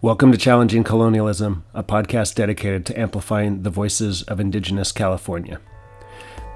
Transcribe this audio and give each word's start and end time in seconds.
Welcome 0.00 0.30
to 0.30 0.38
Challenging 0.38 0.84
Colonialism, 0.84 1.64
a 1.74 1.82
podcast 1.82 2.36
dedicated 2.36 2.86
to 2.86 2.96
amplifying 2.96 3.64
the 3.64 3.70
voices 3.70 4.22
of 4.22 4.38
Indigenous 4.38 4.92
California. 4.92 5.58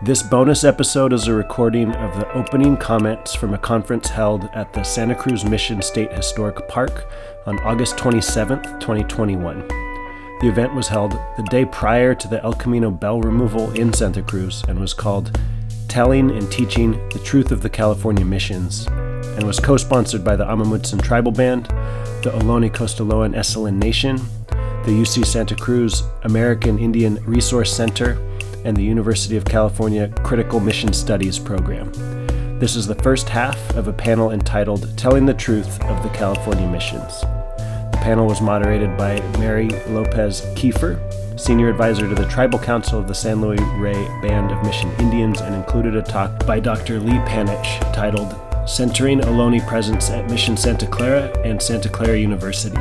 This 0.00 0.22
bonus 0.22 0.62
episode 0.62 1.12
is 1.12 1.26
a 1.26 1.34
recording 1.34 1.90
of 1.90 2.16
the 2.20 2.32
opening 2.34 2.76
comments 2.76 3.34
from 3.34 3.52
a 3.52 3.58
conference 3.58 4.08
held 4.08 4.44
at 4.54 4.72
the 4.72 4.84
Santa 4.84 5.16
Cruz 5.16 5.44
Mission 5.44 5.82
State 5.82 6.12
Historic 6.12 6.68
Park 6.68 7.10
on 7.44 7.58
August 7.64 7.98
27, 7.98 8.62
2021. 8.78 9.66
The 9.66 10.48
event 10.48 10.72
was 10.76 10.86
held 10.86 11.10
the 11.36 11.42
day 11.50 11.64
prior 11.64 12.14
to 12.14 12.28
the 12.28 12.40
El 12.44 12.52
Camino 12.52 12.92
bell 12.92 13.20
removal 13.20 13.72
in 13.72 13.92
Santa 13.92 14.22
Cruz 14.22 14.62
and 14.68 14.78
was 14.78 14.94
called 14.94 15.36
Telling 15.92 16.30
and 16.30 16.50
Teaching 16.50 16.92
the 17.10 17.18
Truth 17.18 17.52
of 17.52 17.60
the 17.60 17.68
California 17.68 18.24
Missions 18.24 18.86
and 18.86 19.46
was 19.46 19.60
co 19.60 19.76
sponsored 19.76 20.24
by 20.24 20.36
the 20.36 20.50
Amah 20.50 20.64
Mutsun 20.64 21.02
Tribal 21.02 21.32
Band, 21.32 21.66
the 22.22 22.32
Ohlone 22.34 22.70
Costanoan 22.70 23.34
Esselen 23.34 23.74
Nation, 23.74 24.16
the 24.86 25.02
UC 25.02 25.26
Santa 25.26 25.54
Cruz 25.54 26.02
American 26.22 26.78
Indian 26.78 27.22
Resource 27.26 27.70
Center, 27.70 28.12
and 28.64 28.74
the 28.74 28.82
University 28.82 29.36
of 29.36 29.44
California 29.44 30.10
Critical 30.24 30.60
Mission 30.60 30.94
Studies 30.94 31.38
program. 31.38 31.92
This 32.58 32.74
is 32.74 32.86
the 32.86 32.94
first 32.94 33.28
half 33.28 33.58
of 33.76 33.86
a 33.86 33.92
panel 33.92 34.30
entitled 34.30 34.96
Telling 34.96 35.26
the 35.26 35.34
Truth 35.34 35.78
of 35.82 36.02
the 36.02 36.08
California 36.08 36.66
Missions. 36.70 37.20
The 37.20 38.00
panel 38.00 38.26
was 38.26 38.40
moderated 38.40 38.96
by 38.96 39.20
Merri 39.38 39.68
Lopez 39.88 40.40
Keifer, 40.56 40.96
Senior 41.36 41.68
Advisor 41.70 42.08
to 42.08 42.14
the 42.14 42.28
Tribal 42.28 42.58
Council 42.58 42.98
of 42.98 43.08
the 43.08 43.14
San 43.14 43.40
Luis 43.40 43.60
Rey 43.76 44.06
Band 44.22 44.50
of 44.50 44.62
Mission 44.64 44.90
Indians, 44.98 45.40
and 45.40 45.54
included 45.54 45.96
a 45.96 46.02
talk 46.02 46.46
by 46.46 46.60
Dr. 46.60 47.00
Lee 47.00 47.18
Panich 47.26 47.80
titled 47.92 48.34
Centering 48.68 49.20
Ohlone 49.20 49.66
Presence 49.66 50.10
at 50.10 50.30
Mission 50.30 50.56
Santa 50.56 50.86
Clara 50.86 51.36
and 51.44 51.60
Santa 51.60 51.88
Clara 51.88 52.18
University. 52.18 52.76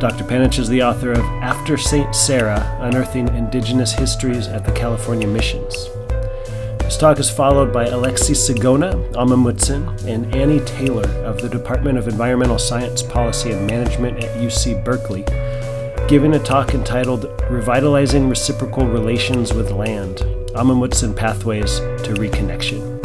Dr. 0.00 0.24
Panich 0.24 0.58
is 0.58 0.68
the 0.68 0.82
author 0.82 1.12
of 1.12 1.24
After 1.42 1.76
St. 1.76 2.14
Sarah 2.14 2.78
Unearthing 2.80 3.28
Indigenous 3.36 3.92
Histories 3.92 4.48
at 4.48 4.64
the 4.64 4.72
California 4.72 5.28
Missions. 5.28 5.90
This 6.78 6.96
talk 6.96 7.20
is 7.20 7.30
followed 7.30 7.72
by 7.72 7.84
Alexii 7.84 8.34
Sigona, 8.34 9.14
Amah 9.14 9.36
Mutsun, 9.36 10.04
and 10.06 10.34
Annie 10.34 10.58
Taylor 10.60 11.08
of 11.24 11.40
the 11.40 11.48
Department 11.48 11.98
of 11.98 12.08
Environmental 12.08 12.58
Science, 12.58 13.00
Policy, 13.02 13.52
and 13.52 13.64
Management 13.66 14.24
at 14.24 14.36
UC 14.38 14.82
Berkeley, 14.84 15.24
giving 16.10 16.34
a 16.34 16.38
talk 16.40 16.74
entitled 16.74 17.24
Revitalizing 17.48 18.28
Reciprocal 18.28 18.84
Relations 18.84 19.54
with 19.54 19.70
Land 19.70 20.22
Amah 20.56 20.74
Mutsun 20.74 21.14
Pathways 21.14 21.78
to 21.78 22.14
Reconnection. 22.14 22.98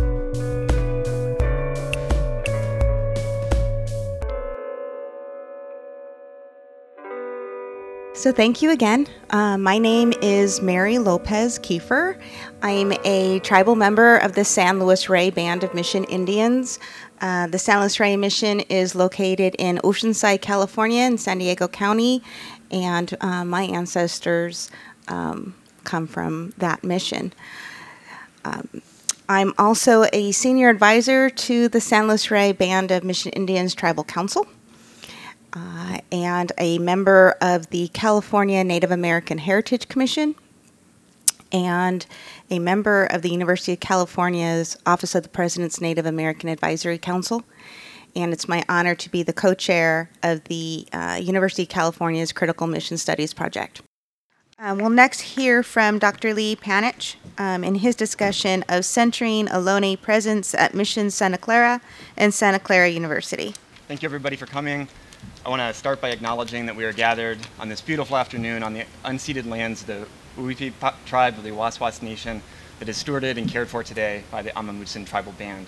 So, 8.16 8.32
thank 8.32 8.64
you 8.64 8.72
again. 8.72 9.06
Uh, 9.30 9.56
my 9.60 9.78
name 9.78 10.12
is 10.24 10.60
Merri 10.60 10.98
Lopez 10.98 11.60
Keifer. 11.60 12.20
I'm 12.64 12.92
a 13.04 13.38
tribal 13.42 13.76
member 13.76 14.18
of 14.18 14.34
the 14.34 14.44
San 14.44 14.80
Luis 14.80 15.10
Rey 15.10 15.30
Band 15.30 15.64
of 15.64 15.76
Mission 15.76 16.06
Indians. 16.06 16.80
Uh, 17.22 17.46
the 17.48 17.60
San 17.60 17.80
Luis 17.82 18.00
Rey 18.00 18.18
Mission 18.18 18.62
is 18.62 18.96
located 18.96 19.56
in 19.60 19.78
Oceanside, 19.84 20.42
California, 20.42 21.04
in 21.04 21.18
San 21.20 21.38
Diego 21.38 21.68
County, 21.68 22.24
and 22.72 23.16
uh, 23.22 23.46
my 23.46 23.64
ancestors 23.64 24.70
um, 25.08 25.56
come 25.84 26.08
from 26.08 26.54
that 26.58 26.84
mission. 26.84 27.34
Um, 28.44 28.82
I'm 29.28 29.54
also 29.58 30.06
a 30.14 30.32
senior 30.32 30.70
advisor 30.70 31.30
to 31.30 31.68
the 31.68 31.82
San 31.82 32.08
Luis 32.08 32.30
Rey 32.30 32.52
Band 32.52 32.92
of 32.92 33.04
Mission 33.04 33.32
Indians 33.32 33.74
Tribal 33.74 34.04
Council 34.04 34.48
uh, 35.56 36.00
and 36.12 36.52
a 36.58 36.78
member 36.80 37.36
of 37.42 37.70
the 37.70 37.88
California 37.90 38.64
Native 38.64 38.92
American 38.92 39.38
Heritage 39.38 39.88
Commission, 39.88 40.36
and 41.52 42.06
a 42.50 42.60
member 42.60 43.06
of 43.06 43.22
the 43.22 43.30
University 43.30 43.74
of 43.74 43.80
California's 43.80 44.78
Office 44.86 45.16
of 45.16 45.24
the 45.24 45.30
President's 45.30 45.80
Native 45.80 46.06
American 46.06 46.50
Advisory 46.50 46.98
Council. 46.98 47.44
And 48.16 48.32
it's 48.32 48.48
my 48.48 48.64
honor 48.70 48.96
to 48.96 49.10
be 49.10 49.24
the 49.24 49.34
co 49.34 49.54
chair 49.54 50.10
of 50.24 50.44
the 50.46 50.88
uh, 50.94 51.20
University 51.22 51.64
of 51.64 51.70
California's 51.70 52.32
Critical 52.32 52.66
Mission 52.68 52.98
Studies 52.98 53.34
Project. 53.34 53.82
Um, 54.58 54.78
we'll 54.78 54.90
next 54.90 55.20
hear 55.20 55.64
from 55.64 56.00
Dr. 56.00 56.34
Lee 56.34 56.56
Panich 56.56 57.16
um, 57.38 57.62
in 57.66 57.76
his 57.76 57.94
discussion 57.94 58.64
of 58.70 58.86
centering 58.86 59.48
Ohlone 59.48 60.02
presence 60.02 60.56
at 60.56 60.74
Mission 60.74 61.12
Santa 61.12 61.38
Clara 61.38 61.82
and 62.16 62.34
Santa 62.34 62.60
Clara 62.60 62.88
University. 62.88 63.54
Thank 63.90 64.02
you, 64.02 64.08
everybody, 64.08 64.38
for 64.38 64.46
coming. 64.46 64.88
I 65.46 65.50
want 65.50 65.60
to 65.60 65.74
start 65.78 66.00
by 66.00 66.10
acknowledging 66.10 66.68
that 66.68 66.76
we 66.76 66.86
are 66.86 66.94
gathered 66.94 67.40
on 67.60 67.68
this 67.68 67.82
beautiful 67.82 68.16
afternoon 68.16 68.64
on 68.64 68.74
the 68.74 68.86
unceded 69.04 69.46
lands 69.46 69.82
of 69.82 69.88
the 69.88 70.08
Uypi 70.38 70.72
tribe 71.06 71.38
of 71.38 71.44
the 71.44 71.50
Awaswas 71.50 72.02
Nation 72.02 72.42
that 72.80 72.88
is 72.88 73.02
stewarded 73.02 73.38
and 73.38 73.50
cared 73.50 73.68
for 73.68 73.84
today 73.84 74.24
by 74.32 74.42
the 74.42 74.58
Amah 74.58 74.74
Mutsun 74.74 75.06
Tribal 75.06 75.34
Band. 75.34 75.68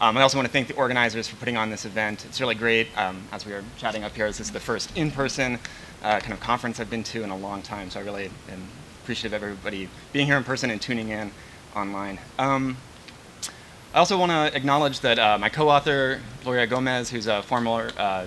Um, 0.00 0.16
I 0.16 0.22
also 0.22 0.36
want 0.36 0.46
to 0.46 0.52
thank 0.52 0.66
the 0.66 0.74
organizers 0.74 1.28
for 1.28 1.36
putting 1.36 1.56
on 1.56 1.70
this 1.70 1.84
event. 1.84 2.24
It's 2.24 2.40
really 2.40 2.56
great. 2.56 2.88
Um, 2.98 3.22
as 3.30 3.46
we 3.46 3.52
were 3.52 3.62
chatting 3.78 4.02
up 4.02 4.14
here, 4.14 4.26
this 4.26 4.40
is 4.40 4.50
the 4.50 4.58
first 4.58 4.96
in-person 4.96 5.58
uh, 6.02 6.18
kind 6.18 6.32
of 6.32 6.40
conference 6.40 6.80
I've 6.80 6.90
been 6.90 7.04
to 7.04 7.22
in 7.22 7.30
a 7.30 7.36
long 7.36 7.62
time, 7.62 7.90
so 7.90 8.00
I 8.00 8.02
really 8.02 8.26
am 8.50 8.62
appreciative 9.02 9.32
of 9.32 9.42
everybody 9.42 9.88
being 10.12 10.26
here 10.26 10.36
in 10.36 10.42
person 10.42 10.70
and 10.70 10.82
tuning 10.82 11.10
in 11.10 11.30
online. 11.76 12.18
Um, 12.40 12.76
I 13.94 13.98
also 13.98 14.18
want 14.18 14.32
to 14.32 14.56
acknowledge 14.56 14.98
that 15.00 15.20
uh, 15.20 15.38
my 15.38 15.48
co-author, 15.48 16.20
Gloria 16.42 16.66
Gomez, 16.66 17.10
who's 17.10 17.28
a 17.28 17.42
former 17.44 17.90
uh, 17.96 18.26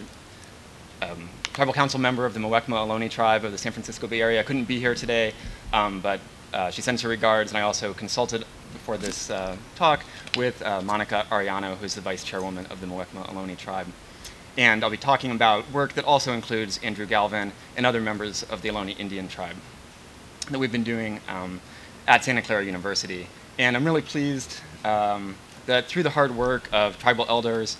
um, 1.02 1.28
tribal 1.52 1.74
council 1.74 2.00
member 2.00 2.26
of 2.26 2.34
the 2.34 2.40
Muwekma 2.40 2.70
Ohlone 2.70 3.12
tribe 3.12 3.44
of 3.44 3.52
the 3.52 3.58
San 3.58 3.74
Francisco 3.74 4.08
Bay 4.08 4.22
Area. 4.22 4.42
couldn't 4.44 4.66
be 4.66 4.80
here 4.80 4.96
today, 4.96 5.34
um, 5.74 6.00
but 6.00 6.22
uh, 6.54 6.72
she 6.72 6.82
sends 6.82 7.02
her 7.02 7.10
regards, 7.10 7.52
and 7.52 7.58
I 7.58 7.62
also 7.62 7.94
consulted 7.94 8.46
before 8.78 8.98
this 8.98 9.30
uh, 9.30 9.58
talk 9.76 10.04
with 10.36 10.62
uh, 10.62 10.82
Monica 10.82 11.26
Arellano, 11.32 11.76
who's 11.78 11.96
the 11.96 12.02
vice 12.02 12.24
chairwoman 12.24 12.66
of 12.68 12.80
the 12.80 12.88
Muwekma 12.88 13.28
Ohlone 13.28 13.58
tribe. 13.58 13.88
And 14.58 14.84
I'll 14.84 14.90
be 14.90 14.98
talking 14.98 15.32
about 15.32 15.70
work 15.72 15.94
that 15.94 16.06
also 16.06 16.34
includes 16.34 16.80
Andrew 16.84 17.06
Galvin 17.06 17.52
and 17.76 17.86
other 17.86 18.02
members 18.02 18.44
of 18.44 18.62
the 18.62 18.70
Ohlone 18.70 18.98
Indian 19.00 19.28
tribe 19.28 19.56
that 20.50 20.60
we've 20.60 20.72
been 20.72 20.84
doing 20.84 21.20
um, 21.28 21.60
at 22.08 22.24
Santa 22.24 22.42
Clara 22.42 22.64
University. 22.64 23.28
And 23.60 23.76
I'm 23.76 23.84
really 23.84 24.02
pleased 24.02 24.62
um, 24.86 25.36
that 25.66 25.88
through 25.88 26.04
the 26.04 26.12
hard 26.12 26.36
work 26.36 26.70
of 26.72 26.98
tribal 26.98 27.26
elders, 27.28 27.78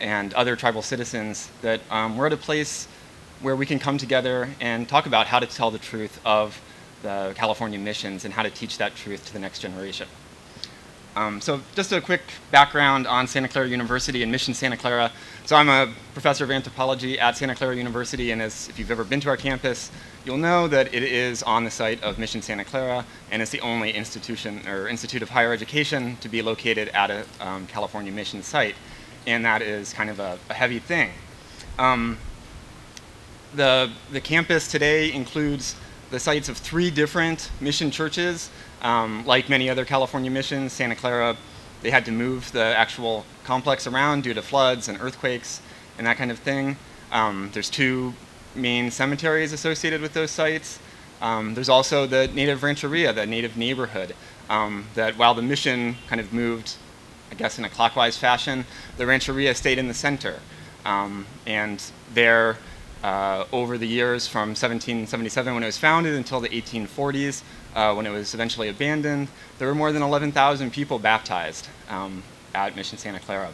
and 0.00 0.32
other 0.34 0.56
tribal 0.56 0.82
citizens 0.82 1.50
that 1.62 1.80
um, 1.90 2.16
we're 2.16 2.26
at 2.26 2.32
a 2.32 2.36
place 2.36 2.86
where 3.40 3.56
we 3.56 3.66
can 3.66 3.78
come 3.78 3.98
together 3.98 4.48
and 4.60 4.88
talk 4.88 5.06
about 5.06 5.26
how 5.26 5.38
to 5.38 5.46
tell 5.46 5.70
the 5.70 5.78
truth 5.78 6.20
of 6.24 6.60
the 7.02 7.32
California 7.36 7.78
missions 7.78 8.24
and 8.24 8.34
how 8.34 8.42
to 8.42 8.50
teach 8.50 8.78
that 8.78 8.94
truth 8.96 9.26
to 9.26 9.32
the 9.32 9.38
next 9.38 9.60
generation. 9.60 10.08
Um, 11.18 11.40
so 11.40 11.60
just 11.74 11.90
a 11.90 12.00
quick 12.00 12.20
background 12.52 13.08
on 13.08 13.26
Santa 13.26 13.48
Clara 13.48 13.66
University 13.66 14.22
and 14.22 14.30
Mission 14.30 14.54
Santa 14.54 14.76
Clara. 14.76 15.10
So 15.46 15.56
I'm 15.56 15.68
a 15.68 15.92
professor 16.12 16.44
of 16.44 16.50
anthropology 16.52 17.18
at 17.18 17.36
Santa 17.36 17.56
Clara 17.56 17.74
University, 17.74 18.30
and 18.30 18.40
as 18.40 18.68
if 18.68 18.78
you've 18.78 18.92
ever 18.92 19.02
been 19.02 19.20
to 19.22 19.28
our 19.28 19.36
campus, 19.36 19.90
you'll 20.24 20.38
know 20.38 20.68
that 20.68 20.94
it 20.94 21.02
is 21.02 21.42
on 21.42 21.64
the 21.64 21.70
site 21.70 22.00
of 22.04 22.18
Mission 22.18 22.40
Santa 22.40 22.64
Clara, 22.64 23.04
and 23.32 23.42
it's 23.42 23.50
the 23.50 23.60
only 23.62 23.90
institution 23.90 24.66
or 24.68 24.86
institute 24.86 25.22
of 25.22 25.30
higher 25.30 25.52
education 25.52 26.16
to 26.20 26.28
be 26.28 26.40
located 26.40 26.88
at 26.90 27.10
a 27.10 27.24
um, 27.40 27.66
California 27.66 28.12
mission 28.12 28.42
site 28.42 28.76
and 29.28 29.44
that 29.44 29.60
is 29.60 29.92
kind 29.92 30.08
of 30.08 30.20
a, 30.20 30.38
a 30.48 30.54
heavy 30.54 30.78
thing. 30.78 31.10
Um, 31.78 32.16
the, 33.54 33.90
the 34.10 34.20
campus 34.20 34.70
today 34.70 35.12
includes 35.12 35.76
the 36.10 36.20
sites 36.20 36.48
of 36.48 36.56
three 36.56 36.90
different 36.90 37.50
mission 37.60 37.90
churches. 37.90 38.50
Um, 38.82 39.26
like 39.26 39.48
many 39.48 39.68
other 39.68 39.84
California 39.84 40.30
missions, 40.30 40.72
Santa 40.72 40.94
Clara, 40.94 41.36
they 41.82 41.90
had 41.90 42.04
to 42.06 42.12
move 42.12 42.52
the 42.52 42.62
actual 42.62 43.24
complex 43.44 43.86
around 43.86 44.22
due 44.22 44.34
to 44.34 44.42
floods 44.42 44.88
and 44.88 45.00
earthquakes 45.00 45.60
and 45.96 46.06
that 46.06 46.16
kind 46.16 46.30
of 46.30 46.38
thing. 46.38 46.76
Um, 47.10 47.50
there's 47.52 47.70
two 47.70 48.14
main 48.54 48.90
cemeteries 48.90 49.52
associated 49.52 50.00
with 50.00 50.12
those 50.12 50.30
sites. 50.30 50.78
Um, 51.20 51.54
there's 51.54 51.68
also 51.68 52.06
the 52.06 52.28
native 52.28 52.62
rancheria, 52.62 53.12
the 53.12 53.26
native 53.26 53.56
neighborhood, 53.56 54.14
um, 54.48 54.86
that 54.94 55.18
while 55.18 55.34
the 55.34 55.42
mission 55.42 55.96
kind 56.08 56.20
of 56.20 56.32
moved 56.32 56.76
I 57.30 57.34
guess 57.34 57.58
in 57.58 57.64
a 57.64 57.68
clockwise 57.68 58.16
fashion, 58.16 58.64
the 58.96 59.06
rancheria 59.06 59.54
stayed 59.54 59.78
in 59.78 59.88
the 59.88 59.94
center. 59.94 60.40
Um, 60.84 61.26
and 61.46 61.82
there, 62.14 62.58
uh, 63.02 63.44
over 63.52 63.78
the 63.78 63.86
years 63.86 64.26
from 64.26 64.50
1777 64.50 65.54
when 65.54 65.62
it 65.62 65.66
was 65.66 65.78
founded 65.78 66.14
until 66.14 66.40
the 66.40 66.48
1840s, 66.48 67.42
uh, 67.74 67.94
when 67.94 68.06
it 68.06 68.10
was 68.10 68.34
eventually 68.34 68.68
abandoned, 68.68 69.28
there 69.58 69.68
were 69.68 69.74
more 69.74 69.92
than 69.92 70.02
11,000 70.02 70.72
people 70.72 70.98
baptized 70.98 71.68
um, 71.88 72.22
at 72.54 72.74
Mission 72.74 72.98
Santa 72.98 73.20
Clara. 73.20 73.50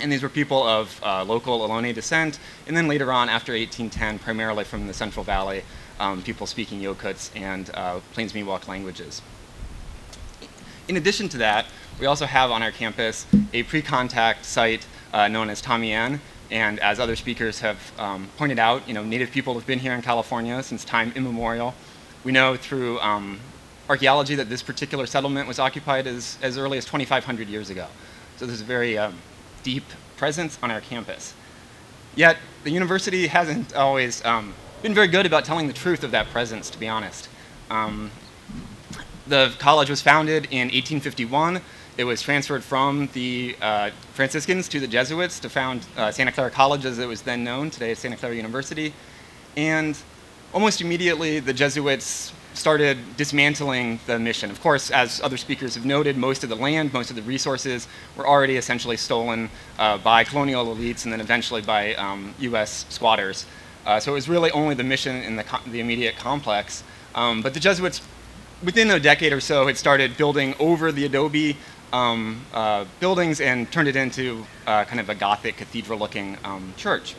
And 0.00 0.12
these 0.12 0.22
were 0.22 0.28
people 0.28 0.62
of 0.62 1.00
uh, 1.02 1.24
local 1.24 1.60
Ohlone 1.60 1.94
descent, 1.94 2.38
and 2.66 2.76
then 2.76 2.86
later 2.86 3.12
on, 3.12 3.28
after 3.28 3.52
1810, 3.52 4.18
primarily 4.18 4.64
from 4.64 4.86
the 4.86 4.92
Central 4.92 5.24
Valley, 5.24 5.62
um, 5.98 6.22
people 6.22 6.46
speaking 6.46 6.80
Yokuts 6.80 7.30
and 7.34 7.70
uh, 7.72 8.00
Plains 8.12 8.32
Miwok 8.32 8.68
languages. 8.68 9.22
In 10.88 10.96
addition 10.96 11.28
to 11.30 11.38
that, 11.38 11.66
we 11.98 12.06
also 12.06 12.26
have 12.26 12.50
on 12.50 12.62
our 12.62 12.70
campus 12.70 13.26
a 13.54 13.62
pre-contact 13.62 14.44
site 14.44 14.86
uh, 15.12 15.28
known 15.28 15.48
as 15.48 15.62
Tamien, 15.62 16.20
and 16.50 16.78
as 16.80 17.00
other 17.00 17.16
speakers 17.16 17.60
have 17.60 17.78
um, 17.98 18.28
pointed 18.36 18.58
out, 18.58 18.86
you 18.86 18.94
know, 18.94 19.04
Native 19.04 19.30
people 19.30 19.54
have 19.54 19.66
been 19.66 19.78
here 19.78 19.92
in 19.92 20.02
California 20.02 20.62
since 20.62 20.84
time 20.84 21.12
immemorial. 21.16 21.74
We 22.24 22.32
know 22.32 22.56
through 22.56 23.00
um, 23.00 23.40
archaeology 23.88 24.34
that 24.36 24.48
this 24.48 24.62
particular 24.62 25.06
settlement 25.06 25.48
was 25.48 25.58
occupied 25.58 26.06
as, 26.06 26.38
as 26.42 26.58
early 26.58 26.78
as 26.78 26.84
2,500 26.84 27.48
years 27.48 27.70
ago. 27.70 27.86
So 28.36 28.46
there's 28.46 28.60
a 28.60 28.64
very 28.64 28.98
um, 28.98 29.16
deep 29.62 29.84
presence 30.16 30.58
on 30.62 30.70
our 30.70 30.80
campus. 30.80 31.34
Yet 32.14 32.38
the 32.64 32.70
university 32.70 33.26
hasn't 33.26 33.74
always 33.74 34.24
um, 34.24 34.54
been 34.82 34.94
very 34.94 35.08
good 35.08 35.26
about 35.26 35.44
telling 35.44 35.66
the 35.66 35.72
truth 35.72 36.02
of 36.02 36.10
that 36.12 36.28
presence, 36.28 36.70
to 36.70 36.78
be 36.78 36.88
honest. 36.88 37.28
Um, 37.70 38.10
the 39.26 39.52
college 39.58 39.90
was 39.90 40.00
founded 40.00 40.46
in 40.46 40.68
1851. 40.68 41.60
It 41.98 42.04
was 42.04 42.20
transferred 42.20 42.62
from 42.62 43.08
the 43.14 43.56
uh, 43.62 43.90
Franciscans 44.12 44.68
to 44.68 44.80
the 44.80 44.86
Jesuits 44.86 45.40
to 45.40 45.48
found 45.48 45.86
uh, 45.96 46.10
Santa 46.10 46.30
Clara 46.30 46.50
College, 46.50 46.84
as 46.84 46.98
it 46.98 47.06
was 47.06 47.22
then 47.22 47.42
known. 47.42 47.70
Today, 47.70 47.92
it's 47.92 48.02
Santa 48.02 48.16
Clara 48.18 48.34
University. 48.34 48.92
And 49.56 49.96
almost 50.52 50.82
immediately, 50.82 51.40
the 51.40 51.54
Jesuits 51.54 52.34
started 52.52 52.98
dismantling 53.16 53.98
the 54.06 54.18
mission. 54.18 54.50
Of 54.50 54.60
course, 54.60 54.90
as 54.90 55.22
other 55.22 55.38
speakers 55.38 55.74
have 55.74 55.86
noted, 55.86 56.18
most 56.18 56.44
of 56.44 56.50
the 56.50 56.56
land, 56.56 56.92
most 56.92 57.08
of 57.08 57.16
the 57.16 57.22
resources 57.22 57.88
were 58.14 58.26
already 58.26 58.58
essentially 58.58 58.98
stolen 58.98 59.48
uh, 59.78 59.96
by 59.96 60.22
colonial 60.22 60.66
elites 60.66 61.04
and 61.04 61.12
then 61.12 61.22
eventually 61.22 61.62
by 61.62 61.94
um, 61.94 62.34
US 62.40 62.84
squatters. 62.90 63.46
Uh, 63.86 63.98
so 64.00 64.12
it 64.12 64.14
was 64.14 64.28
really 64.28 64.50
only 64.50 64.74
the 64.74 64.84
mission 64.84 65.16
in 65.22 65.36
the, 65.36 65.60
the 65.66 65.80
immediate 65.80 66.16
complex. 66.16 66.84
Um, 67.14 67.40
but 67.40 67.54
the 67.54 67.60
Jesuits, 67.60 68.02
within 68.62 68.90
a 68.90 69.00
decade 69.00 69.32
or 69.32 69.40
so, 69.40 69.66
had 69.66 69.78
started 69.78 70.18
building 70.18 70.54
over 70.58 70.92
the 70.92 71.06
adobe 71.06 71.56
um, 71.92 72.44
uh, 72.52 72.84
buildings 73.00 73.40
and 73.40 73.70
turned 73.70 73.88
it 73.88 73.96
into 73.96 74.44
uh, 74.66 74.84
kind 74.84 75.00
of 75.00 75.08
a 75.08 75.14
Gothic 75.14 75.56
cathedral 75.56 75.98
looking 75.98 76.36
um, 76.44 76.74
church. 76.76 77.14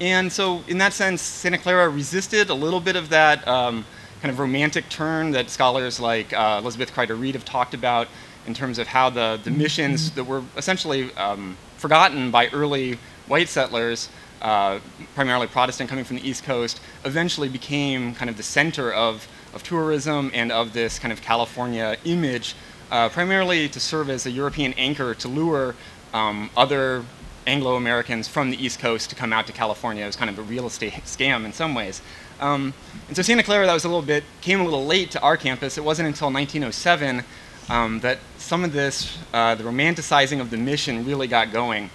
And 0.00 0.32
so, 0.32 0.62
in 0.66 0.78
that 0.78 0.94
sense, 0.94 1.20
Santa 1.20 1.58
Clara 1.58 1.88
resisted 1.88 2.48
a 2.48 2.54
little 2.54 2.80
bit 2.80 2.96
of 2.96 3.10
that 3.10 3.46
um, 3.46 3.84
kind 4.22 4.32
of 4.32 4.38
romantic 4.38 4.88
turn 4.88 5.32
that 5.32 5.50
scholars 5.50 6.00
like 6.00 6.32
uh, 6.32 6.58
Elizabeth 6.62 6.92
Kryder-Reid 6.92 7.34
have 7.34 7.44
talked 7.44 7.74
about 7.74 8.08
in 8.46 8.54
terms 8.54 8.78
of 8.78 8.86
how 8.86 9.10
the, 9.10 9.38
the 9.44 9.50
missions 9.50 10.12
that 10.12 10.24
were 10.24 10.42
essentially 10.56 11.14
um, 11.16 11.56
forgotten 11.76 12.30
by 12.30 12.48
early 12.48 12.98
white 13.26 13.48
settlers, 13.48 14.08
uh, 14.42 14.78
primarily 15.14 15.46
Protestant 15.46 15.88
coming 15.88 16.04
from 16.04 16.16
the 16.16 16.28
East 16.28 16.44
Coast, 16.44 16.80
eventually 17.04 17.48
became 17.48 18.14
kind 18.14 18.30
of 18.30 18.36
the 18.36 18.42
center 18.42 18.92
of, 18.92 19.28
of 19.54 19.62
tourism 19.62 20.30
and 20.32 20.50
of 20.50 20.72
this 20.72 20.98
kind 20.98 21.12
of 21.12 21.20
California 21.20 21.96
image, 22.04 22.54
uh, 22.90 23.08
primarily 23.08 23.68
to 23.68 23.80
serve 23.80 24.10
as 24.10 24.26
a 24.26 24.30
European 24.30 24.72
anchor 24.74 25.14
to 25.14 25.28
lure 25.28 25.74
um, 26.12 26.50
other 26.56 27.04
Anglo 27.46 27.76
Americans 27.76 28.28
from 28.28 28.50
the 28.50 28.62
East 28.62 28.78
Coast 28.78 29.10
to 29.10 29.16
come 29.16 29.32
out 29.32 29.46
to 29.46 29.52
California. 29.52 30.04
It 30.04 30.06
was 30.06 30.16
kind 30.16 30.30
of 30.30 30.38
a 30.38 30.42
real 30.42 30.66
estate 30.66 30.92
scam 31.04 31.44
in 31.44 31.52
some 31.52 31.74
ways. 31.74 32.02
Um, 32.40 32.74
and 33.08 33.16
so 33.16 33.22
Santa 33.22 33.42
Clara, 33.42 33.66
that 33.66 33.74
was 33.74 33.84
a 33.84 33.88
little 33.88 34.02
bit, 34.02 34.24
came 34.40 34.60
a 34.60 34.64
little 34.64 34.86
late 34.86 35.10
to 35.12 35.20
our 35.20 35.36
campus. 35.36 35.76
It 35.78 35.84
wasn't 35.84 36.08
until 36.08 36.32
1907 36.32 37.24
um, 37.68 38.00
that 38.00 38.18
some 38.38 38.64
of 38.64 38.72
this, 38.72 39.18
uh, 39.32 39.54
the 39.54 39.64
romanticizing 39.64 40.40
of 40.40 40.50
the 40.50 40.56
mission 40.56 41.04
really 41.04 41.28
got 41.28 41.52
going. 41.52 41.90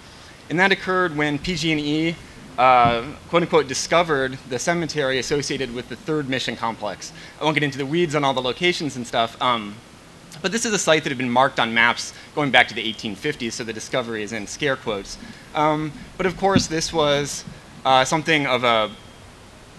And 0.48 0.58
that 0.58 0.72
occurred 0.72 1.16
when 1.16 1.38
PG&E, 1.38 2.14
uh, 2.56 3.02
quote 3.28 3.42
unquote, 3.42 3.68
discovered 3.68 4.38
the 4.48 4.58
cemetery 4.58 5.18
associated 5.18 5.74
with 5.74 5.88
the 5.88 5.96
third 5.96 6.28
mission 6.28 6.56
complex. 6.56 7.12
I 7.40 7.44
won't 7.44 7.54
get 7.54 7.64
into 7.64 7.78
the 7.78 7.86
weeds 7.86 8.14
on 8.14 8.24
all 8.24 8.32
the 8.32 8.42
locations 8.42 8.96
and 8.96 9.06
stuff. 9.06 9.40
Um, 9.42 9.74
but 10.42 10.52
this 10.52 10.64
is 10.64 10.72
a 10.72 10.78
site 10.78 11.02
that 11.04 11.10
had 11.10 11.18
been 11.18 11.30
marked 11.30 11.58
on 11.58 11.74
maps 11.74 12.12
going 12.34 12.50
back 12.50 12.68
to 12.68 12.74
the 12.74 12.92
1850s, 12.92 13.52
so 13.52 13.64
the 13.64 13.72
discovery 13.72 14.22
is 14.22 14.32
in 14.32 14.46
scare 14.46 14.76
quotes. 14.76 15.18
Um, 15.54 15.92
but 16.16 16.26
of 16.26 16.36
course, 16.36 16.66
this 16.66 16.92
was 16.92 17.44
uh, 17.84 18.04
something 18.04 18.46
of 18.46 18.64
a, 18.64 18.90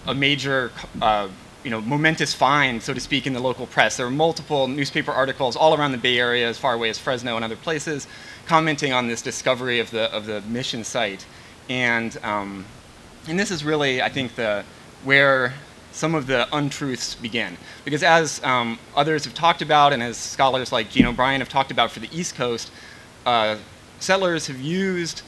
a 0.05 0.13
major, 0.13 0.71
uh, 1.01 1.27
you 1.63 1.69
know, 1.69 1.81
momentous 1.81 2.33
find, 2.33 2.81
so 2.81 2.93
to 2.93 2.99
speak, 2.99 3.27
in 3.27 3.33
the 3.33 3.39
local 3.39 3.67
press. 3.67 3.97
There 3.97 4.05
were 4.05 4.11
multiple 4.11 4.67
newspaper 4.67 5.11
articles 5.11 5.55
all 5.55 5.75
around 5.75 5.91
the 5.91 5.97
Bay 5.97 6.17
Area, 6.17 6.47
as 6.47 6.57
far 6.57 6.73
away 6.73 6.89
as 6.89 6.97
Fresno 6.97 7.35
and 7.35 7.43
other 7.43 7.55
places, 7.55 8.07
commenting 8.45 8.93
on 8.93 9.07
this 9.07 9.21
discovery 9.21 9.79
of 9.79 9.91
the 9.91 10.11
of 10.13 10.25
the 10.25 10.41
mission 10.41 10.83
site, 10.83 11.25
and 11.69 12.17
um, 12.23 12.65
and 13.27 13.37
this 13.37 13.51
is 13.51 13.65
really, 13.65 14.01
I 14.01 14.09
think, 14.09 14.35
the 14.35 14.63
where 15.03 15.53
some 15.97 16.15
of 16.15 16.27
the 16.27 16.47
untruths 16.55 17.15
begin. 17.15 17.57
Because 17.83 18.03
as 18.03 18.43
um, 18.43 18.79
others 18.95 19.25
have 19.25 19.33
talked 19.33 19.61
about, 19.61 19.93
and 19.93 20.01
as 20.01 20.17
scholars 20.17 20.71
like 20.71 20.89
Jean 20.89 21.05
O'Brien 21.07 21.41
have 21.41 21.49
talked 21.49 21.71
about 21.71 21.91
for 21.91 21.99
the 21.99 22.09
East 22.11 22.35
Coast, 22.35 22.71
uh, 23.25 23.57
settlers 23.99 24.47
have 24.47 24.59
used 24.59 25.23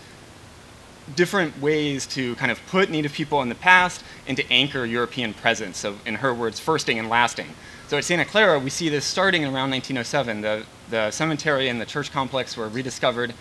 different 1.16 1.60
ways 1.60 2.06
to 2.06 2.36
kind 2.36 2.52
of 2.52 2.60
put 2.68 2.90
Native 2.90 3.14
people 3.14 3.42
in 3.42 3.50
the 3.50 3.56
past 3.56 4.04
and 4.28 4.38
to 4.38 4.52
anchor 4.52 4.86
European 4.86 5.34
presence. 5.34 5.78
So, 5.78 5.98
in 6.06 6.16
her 6.16 6.34
words, 6.34 6.60
firsting 6.60 7.00
and 7.00 7.10
lasting. 7.10 7.48
So 7.90 7.98
at 7.98 8.06
Santa 8.06 8.24
Clara, 8.24 8.60
we 8.60 8.70
see 8.70 8.88
this 8.88 9.04
starting 9.04 9.44
around 9.44 9.72
1907. 9.72 10.42
The, 10.42 10.64
the 10.92 11.10
cemetery 11.10 11.70
and 11.70 11.82
the 11.82 11.88
church 11.88 12.12
complex 12.12 12.56
were 12.56 12.70
rediscovered 12.70 13.34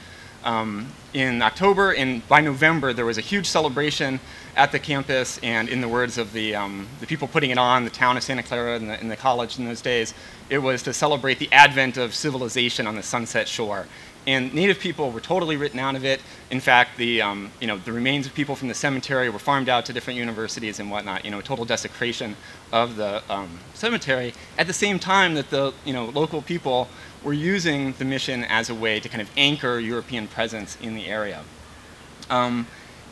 um, 0.44 0.88
in 1.14 1.42
October, 1.42 1.92
and 1.92 2.26
by 2.28 2.40
November, 2.40 2.92
there 2.92 3.06
was 3.06 3.18
a 3.18 3.22
huge 3.22 3.46
celebration 3.46 4.20
at 4.56 4.72
the 4.72 4.78
campus, 4.78 5.38
and 5.42 5.68
in 5.68 5.80
the 5.80 5.88
words 5.88 6.18
of 6.18 6.32
the, 6.32 6.54
um, 6.54 6.86
the 7.00 7.06
people 7.06 7.28
putting 7.28 7.50
it 7.50 7.58
on, 7.58 7.84
the 7.84 7.90
town 7.90 8.16
of 8.16 8.22
Santa 8.22 8.42
Clara 8.42 8.76
and 8.76 8.90
the, 8.90 9.00
and 9.00 9.10
the 9.10 9.16
college 9.16 9.58
in 9.58 9.64
those 9.64 9.80
days, 9.80 10.14
it 10.50 10.58
was 10.58 10.82
to 10.82 10.92
celebrate 10.92 11.38
the 11.38 11.50
advent 11.52 11.96
of 11.96 12.14
civilization 12.14 12.86
on 12.86 12.94
the 12.94 13.02
Sunset 13.02 13.48
Shore. 13.48 13.86
And 14.26 14.52
Native 14.52 14.78
people 14.78 15.10
were 15.10 15.20
totally 15.20 15.56
written 15.56 15.78
out 15.78 15.94
of 15.94 16.04
it. 16.04 16.20
In 16.50 16.60
fact, 16.60 16.98
the, 16.98 17.22
um, 17.22 17.50
you 17.60 17.66
know, 17.66 17.78
the 17.78 17.92
remains 17.92 18.26
of 18.26 18.34
people 18.34 18.56
from 18.56 18.68
the 18.68 18.74
cemetery 18.74 19.30
were 19.30 19.38
farmed 19.38 19.70
out 19.70 19.86
to 19.86 19.92
different 19.94 20.18
universities 20.18 20.80
and 20.80 20.90
whatnot, 20.90 21.24
you 21.24 21.30
know, 21.30 21.40
total 21.40 21.64
desecration 21.64 22.36
of 22.70 22.96
the 22.96 23.22
um, 23.30 23.48
cemetery, 23.72 24.34
at 24.58 24.66
the 24.66 24.72
same 24.74 24.98
time 24.98 25.34
that 25.34 25.48
the 25.48 25.72
you 25.86 25.94
know, 25.94 26.06
local 26.06 26.42
people 26.42 26.88
were 27.22 27.32
using 27.32 27.92
the 27.94 28.04
mission 28.04 28.44
as 28.44 28.70
a 28.70 28.74
way 28.74 29.00
to 29.00 29.08
kind 29.08 29.20
of 29.20 29.30
anchor 29.36 29.78
European 29.78 30.28
presence 30.28 30.76
in 30.80 30.94
the 30.94 31.06
area. 31.06 31.42
Um, 32.30 32.66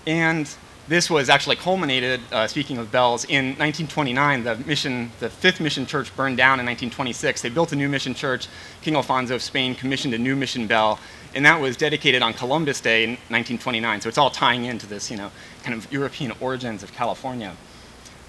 and 0.07 0.49
this 0.89 1.11
was 1.11 1.29
actually 1.29 1.57
culminated, 1.57 2.21
uh, 2.31 2.47
speaking 2.47 2.79
of 2.79 2.93
bells, 2.93 3.25
in 3.25 3.57
1929. 3.59 4.45
The 4.45 4.57
mission, 4.59 5.11
the 5.19 5.29
fifth 5.29 5.61
mission 5.61 5.85
church 5.85 6.15
burned 6.15 6.37
down 6.37 6.61
in 6.61 6.67
1926. 6.67 7.43
They 7.43 7.49
built 7.49 7.73
a 7.73 7.77
new 7.77 7.89
mission 7.89 8.15
church. 8.15 8.47
King 8.83 8.95
Alfonso 8.95 9.35
of 9.35 9.43
Spain 9.43 9.75
commissioned 9.75 10.15
a 10.15 10.19
new 10.19 10.37
mission 10.37 10.67
bell, 10.69 11.01
and 11.35 11.45
that 11.45 11.61
was 11.61 11.77
dedicated 11.77 12.23
on 12.23 12.35
Columbus 12.35 12.81
Day 12.81 13.03
in 13.03 13.11
1929. 13.11 14.01
So 14.01 14.09
it's 14.09 14.19
all 14.19 14.31
tying 14.31 14.65
into 14.67 14.87
this, 14.87 15.11
you 15.11 15.17
know, 15.17 15.33
kind 15.65 15.75
of 15.75 15.93
European 15.93 16.33
origins 16.41 16.85
of 16.85 16.93
California. 16.93 17.57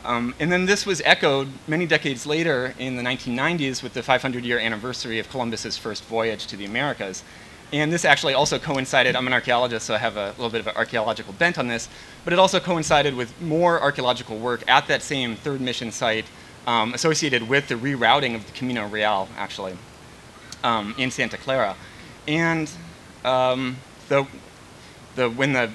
Um, 0.08 0.34
and 0.40 0.50
then 0.50 0.66
this 0.66 0.86
was 0.86 1.02
echoed 1.04 1.50
many 1.68 1.86
decades 1.86 2.26
later 2.26 2.74
in 2.80 2.96
the 2.96 3.04
1990s 3.04 3.84
with 3.84 3.94
the 3.94 4.02
500 4.02 4.46
year 4.46 4.58
anniversary 4.58 5.20
of 5.20 5.30
Columbus's 5.30 5.78
first 5.78 6.06
voyage 6.06 6.48
to 6.48 6.56
the 6.56 6.64
Americas. 6.64 7.26
And 7.74 7.92
this 7.92 8.06
actually 8.06 8.34
also 8.34 8.58
coincided, 8.58 9.18
I'm 9.18 9.28
an 9.28 9.34
archaeologist, 9.34 9.86
so 9.86 9.94
I 9.94 9.98
have 9.98 10.16
a 10.16 10.30
little 10.38 10.50
bit 10.50 10.62
of 10.62 10.68
an 10.68 10.78
archaeological 10.78 11.34
bent 11.34 11.58
on 11.58 11.68
this, 11.68 11.90
but 12.24 12.32
it 12.32 12.40
also 12.40 12.62
coincided 12.62 13.16
with 13.16 13.42
more 13.42 13.82
archaeological 13.82 14.38
work 14.38 14.64
at 14.70 14.88
that 14.88 15.02
same 15.02 15.36
third 15.36 15.60
mission 15.60 15.92
site 15.92 16.26
um, 16.66 16.94
associated 16.94 17.50
with 17.50 17.68
the 17.68 17.76
rerouting 17.76 18.34
of 18.34 18.46
the 18.46 18.54
Camino 18.54 18.88
Real, 18.88 19.28
actually, 19.38 19.78
um, 20.64 20.96
in 20.98 21.12
Santa 21.12 21.36
Clara. 21.36 21.76
And 22.26 22.72
um, 23.26 23.76
the, 24.08 24.26
the, 25.18 25.30
when 25.30 25.52
the 25.52 25.70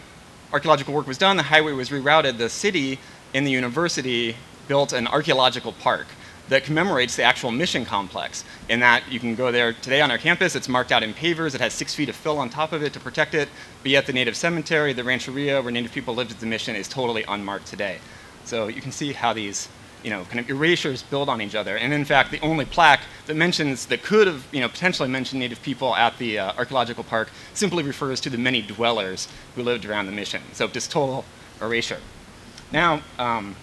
archaeological 0.54 0.95
work 0.95 1.07
was 1.07 1.18
done, 1.18 1.37
the 1.37 1.42
highway 1.42 1.73
was 1.73 1.90
rerouted, 1.90 2.38
the 2.38 2.49
city 2.49 2.99
and 3.35 3.47
the 3.47 3.51
university 3.51 4.37
built 4.69 4.93
an 4.93 5.07
archaeological 5.07 5.73
park 5.73 6.07
that 6.49 6.65
commemorates 6.65 7.17
the 7.17 7.23
actual 7.23 7.51
mission 7.51 7.85
complex. 7.85 8.45
In 8.69 8.81
that 8.81 9.11
you 9.11 9.19
can 9.19 9.35
go 9.35 9.51
there 9.53 9.73
today 9.73 10.01
on 10.01 10.11
our 10.11 10.19
campus, 10.19 10.55
it's 10.55 10.69
marked 10.69 10.93
out 10.93 11.03
in 11.03 11.15
pavers, 11.15 11.55
it 11.55 11.61
has 11.61 11.73
six 11.73 11.95
feet 11.95 12.09
of 12.09 12.17
fill 12.17 12.39
on 12.39 12.51
top 12.51 12.73
of 12.73 12.83
it 12.83 12.93
to 12.93 13.01
protect 13.01 13.35
it, 13.35 13.49
but 13.83 13.91
yet 13.91 14.07
the 14.07 14.12
native 14.12 14.37
cemetery, 14.37 14.93
the 14.93 15.05
rancheria 15.05 15.62
where 15.62 15.73
native 15.73 15.93
people 15.93 16.15
lived 16.15 16.31
at 16.31 16.41
the 16.41 16.47
mission 16.47 16.77
is 16.77 16.89
totally 16.89 17.25
unmarked 17.25 17.67
today. 17.67 17.99
So 18.45 18.67
you 18.69 18.83
can 18.83 18.93
see 18.93 19.12
how 19.12 19.33
these 19.33 19.69
you 20.03 20.11
know, 20.11 20.25
kind 20.25 20.41
of 20.41 20.51
erasures 20.51 21.03
build 21.03 21.29
on 21.29 21.41
each 21.41 21.55
other. 21.55 21.77
And 21.77 21.93
in 21.93 22.05
fact, 22.05 22.31
the 22.33 22.41
only 22.41 22.65
plaque 22.65 23.03
that 23.27 23.37
mentions, 23.37 23.87
that 23.87 24.03
could 24.03 24.27
have, 24.27 24.47
you 24.53 24.61
know, 24.61 24.69
potentially 24.69 25.09
mentioned 25.09 25.41
native 25.41 25.62
people 25.62 25.95
at 25.95 26.19
the 26.19 26.39
uh, 26.39 26.53
archaeological 26.59 27.05
park 27.05 27.31
simply 27.55 27.83
refers 27.83 28.21
to 28.23 28.31
the 28.31 28.39
many 28.39 28.62
dwellers 28.62 29.29
who 29.55 29.62
lived 29.62 29.85
around 29.85 30.07
the 30.07 30.12
mission. 30.12 30.43
So 30.53 30.67
just 30.69 30.91
total 30.91 31.25
erasure. 31.61 32.01
Now, 32.73 33.02
um, 33.19 33.55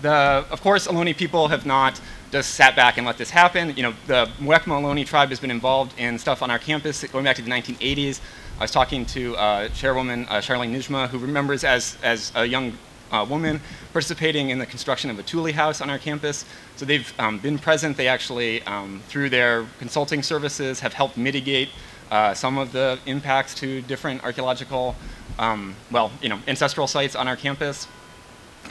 the, 0.00 0.10
of 0.50 0.62
course, 0.62 0.86
Ohlone 0.86 1.14
people 1.16 1.48
have 1.48 1.66
not 1.66 2.00
just 2.32 2.54
sat 2.54 2.74
back 2.74 2.96
and 2.96 3.06
let 3.06 3.18
this 3.18 3.30
happen. 3.30 3.76
You 3.76 3.82
know, 3.82 3.94
the 4.06 4.30
Muwekma 4.40 4.80
Ohlone 4.80 5.06
tribe 5.06 5.28
has 5.28 5.40
been 5.40 5.50
involved 5.50 5.98
in 5.98 6.18
stuff 6.18 6.42
on 6.42 6.50
our 6.50 6.58
campus 6.58 7.04
going 7.04 7.24
back 7.24 7.36
to 7.36 7.42
the 7.42 7.50
1980s. 7.50 8.20
I 8.58 8.62
was 8.62 8.70
talking 8.70 9.04
to 9.06 9.36
uh, 9.36 9.68
Chairwoman 9.68 10.24
uh, 10.24 10.36
Charlene 10.36 10.74
Nijmeh, 10.74 11.08
who 11.08 11.18
remembers 11.18 11.64
as, 11.64 11.98
as 12.02 12.32
a 12.34 12.46
young 12.46 12.72
uh, 13.12 13.24
woman 13.28 13.60
participating 13.92 14.50
in 14.50 14.58
the 14.58 14.66
construction 14.66 15.10
of 15.10 15.18
a 15.18 15.22
Tule 15.22 15.52
house 15.52 15.80
on 15.80 15.90
our 15.90 15.98
campus. 15.98 16.46
So 16.76 16.86
they've 16.86 17.12
um, 17.18 17.38
been 17.38 17.58
present. 17.58 17.96
They 17.96 18.08
actually, 18.08 18.62
um, 18.62 19.02
through 19.08 19.30
their 19.30 19.66
consulting 19.78 20.22
services, 20.22 20.80
have 20.80 20.94
helped 20.94 21.16
mitigate 21.18 21.68
uh, 22.10 22.32
some 22.32 22.56
of 22.56 22.72
the 22.72 22.98
impacts 23.04 23.54
to 23.56 23.82
different 23.82 24.24
archaeological 24.24 24.96
um, 25.38 25.74
well, 25.90 26.10
you 26.22 26.28
know, 26.28 26.40
ancestral 26.46 26.86
sites 26.86 27.14
on 27.14 27.28
our 27.28 27.36
campus, 27.36 27.86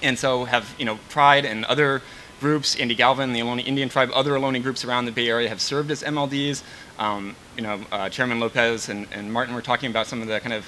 and 0.04 0.18
so 0.18 0.46
have 0.46 0.76
you 0.78 0.86
know 0.86 1.00
Pride 1.10 1.46
and 1.46 1.66
other 1.66 2.02
groups, 2.40 2.76
Andy 2.76 2.96
Galvin, 2.96 3.34
the 3.34 3.40
Ohlone 3.40 3.66
Indian 3.66 3.90
tribe, 3.90 4.12
other 4.14 4.32
Ohlone 4.32 4.62
groups 4.62 4.84
around 4.84 5.06
the 5.06 5.12
Bay 5.12 5.30
Area 5.30 5.50
have 5.50 5.62
served 5.62 5.90
as 5.92 6.04
MLDs. 6.04 6.64
Um, 7.00 7.36
you 7.56 7.64
know, 7.64 7.82
uh, 7.92 8.10
Chairman 8.10 8.40
Lopez 8.40 8.90
and, 8.90 9.08
and 9.12 9.32
Martin 9.32 9.56
were 9.56 9.62
talking 9.62 9.90
about 9.90 10.08
some 10.08 10.22
of 10.22 10.28
the 10.28 10.40
kind 10.40 10.54
of 10.54 10.68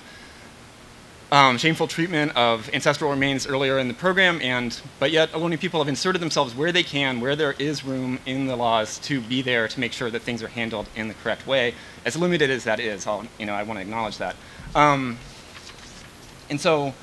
um, 1.32 1.58
shameful 1.58 1.88
treatment 1.88 2.36
of 2.38 2.70
ancestral 2.74 3.12
remains 3.12 3.46
earlier 3.46 3.80
in 3.80 3.90
the 3.90 3.94
program, 3.94 4.42
and 4.42 4.80
but 5.00 5.12
yet 5.12 5.32
Ohlone 5.34 5.60
people 5.60 5.82
have 5.82 5.90
inserted 5.90 6.22
themselves 6.22 6.56
where 6.56 6.72
they 6.72 6.84
can, 6.84 7.20
where 7.20 7.36
there 7.36 7.54
is 7.60 7.84
room 7.84 8.20
in 8.26 8.48
the 8.48 8.56
laws 8.56 8.98
to 9.00 9.20
be 9.20 9.42
there 9.42 9.68
to 9.68 9.80
make 9.80 9.92
sure 9.92 10.10
that 10.10 10.22
things 10.22 10.42
are 10.42 10.48
handled 10.48 10.88
in 10.96 11.10
the 11.10 11.14
correct 11.16 11.46
way, 11.46 11.74
as 12.06 12.16
limited 12.16 12.50
as 12.50 12.64
that 12.64 12.80
is. 12.80 13.06
I'll, 13.06 13.26
you 13.38 13.46
know, 13.46 13.54
I 13.54 13.64
want 13.64 13.78
to 13.78 13.82
acknowledge 13.82 14.18
that. 14.20 14.38
Um, 14.74 15.18
and 16.50 16.62
so, 16.62 16.94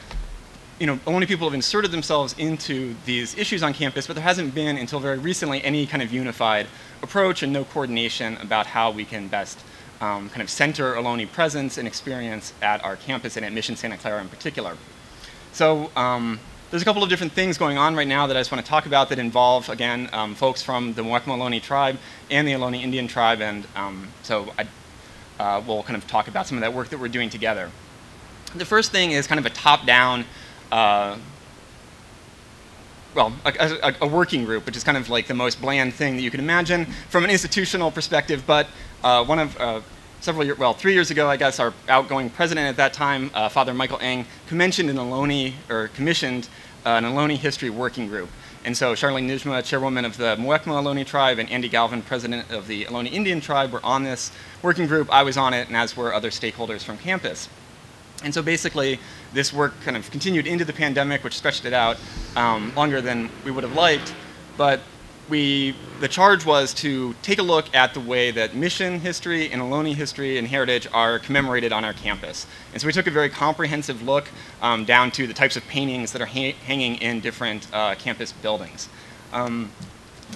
you 0.78 0.86
know, 0.86 0.96
Ohlone 1.06 1.26
people 1.26 1.46
have 1.46 1.54
inserted 1.54 1.90
themselves 1.90 2.34
into 2.38 2.94
these 3.06 3.36
issues 3.38 3.62
on 3.62 3.72
campus, 3.72 4.06
but 4.06 4.14
there 4.14 4.24
hasn't 4.24 4.54
been 4.54 4.76
until 4.76 5.00
very 5.00 5.18
recently 5.18 5.62
any 5.62 5.86
kind 5.86 6.02
of 6.02 6.12
unified 6.12 6.66
approach 7.02 7.42
and 7.42 7.52
no 7.52 7.64
coordination 7.64 8.36
about 8.38 8.66
how 8.66 8.90
we 8.90 9.04
can 9.04 9.28
best 9.28 9.58
um, 10.00 10.28
kind 10.30 10.42
of 10.42 10.50
center 10.50 10.94
Ohlone 10.94 11.30
presence 11.30 11.78
and 11.78 11.86
experience 11.86 12.52
at 12.60 12.84
our 12.84 12.96
campus 12.96 13.36
and 13.36 13.46
at 13.46 13.52
Mission 13.52 13.76
Santa 13.76 13.96
Clara 13.96 14.20
in 14.20 14.28
particular. 14.28 14.76
So 15.52 15.90
um, 15.94 16.40
there's 16.70 16.82
a 16.82 16.84
couple 16.84 17.04
of 17.04 17.08
different 17.08 17.32
things 17.32 17.56
going 17.56 17.78
on 17.78 17.94
right 17.94 18.08
now 18.08 18.26
that 18.26 18.36
I 18.36 18.40
just 18.40 18.50
want 18.50 18.64
to 18.64 18.68
talk 18.68 18.86
about 18.86 19.08
that 19.10 19.20
involve, 19.20 19.68
again, 19.68 20.08
um, 20.12 20.34
folks 20.34 20.60
from 20.60 20.94
the 20.94 21.02
Muwekma 21.02 21.38
Ohlone 21.38 21.62
tribe 21.62 21.98
and 22.30 22.48
the 22.48 22.52
Ohlone 22.52 22.82
Indian 22.82 23.06
tribe, 23.06 23.40
and 23.40 23.64
um, 23.76 24.08
so 24.24 24.52
I, 24.58 24.66
uh, 25.38 25.62
we'll 25.64 25.84
kind 25.84 25.96
of 25.96 26.08
talk 26.08 26.26
about 26.26 26.48
some 26.48 26.58
of 26.58 26.62
that 26.62 26.74
work 26.74 26.88
that 26.88 26.98
we're 26.98 27.08
doing 27.08 27.30
together. 27.30 27.70
The 28.56 28.64
first 28.64 28.90
thing 28.90 29.12
is 29.12 29.28
kind 29.28 29.38
of 29.38 29.46
a 29.46 29.50
top-down 29.50 30.24
uh, 30.72 31.16
well, 33.14 33.32
a, 33.44 33.52
a, 33.82 33.94
a, 34.02 34.06
working 34.06 34.44
group, 34.44 34.66
which 34.66 34.76
is 34.76 34.82
kind 34.82 34.98
of 34.98 35.08
like 35.08 35.26
the 35.28 35.34
most 35.34 35.60
bland 35.60 35.94
thing 35.94 36.16
that 36.16 36.22
you 36.22 36.30
can 36.30 36.40
imagine 36.40 36.86
from 37.08 37.24
an 37.24 37.30
institutional 37.30 37.90
perspective. 37.90 38.42
But 38.46 38.66
uh, 39.04 39.24
one 39.24 39.38
of 39.38 39.56
uh, 39.60 39.80
several 40.20 40.44
years, 40.44 40.58
well, 40.58 40.74
three 40.74 40.94
years 40.94 41.10
ago, 41.10 41.28
I 41.28 41.36
guess, 41.36 41.60
our 41.60 41.72
outgoing 41.88 42.30
president 42.30 42.66
at 42.66 42.76
that 42.76 42.92
time, 42.92 43.30
uh, 43.34 43.48
Father 43.48 43.72
Michael 43.72 43.98
Engh, 43.98 44.26
commissioned 44.48 44.90
an 44.90 44.96
Ohlone, 44.96 45.52
or 45.70 45.88
commissioned 45.88 46.48
uh, 46.84 46.90
an 46.90 47.04
Ohlone 47.04 47.36
history 47.36 47.70
working 47.70 48.08
group. 48.08 48.28
And 48.64 48.74
so 48.76 48.94
Charlene 48.94 49.28
Nijmeh, 49.28 49.62
chairwoman 49.62 50.06
of 50.06 50.16
the 50.16 50.36
Muwekma 50.36 50.82
Ohlone 50.82 51.06
tribe, 51.06 51.38
and 51.38 51.50
Andy 51.50 51.68
Galvin, 51.68 52.02
president 52.02 52.50
of 52.50 52.66
the 52.66 52.86
Ohlone 52.86 53.12
Indian 53.12 53.40
tribe, 53.40 53.72
were 53.72 53.84
on 53.84 54.04
this 54.04 54.32
working 54.62 54.86
group. 54.86 55.12
I 55.12 55.22
was 55.22 55.36
on 55.36 55.52
it, 55.52 55.68
and 55.68 55.76
as 55.76 55.96
were 55.96 56.14
other 56.14 56.30
stakeholders 56.30 56.82
from 56.82 56.96
campus. 56.96 57.48
And 58.22 58.32
so 58.32 58.42
basically, 58.42 58.98
this 59.32 59.52
work 59.52 59.78
kind 59.82 59.96
of 59.96 60.10
continued 60.10 60.46
into 60.46 60.64
the 60.64 60.72
pandemic, 60.72 61.24
which 61.24 61.36
stretched 61.36 61.64
it 61.64 61.72
out 61.72 61.98
um, 62.36 62.72
longer 62.74 63.00
than 63.00 63.28
we 63.44 63.50
would 63.50 63.64
have 63.64 63.74
liked. 63.74 64.14
But 64.56 64.80
we, 65.28 65.74
the 66.00 66.08
charge 66.08 66.44
was 66.44 66.74
to 66.74 67.14
take 67.22 67.38
a 67.38 67.42
look 67.42 67.74
at 67.74 67.94
the 67.94 68.00
way 68.00 68.30
that 68.30 68.54
mission 68.54 69.00
history 69.00 69.50
and 69.50 69.62
Ohlone 69.62 69.94
history 69.94 70.38
and 70.38 70.46
heritage 70.46 70.86
are 70.92 71.18
commemorated 71.18 71.72
on 71.72 71.84
our 71.84 71.94
campus. 71.94 72.46
And 72.72 72.80
so 72.80 72.86
we 72.86 72.92
took 72.92 73.06
a 73.06 73.10
very 73.10 73.30
comprehensive 73.30 74.02
look 74.02 74.28
um, 74.60 74.84
down 74.84 75.10
to 75.12 75.26
the 75.26 75.34
types 75.34 75.56
of 75.56 75.66
paintings 75.66 76.12
that 76.12 76.20
are 76.20 76.26
ha 76.26 76.52
hanging 76.66 76.96
in 76.96 77.20
different 77.20 77.66
uh, 77.72 77.94
campus 77.94 78.32
buildings. 78.32 78.88
Um, 79.32 79.70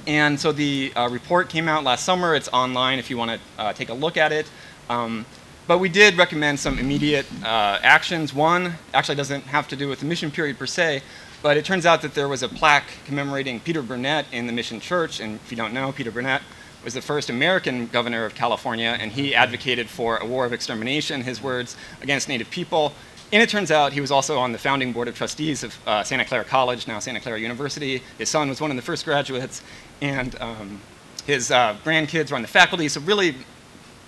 and 0.06 0.38
so 0.40 0.52
the 0.52 0.92
uh, 0.94 1.08
report 1.10 1.48
came 1.48 1.68
out 1.68 1.84
last 1.84 2.04
summer. 2.04 2.34
It's 2.34 2.48
online 2.48 2.98
if 2.98 3.10
you 3.10 3.18
want 3.18 3.32
to 3.32 3.62
uh, 3.62 3.72
take 3.72 3.90
a 3.90 3.94
look 3.94 4.16
at 4.16 4.32
it. 4.32 4.50
Um, 4.88 5.26
but 5.68 5.78
we 5.78 5.90
did 5.90 6.16
recommend 6.16 6.58
some 6.58 6.78
immediate 6.78 7.26
uh, 7.44 7.78
actions. 7.82 8.32
One 8.32 8.72
actually 8.94 9.16
doesn't 9.16 9.44
have 9.44 9.68
to 9.68 9.76
do 9.76 9.86
with 9.86 10.00
the 10.00 10.06
mission 10.06 10.30
period 10.30 10.58
per 10.58 10.64
se, 10.64 11.02
but 11.42 11.58
it 11.58 11.66
turns 11.66 11.84
out 11.84 12.00
that 12.02 12.14
there 12.14 12.26
was 12.26 12.42
a 12.42 12.48
plaque 12.48 12.86
commemorating 13.04 13.60
Peter 13.60 13.82
Burnett 13.82 14.24
in 14.32 14.46
the 14.46 14.52
Mission 14.52 14.80
Church. 14.80 15.20
And 15.20 15.34
if 15.36 15.50
you 15.50 15.58
don't 15.58 15.74
know, 15.74 15.92
Peter 15.92 16.10
Burnett 16.10 16.40
was 16.82 16.94
the 16.94 17.02
first 17.02 17.28
American 17.28 17.86
governor 17.88 18.24
of 18.24 18.34
California, 18.34 18.96
and 18.98 19.12
he 19.12 19.34
advocated 19.34 19.90
for 19.90 20.16
a 20.16 20.24
war 20.24 20.46
of 20.46 20.54
extermination, 20.54 21.20
his 21.20 21.42
words, 21.42 21.76
against 22.00 22.30
Native 22.30 22.48
people. 22.48 22.94
And 23.30 23.42
it 23.42 23.50
turns 23.50 23.70
out 23.70 23.92
he 23.92 24.00
was 24.00 24.10
also 24.10 24.38
on 24.38 24.52
the 24.52 24.58
founding 24.58 24.94
board 24.94 25.06
of 25.06 25.16
trustees 25.16 25.62
of 25.64 25.78
uh, 25.86 26.02
Santa 26.02 26.24
Clara 26.24 26.44
College, 26.44 26.88
now 26.88 26.98
Santa 26.98 27.20
Clara 27.20 27.38
University. 27.38 28.02
His 28.16 28.30
son 28.30 28.48
was 28.48 28.58
one 28.58 28.70
of 28.70 28.76
the 28.76 28.82
first 28.82 29.04
graduates, 29.04 29.62
and 30.00 30.34
um, 30.40 30.80
his 31.26 31.50
uh, 31.50 31.76
grandkids 31.84 32.30
were 32.30 32.36
on 32.36 32.42
the 32.42 32.48
faculty. 32.48 32.88
So, 32.88 33.02
really, 33.02 33.34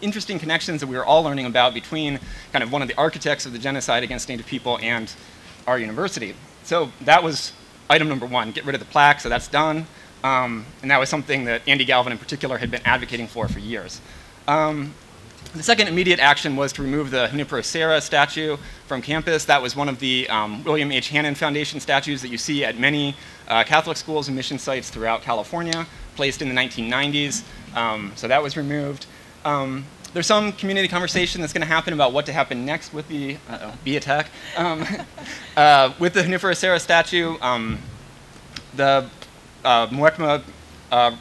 interesting 0.00 0.38
connections 0.38 0.80
that 0.80 0.87
we 0.87 0.97
were 0.97 1.04
all 1.04 1.23
learning 1.23 1.47
about 1.47 1.75
between 1.75 2.19
kind 2.52 2.62
of 2.62 2.73
one 2.73 2.83
of 2.83 2.88
the 2.88 2.97
architects 2.97 3.47
of 3.47 3.52
the 3.52 3.59
genocide 3.59 4.02
against 4.02 4.28
Native 4.28 4.47
people 4.47 4.78
and 4.80 5.12
our 5.66 5.78
university. 5.78 6.35
So 6.64 6.90
that 7.02 7.23
was 7.23 7.52
item 7.88 8.09
number 8.09 8.26
one, 8.26 8.52
get 8.52 8.64
rid 8.64 8.75
of 8.75 8.80
the 8.80 8.87
plaque, 8.87 9.21
so 9.21 9.28
that's 9.28 9.49
done. 9.49 9.87
Um, 10.23 10.66
and 10.83 10.90
that 10.90 11.00
was 11.00 11.09
something 11.09 11.45
that 11.45 11.62
Andy 11.66 11.85
Galvin 11.85 12.12
in 12.12 12.19
particular 12.19 12.59
had 12.59 12.71
been 12.71 12.83
advocating 12.85 13.26
for 13.26 13.49
for 13.49 13.59
years. 13.59 14.00
Um, 14.47 14.95
the 15.54 15.62
second 15.64 15.88
immediate 15.88 16.21
action 16.21 16.54
was 16.54 16.73
to 16.75 16.83
remove 16.83 17.11
the 17.11 17.26
Junipero 17.26 17.62
Serra 17.62 18.00
statue 18.00 18.57
from 18.87 19.02
campus. 19.02 19.47
That 19.47 19.61
was 19.61 19.75
one 19.75 19.88
of 19.88 19.99
the 19.99 20.28
um, 20.28 20.62
William 20.62 20.92
H. 20.92 21.09
Hannon 21.09 21.35
Foundation 21.35 21.80
statues 21.80 22.23
that 22.23 22.28
you 22.28 22.38
see 22.38 22.64
at 22.64 22.78
many 22.78 23.16
uh, 23.49 23.64
Catholic 23.64 23.97
schools 23.97 24.28
and 24.28 24.37
mission 24.37 24.59
sites 24.59 24.90
throughout 24.90 25.23
California, 25.23 25.87
placed 26.14 26.40
in 26.40 26.49
the 26.49 26.54
1990s. 26.54 27.42
Um, 27.75 28.12
so 28.14 28.28
that 28.28 28.40
was 28.40 28.57
removed. 28.57 29.07
Um, 29.44 29.87
there's 30.12 30.26
some 30.26 30.52
community 30.52 30.88
conversation 30.88 31.40
that's 31.40 31.52
going 31.52 31.66
to 31.66 31.73
happen 31.73 31.92
about 31.94 32.12
what 32.12 32.26
to 32.26 32.32
happen 32.32 32.64
next 32.64 32.92
with 32.92 33.06
the 33.09 33.37
bee 33.85 33.97
attack. 33.97 34.26
Um, 34.56 34.85
uh, 35.56 35.92
with 35.99 36.14
the 36.14 36.23
Junipero 36.23 36.54
Serra 36.54 36.80
statue, 36.80 37.37
um, 37.40 37.78
the 38.75 39.09
uh, 39.64 39.87
Muwekma, 39.88 40.42
uh, 40.90 41.16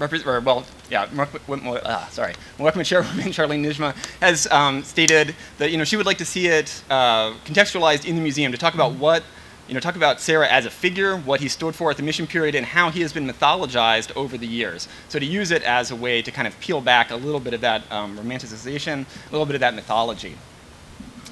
or, 0.00 0.40
well, 0.40 0.64
yeah, 0.90 1.06
Muwekma, 1.06 1.82
uh, 1.82 2.08
sorry, 2.08 2.34
Muwekma 2.58 2.84
chairwoman 2.84 3.26
Charlene 3.32 3.64
Nijmeh 3.64 3.94
has 4.20 4.46
um, 4.48 4.82
stated 4.82 5.34
that 5.58 5.70
you 5.70 5.76
know 5.76 5.84
she 5.84 5.96
would 5.96 6.06
like 6.06 6.18
to 6.18 6.24
see 6.24 6.46
it 6.46 6.82
uh, 6.90 7.32
contextualized 7.44 8.06
in 8.06 8.14
the 8.14 8.22
museum 8.22 8.52
to 8.52 8.58
talk 8.58 8.74
about 8.74 8.92
what 8.92 9.22
you 9.68 9.74
know, 9.74 9.80
talk 9.80 9.96
about 9.96 10.20
Serra 10.20 10.48
as 10.48 10.64
a 10.64 10.70
figure, 10.70 11.16
what 11.16 11.40
he 11.40 11.48
stood 11.48 11.74
for 11.74 11.90
at 11.90 11.96
the 11.98 12.02
mission 12.02 12.26
period, 12.26 12.54
and 12.54 12.64
how 12.64 12.90
he 12.90 13.02
has 13.02 13.12
been 13.12 13.28
mythologized 13.28 14.16
over 14.16 14.38
the 14.38 14.46
years. 14.46 14.88
So 15.08 15.18
to 15.18 15.26
use 15.26 15.50
it 15.50 15.62
as 15.62 15.90
a 15.90 15.96
way 15.96 16.22
to 16.22 16.30
kind 16.30 16.48
of 16.48 16.58
peel 16.60 16.80
back 16.80 17.10
a 17.10 17.16
little 17.16 17.40
bit 17.40 17.54
of 17.54 17.60
that 17.60 17.90
um, 17.92 18.16
romanticization, 18.16 19.04
a 19.28 19.30
little 19.30 19.46
bit 19.46 19.54
of 19.54 19.60
that 19.60 19.74
mythology. 19.74 20.36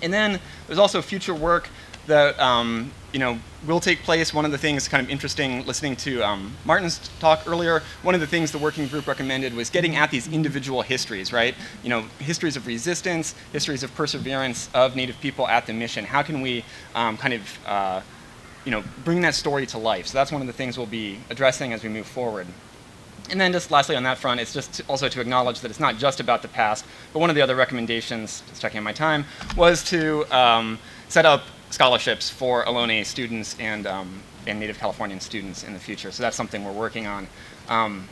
And 0.03 0.13
then 0.13 0.39
there's 0.67 0.79
also 0.79 1.01
future 1.01 1.35
work 1.35 1.69
that 2.07 2.39
um, 2.39 2.93
you 3.13 3.19
know 3.19 3.39
will 3.67 3.81
take 3.81 4.03
place. 4.03 4.33
One 4.33 4.45
of 4.45 4.53
the 4.53 4.59
things 4.59 4.87
kind 4.87 5.05
of 5.05 5.11
interesting 5.11 5.67
listening 5.67 5.97
to 5.97 6.23
um, 6.23 6.55
Martin's 6.65 7.11
talk 7.19 7.43
earlier. 7.47 7.83
One 8.03 8.15
of 8.15 8.21
the 8.21 8.27
things 8.27 8.53
the 8.53 8.59
working 8.59 8.87
group 8.87 9.07
recommended 9.07 9.55
was 9.55 9.71
getting 9.71 9.97
at 9.97 10.11
these 10.11 10.29
individual 10.29 10.83
histories, 10.83 11.33
right? 11.33 11.55
You 11.83 11.89
know, 11.89 12.03
histories 12.19 12.57
of 12.57 12.67
resistance, 12.67 13.35
histories 13.53 13.83
of 13.83 13.95
perseverance 13.95 14.71
of 14.75 14.95
Native 14.95 15.19
people 15.21 15.49
at 15.49 15.67
the 15.67 15.73
mission. 15.73 16.05
How 16.05 16.23
can 16.23 16.43
we 16.43 16.65
um, 16.95 17.17
kind 17.17 17.35
of 17.35 17.59
uh, 17.67 18.01
you 18.67 18.73
know, 18.73 18.83
bring 19.05 19.23
that 19.23 19.35
story 19.35 19.65
to 19.65 19.79
life. 19.79 20.09
So 20.09 20.19
that's 20.19 20.33
one 20.33 20.43
of 20.43 20.47
the 20.47 20.53
things 20.53 20.77
we'll 20.77 20.87
be 20.87 21.19
addressing 21.31 21.73
as 21.73 21.83
we 21.83 21.89
move 21.89 22.07
forward. 22.07 22.47
And 23.31 23.41
then 23.41 23.53
just 23.53 23.71
lastly 23.71 23.97
on 23.97 24.03
that 24.03 24.19
front, 24.19 24.41
it's 24.41 24.53
just 24.53 24.83
also 24.89 25.09
to 25.09 25.21
acknowledge 25.21 25.61
that 25.61 25.71
it's 25.71 25.81
not 25.81 25.97
just 25.97 26.21
about 26.21 26.43
the 26.43 26.49
past, 26.49 26.85
but 27.13 27.21
one 27.21 27.31
of 27.31 27.37
the 27.37 27.43
other 27.43 27.57
recommendations, 27.57 28.43
just 28.49 28.61
checking 28.61 28.79
on 28.79 28.85
my 28.85 28.93
time, 28.93 29.25
was 29.57 29.83
to 29.85 30.25
um, 30.37 30.79
set 31.09 31.25
up 31.25 31.43
scholarships 31.71 32.29
for 32.29 32.65
Ohlone 32.65 33.05
students 33.07 33.57
and, 33.59 33.87
um, 33.87 34.21
and 34.47 34.61
Native 34.61 34.79
Californian 34.79 35.21
students 35.21 35.65
in 35.65 35.73
the 35.73 35.79
future. 35.79 36.11
So 36.11 36.23
that's 36.23 36.37
something 36.37 36.65
we're 36.65 36.73
working 36.73 37.07
on. 37.07 37.29
Um, 37.69 38.09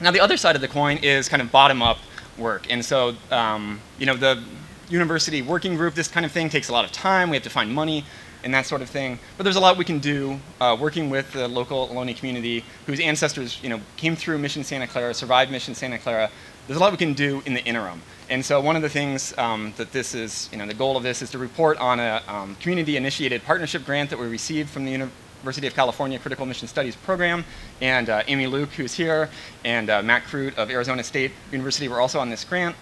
now 0.00 0.10
the 0.10 0.20
other 0.20 0.36
side 0.36 0.54
of 0.54 0.62
the 0.62 0.68
coin 0.68 0.98
is 0.98 1.28
kind 1.28 1.42
of 1.42 1.50
bottom-up 1.50 1.98
work. 2.38 2.66
And 2.70 2.84
so, 2.84 3.14
um, 3.30 3.80
you 3.98 4.06
know, 4.06 4.16
the 4.16 4.42
university 4.88 5.42
working 5.42 5.76
group, 5.76 5.94
this 5.94 6.08
kind 6.08 6.26
of 6.26 6.32
thing 6.32 6.48
takes 6.48 6.68
a 6.68 6.72
lot 6.72 6.84
of 6.84 6.92
time. 6.92 7.30
We 7.30 7.36
have 7.36 7.44
to 7.44 7.50
find 7.50 7.72
money 7.72 8.04
and 8.44 8.54
that 8.54 8.66
sort 8.66 8.82
of 8.82 8.90
thing. 8.90 9.18
But 9.36 9.44
there's 9.44 9.56
a 9.56 9.60
lot 9.60 9.76
we 9.76 9.84
can 9.84 9.98
do 9.98 10.38
uh, 10.60 10.76
working 10.78 11.10
with 11.10 11.32
the 11.32 11.48
local 11.48 11.88
Ohlone 11.88 12.14
community 12.16 12.64
whose 12.86 13.00
ancestors, 13.00 13.58
you 13.62 13.70
know, 13.70 13.80
came 13.96 14.14
through 14.14 14.38
Mission 14.38 14.62
Santa 14.62 14.86
Clara, 14.86 15.14
survived 15.14 15.50
Mission 15.50 15.74
Santa 15.74 15.98
Clara. 15.98 16.30
There's 16.66 16.76
a 16.76 16.80
lot 16.80 16.92
we 16.92 16.98
can 16.98 17.14
do 17.14 17.42
in 17.46 17.54
the 17.54 17.64
interim. 17.64 18.02
And 18.30 18.44
so 18.44 18.60
one 18.60 18.76
of 18.76 18.82
the 18.82 18.88
things 18.88 19.36
um, 19.36 19.72
that 19.76 19.92
this 19.92 20.14
is, 20.14 20.48
you 20.52 20.58
know, 20.58 20.66
the 20.66 20.74
goal 20.74 20.96
of 20.96 21.02
this 21.02 21.22
is 21.22 21.30
to 21.30 21.38
report 21.38 21.78
on 21.78 22.00
a 22.00 22.22
um, 22.28 22.56
community-initiated 22.56 23.42
partnership 23.44 23.84
grant 23.84 24.10
that 24.10 24.18
we 24.18 24.26
received 24.26 24.70
from 24.70 24.84
the 24.84 24.92
University 24.92 25.66
of 25.66 25.74
California 25.74 26.18
Critical 26.18 26.46
Mission 26.46 26.68
Studies 26.68 26.96
program. 26.96 27.44
And 27.82 28.08
uh, 28.08 28.22
Amy 28.26 28.46
Lueck, 28.46 28.68
who's 28.68 28.94
here, 28.94 29.28
and 29.64 29.90
uh, 29.90 30.02
Matt 30.02 30.24
Crute 30.24 30.56
of 30.56 30.70
Arizona 30.70 31.02
State 31.02 31.32
University 31.52 31.88
were 31.88 32.00
also 32.00 32.18
on 32.18 32.30
this 32.30 32.44
grant. 32.44 32.76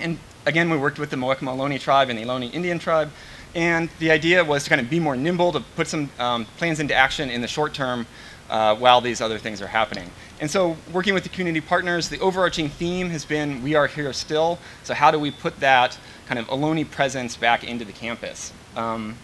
And 0.00 0.18
again, 0.46 0.68
we 0.68 0.76
worked 0.76 0.98
with 0.98 1.10
the 1.10 1.16
Ohlone 1.16 1.80
tribe 1.80 2.08
and 2.08 2.18
the 2.18 2.24
Ohlone 2.24 2.52
Indian 2.52 2.78
tribe 2.80 3.10
and 3.56 3.88
the 3.98 4.10
idea 4.10 4.44
was 4.44 4.64
to 4.64 4.68
kind 4.68 4.80
of 4.82 4.90
be 4.90 5.00
more 5.00 5.16
nimble, 5.16 5.50
to 5.52 5.60
put 5.60 5.88
some 5.88 6.10
um, 6.18 6.44
plans 6.58 6.78
into 6.78 6.94
action 6.94 7.30
in 7.30 7.40
the 7.40 7.48
short 7.48 7.72
term 7.72 8.06
uh, 8.50 8.76
while 8.76 9.00
these 9.00 9.22
other 9.22 9.38
things 9.38 9.62
are 9.62 9.66
happening. 9.66 10.10
And 10.40 10.50
so 10.50 10.76
working 10.92 11.14
with 11.14 11.22
the 11.22 11.30
community 11.30 11.62
partners, 11.66 12.10
the 12.10 12.20
overarching 12.20 12.68
theme 12.68 13.08
has 13.08 13.24
been 13.24 13.62
we 13.62 13.74
are 13.74 13.86
here 13.86 14.12
still. 14.12 14.58
So 14.84 14.92
how 14.92 15.10
do 15.10 15.18
we 15.18 15.30
put 15.30 15.58
that 15.60 15.98
kind 16.26 16.38
of 16.38 16.46
Ohlone 16.48 16.88
presence 16.90 17.34
back 17.34 17.64
into 17.64 17.86
the 17.86 17.92
campus? 17.92 18.52
Um, 18.76 19.16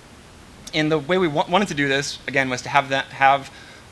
and 0.73 0.91
the 0.91 0.99
way 0.99 1.19
we 1.19 1.29
wa- 1.29 1.47
wanted 1.47 1.69
to 1.69 1.75
do 1.75 1.87
this, 1.87 2.19
again, 2.27 2.49
was 2.49 2.63
to 2.63 2.71
have 2.71 2.89
that 2.89 3.05
have 3.07 3.51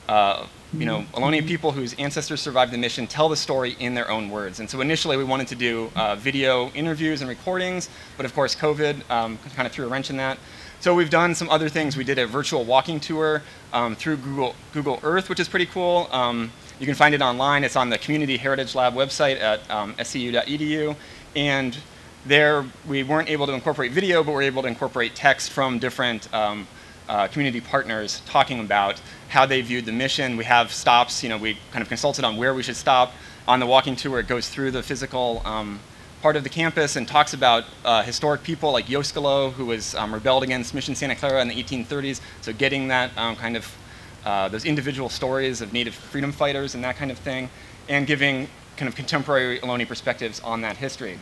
uh, 0.08 0.46
you 0.72 0.86
know, 0.86 1.04
Ohlone 1.14 1.46
people 1.46 1.72
whose 1.72 1.94
ancestors 1.94 2.40
survived 2.40 2.72
the 2.72 2.78
mission 2.78 3.06
tell 3.06 3.28
the 3.28 3.36
story 3.36 3.76
in 3.80 3.94
their 3.94 4.10
own 4.10 4.30
words. 4.30 4.60
And 4.60 4.70
so 4.70 4.80
initially 4.80 5.16
we 5.16 5.24
wanted 5.24 5.48
to 5.48 5.56
do 5.56 5.90
uh, 5.96 6.14
video 6.14 6.70
interviews 6.70 7.22
and 7.22 7.28
recordings, 7.28 7.88
but 8.16 8.24
of 8.24 8.34
course 8.34 8.54
COVID 8.54 9.10
um, 9.10 9.38
kind 9.56 9.66
of 9.66 9.72
threw 9.72 9.86
a 9.86 9.88
wrench 9.88 10.10
in 10.10 10.16
that. 10.18 10.38
So 10.80 10.94
we've 10.94 11.10
done 11.10 11.34
some 11.34 11.50
other 11.50 11.68
things. 11.68 11.96
We 11.96 12.04
did 12.04 12.18
a 12.18 12.26
virtual 12.26 12.64
walking 12.64 13.00
tour 13.00 13.42
um, 13.72 13.96
through 13.96 14.18
Google, 14.18 14.54
Google 14.72 15.00
Earth, 15.02 15.28
which 15.28 15.40
is 15.40 15.48
pretty 15.48 15.66
cool. 15.66 16.08
Um, 16.10 16.52
you 16.78 16.86
can 16.86 16.94
find 16.94 17.14
it 17.14 17.20
online. 17.20 17.64
It's 17.64 17.76
on 17.76 17.90
the 17.90 17.98
Community 17.98 18.36
Heritage 18.36 18.74
Lab 18.74 18.94
website 18.94 19.40
at 19.40 19.68
um, 19.70 19.94
scu.edu. 19.94 20.96
And 21.36 21.76
there 22.24 22.64
we 22.86 23.02
weren't 23.02 23.28
able 23.28 23.46
to 23.46 23.52
incorporate 23.52 23.92
video, 23.92 24.22
but 24.22 24.32
we're 24.32 24.42
able 24.42 24.62
to 24.62 24.68
incorporate 24.68 25.14
text 25.14 25.50
from 25.50 25.78
different 25.78 26.32
um, 26.32 26.66
uh, 27.10 27.26
community 27.26 27.60
partners 27.60 28.22
talking 28.24 28.60
about 28.60 29.00
how 29.28 29.44
they 29.44 29.60
viewed 29.60 29.84
the 29.84 29.92
mission. 29.92 30.36
We 30.36 30.44
have 30.44 30.72
stops, 30.72 31.24
you 31.24 31.28
know, 31.28 31.36
we 31.36 31.58
kind 31.72 31.82
of 31.82 31.88
consulted 31.88 32.24
on 32.24 32.36
where 32.36 32.54
we 32.54 32.62
should 32.62 32.76
stop. 32.76 33.12
On 33.48 33.58
the 33.58 33.66
walking 33.66 33.96
tour, 33.96 34.20
it 34.20 34.28
goes 34.28 34.48
through 34.48 34.70
the 34.70 34.82
physical 34.82 35.42
um, 35.44 35.80
part 36.22 36.36
of 36.36 36.44
the 36.44 36.48
campus 36.48 36.94
and 36.94 37.08
talks 37.08 37.34
about 37.34 37.64
uh, 37.84 38.02
historic 38.04 38.44
people 38.44 38.70
like 38.70 38.86
Yoscolo, 38.86 39.52
who 39.52 39.66
was 39.66 39.96
um, 39.96 40.14
rebelled 40.14 40.44
against 40.44 40.72
Mission 40.72 40.94
Santa 40.94 41.16
Clara 41.16 41.42
in 41.42 41.48
the 41.48 41.60
1830s. 41.60 42.20
So 42.42 42.52
getting 42.52 42.86
that 42.88 43.10
um, 43.18 43.34
kind 43.34 43.56
of, 43.56 43.76
uh, 44.24 44.48
those 44.48 44.64
individual 44.64 45.08
stories 45.08 45.60
of 45.60 45.72
Native 45.72 45.94
freedom 45.94 46.30
fighters 46.30 46.76
and 46.76 46.84
that 46.84 46.96
kind 46.96 47.10
of 47.10 47.18
thing, 47.18 47.50
and 47.88 48.06
giving 48.06 48.46
kind 48.76 48.88
of 48.88 48.94
contemporary 48.94 49.58
Ohlone 49.58 49.86
perspectives 49.88 50.38
on 50.40 50.60
that 50.60 50.76
history. 50.76 51.18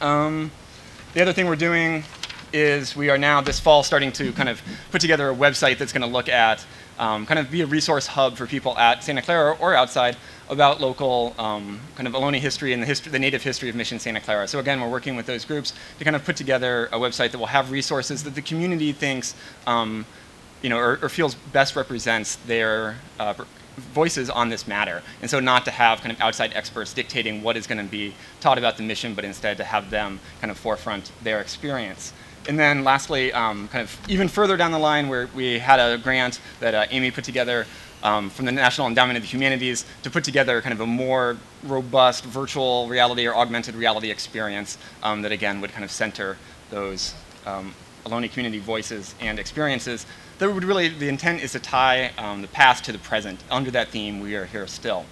Um, 0.00 0.50
the 1.14 1.22
other 1.22 1.32
thing 1.32 1.46
we're 1.46 1.54
doing 1.54 2.02
is 2.52 2.96
we 2.96 3.10
are 3.10 3.18
now 3.18 3.40
this 3.40 3.60
fall 3.60 3.82
starting 3.82 4.12
to 4.12 4.32
kind 4.32 4.48
of 4.48 4.62
put 4.90 5.00
together 5.00 5.30
a 5.30 5.34
website 5.34 5.78
that's 5.78 5.92
going 5.92 6.02
to 6.02 6.08
look 6.08 6.28
at 6.28 6.64
um, 6.98 7.26
kind 7.26 7.38
of 7.38 7.50
be 7.50 7.60
a 7.60 7.66
resource 7.66 8.06
hub 8.06 8.36
for 8.36 8.46
people 8.46 8.76
at 8.78 9.04
Santa 9.04 9.22
Clara 9.22 9.56
or 9.60 9.74
outside 9.74 10.16
about 10.48 10.80
local 10.80 11.34
um, 11.38 11.80
kind 11.96 12.06
of 12.06 12.14
Ohlone 12.14 12.38
history 12.38 12.72
and 12.72 12.82
the, 12.82 12.86
history, 12.86 13.12
the 13.12 13.18
native 13.18 13.42
history 13.42 13.68
of 13.68 13.74
Mission 13.74 13.98
Santa 13.98 14.20
Clara. 14.20 14.46
So 14.48 14.58
again, 14.58 14.80
we're 14.80 14.90
working 14.90 15.16
with 15.16 15.26
those 15.26 15.44
groups 15.44 15.72
to 15.98 16.04
kind 16.04 16.16
of 16.16 16.24
put 16.24 16.36
together 16.36 16.86
a 16.86 16.98
website 16.98 17.32
that 17.32 17.38
will 17.38 17.46
have 17.46 17.70
resources 17.70 18.22
that 18.24 18.34
the 18.34 18.42
community 18.42 18.92
thinks, 18.92 19.34
um, 19.66 20.06
you 20.62 20.70
know, 20.70 20.78
or, 20.78 20.98
or, 21.02 21.08
feels 21.08 21.34
best 21.34 21.76
represents 21.76 22.36
their 22.36 22.96
uh, 23.18 23.34
voices 23.76 24.30
on 24.30 24.48
this 24.48 24.66
matter. 24.66 25.02
And 25.20 25.30
so 25.30 25.40
not 25.40 25.64
to 25.66 25.70
have 25.70 26.00
kind 26.00 26.12
of 26.12 26.20
outside 26.20 26.52
experts 26.54 26.94
dictating 26.94 27.42
what 27.42 27.56
is 27.56 27.66
going 27.66 27.84
to 27.84 27.90
be 27.90 28.14
taught 28.40 28.56
about 28.58 28.76
the 28.76 28.82
mission, 28.82 29.14
but 29.14 29.24
instead 29.24 29.56
to 29.58 29.64
have 29.64 29.90
them 29.90 30.20
kind 30.40 30.50
of 30.50 30.56
forefront 30.56 31.12
their 31.22 31.40
experience. 31.40 32.12
And 32.48 32.58
then 32.58 32.84
lastly, 32.84 33.32
um, 33.32 33.68
kind 33.68 33.82
of 33.82 33.98
even 34.08 34.28
further 34.28 34.56
down 34.56 34.70
the 34.70 34.78
line, 34.78 35.08
where 35.08 35.28
we 35.34 35.58
had 35.58 35.80
a 35.80 35.98
grant 35.98 36.40
that 36.60 36.74
uh, 36.74 36.86
Amy 36.90 37.10
put 37.10 37.24
together 37.24 37.66
um, 38.02 38.30
from 38.30 38.46
the 38.46 38.52
National 38.52 38.86
Endowment 38.86 39.16
of 39.16 39.22
the 39.22 39.28
Humanities 39.28 39.84
to 40.02 40.10
put 40.10 40.22
together 40.22 40.60
kind 40.60 40.72
of 40.72 40.80
a 40.80 40.86
more 40.86 41.36
robust 41.64 42.24
virtual 42.24 42.86
reality 42.88 43.26
or 43.26 43.34
augmented 43.34 43.74
reality 43.74 44.10
experience 44.10 44.78
um, 45.02 45.22
that 45.22 45.32
again 45.32 45.60
would 45.60 45.72
kind 45.72 45.84
of 45.84 45.90
center 45.90 46.36
those 46.70 47.14
um, 47.46 47.74
Ohlone 48.04 48.30
community 48.30 48.60
voices 48.60 49.14
and 49.20 49.38
experiences. 49.38 50.06
That 50.38 50.52
would 50.52 50.64
really, 50.64 50.88
the 50.88 51.08
intent 51.08 51.42
is 51.42 51.52
to 51.52 51.58
tie 51.58 52.12
um, 52.18 52.42
the 52.42 52.48
past 52.48 52.84
to 52.84 52.92
the 52.92 52.98
present. 52.98 53.42
Under 53.50 53.70
that 53.72 53.88
theme, 53.88 54.20
we 54.20 54.36
are 54.36 54.44
here 54.44 54.66
still. 54.66 55.04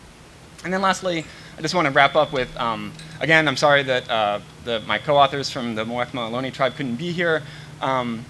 And 0.63 0.73
then 0.73 0.83
lastly, 0.83 1.25
I 1.57 1.63
just 1.63 1.75
want 1.75 1.87
to 1.87 1.93
wrap 1.93 2.17
up 2.17 2.33
with, 2.33 2.55
um, 2.57 2.93
again, 3.21 3.47
I'm 3.47 3.57
sorry 3.57 3.83
that 3.85 4.11
uh, 4.11 4.41
the, 4.65 4.81
my 4.81 4.99
co-authors 4.99 5.51
from 5.51 5.75
the 5.75 5.85
Muwekma 5.85 6.31
Ohlone 6.31 6.53
tribe 6.53 6.75
couldn't 6.75 6.97
be 6.97 7.13
here. 7.13 7.43
Um, 7.81 8.25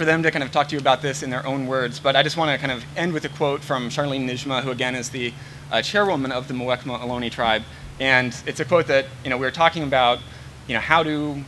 for 0.00 0.06
them 0.06 0.22
to 0.22 0.30
kind 0.30 0.42
of 0.42 0.50
talk 0.50 0.66
to 0.68 0.74
you 0.74 0.80
about 0.80 1.02
this 1.02 1.22
in 1.22 1.28
their 1.28 1.46
own 1.46 1.66
words, 1.66 2.00
but 2.00 2.16
I 2.16 2.22
just 2.22 2.38
want 2.38 2.50
to 2.50 2.56
kind 2.56 2.72
of 2.72 2.82
end 2.96 3.12
with 3.12 3.26
a 3.26 3.28
quote 3.28 3.60
from 3.60 3.90
Charlene 3.90 4.26
Nijmeh, 4.26 4.62
who 4.62 4.70
again 4.70 4.94
is 4.94 5.10
the 5.10 5.34
uh, 5.70 5.82
chairwoman 5.82 6.32
of 6.32 6.48
the 6.48 6.54
Muwekma 6.54 6.98
Ohlone 7.00 7.30
tribe, 7.30 7.64
and 7.98 8.34
it's 8.46 8.60
a 8.60 8.64
quote 8.64 8.86
that 8.86 9.04
you 9.22 9.28
know 9.28 9.36
we 9.36 9.44
were 9.44 9.50
talking 9.50 9.82
about, 9.82 10.18
you 10.66 10.72
know 10.72 10.80
how 10.80 11.02
do 11.02 11.44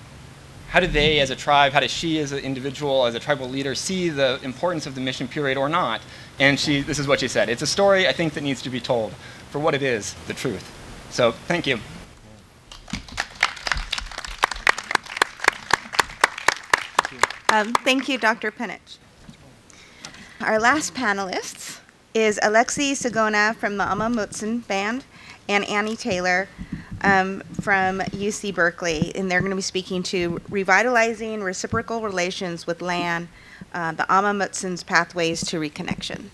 how 0.69 0.81
do 0.81 0.87
they 0.87 1.21
as 1.21 1.31
a 1.31 1.37
tribe, 1.37 1.73
how 1.73 1.81
does 1.81 1.91
she 1.91 2.19
as 2.19 2.33
an 2.33 2.41
individual, 2.41 3.07
as 3.07 3.15
a 3.15 3.21
tribal 3.21 3.49
leader, 3.49 3.75
see 3.75 4.11
the 4.11 4.39
importance 4.43 4.85
of 4.85 4.95
the 4.95 5.01
mission 5.01 5.29
period 5.29 5.57
or 5.57 5.71
not? 5.71 6.03
And 6.39 6.61
she, 6.61 6.83
this 6.83 6.99
is 6.99 7.09
what 7.09 7.21
she 7.21 7.29
said: 7.29 7.49
"It's 7.49 7.63
a 7.63 7.67
story 7.67 8.07
I 8.07 8.13
think 8.13 8.35
that 8.35 8.43
needs 8.43 8.61
to 8.61 8.69
be 8.69 8.81
told 8.81 9.15
for 9.49 9.61
what 9.61 9.75
it 9.75 9.83
is, 9.83 10.15
the 10.27 10.35
truth." 10.35 10.82
So 11.13 11.33
thank 11.33 11.67
you. 11.67 11.79
Um, 17.51 17.75
thank 17.85 18.09
you, 18.09 18.17
Dr. 18.17 18.51
Panich. 18.51 18.97
Our 20.41 20.59
last 20.59 20.95
panelists 20.95 21.81
is 22.15 22.41
Alexii 22.43 22.93
Sigona 22.93 23.55
from 23.55 23.77
the 23.77 23.85
Amah 23.85 24.09
Mutsun 24.09 24.67
Band 24.67 25.05
and 25.51 25.69
Annie 25.69 25.97
Taylor 25.97 26.49
um, 27.03 27.43
from 27.61 27.99
UC 28.01 28.55
Berkeley, 28.55 29.13
and 29.15 29.31
they're 29.31 29.41
going 29.41 29.51
to 29.51 29.57
be 29.57 29.61
speaking 29.61 30.03
to 30.05 30.41
revitalizing 30.49 31.43
reciprocal 31.43 32.01
relations 32.01 32.67
with 32.67 32.81
land, 32.81 33.29
uh, 33.75 33.93
the 33.93 34.11
Amah 34.11 34.33
Mutsun's 34.33 34.83
pathways 34.83 35.45
to 35.45 35.61
reconnection. 35.61 36.31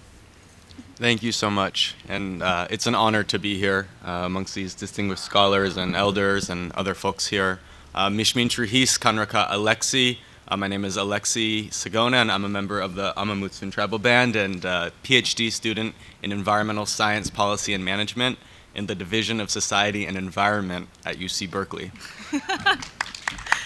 Thank 0.98 1.22
you 1.22 1.30
so 1.30 1.48
much. 1.48 1.94
And 2.08 2.42
uh, 2.42 2.66
it's 2.70 2.88
an 2.88 2.96
honor 2.96 3.22
to 3.22 3.38
be 3.38 3.56
here 3.56 3.86
uh, 4.04 4.22
amongst 4.24 4.56
these 4.56 4.74
distinguished 4.74 5.22
scholars 5.22 5.76
and 5.76 5.94
elders 5.94 6.50
and 6.50 6.72
other 6.72 6.92
folks 6.92 7.28
here. 7.28 7.60
Uh, 7.94 8.08
Mishmin 8.08 8.46
Truhis 8.46 8.98
Kanraka 8.98 9.46
Alexii. 9.48 10.18
Uh, 10.48 10.56
my 10.56 10.66
name 10.66 10.84
is 10.84 10.96
Alexii 10.96 11.68
Sigona, 11.68 12.14
and 12.14 12.32
I'm 12.32 12.44
a 12.44 12.48
member 12.48 12.80
of 12.80 12.96
the 12.96 13.16
Amah 13.16 13.36
Mutsun 13.36 13.70
Tribal 13.70 14.00
Band 14.00 14.34
and 14.34 14.66
uh, 14.66 14.90
PhD 15.04 15.52
student 15.52 15.94
in 16.20 16.32
Environmental 16.32 16.84
Science 16.84 17.30
Policy 17.30 17.74
and 17.74 17.84
Management 17.84 18.36
in 18.74 18.86
the 18.86 18.96
Division 18.96 19.38
of 19.38 19.50
Society 19.50 20.04
and 20.04 20.16
Environment 20.16 20.88
at 21.06 21.18
UC 21.18 21.48
Berkeley. 21.48 21.92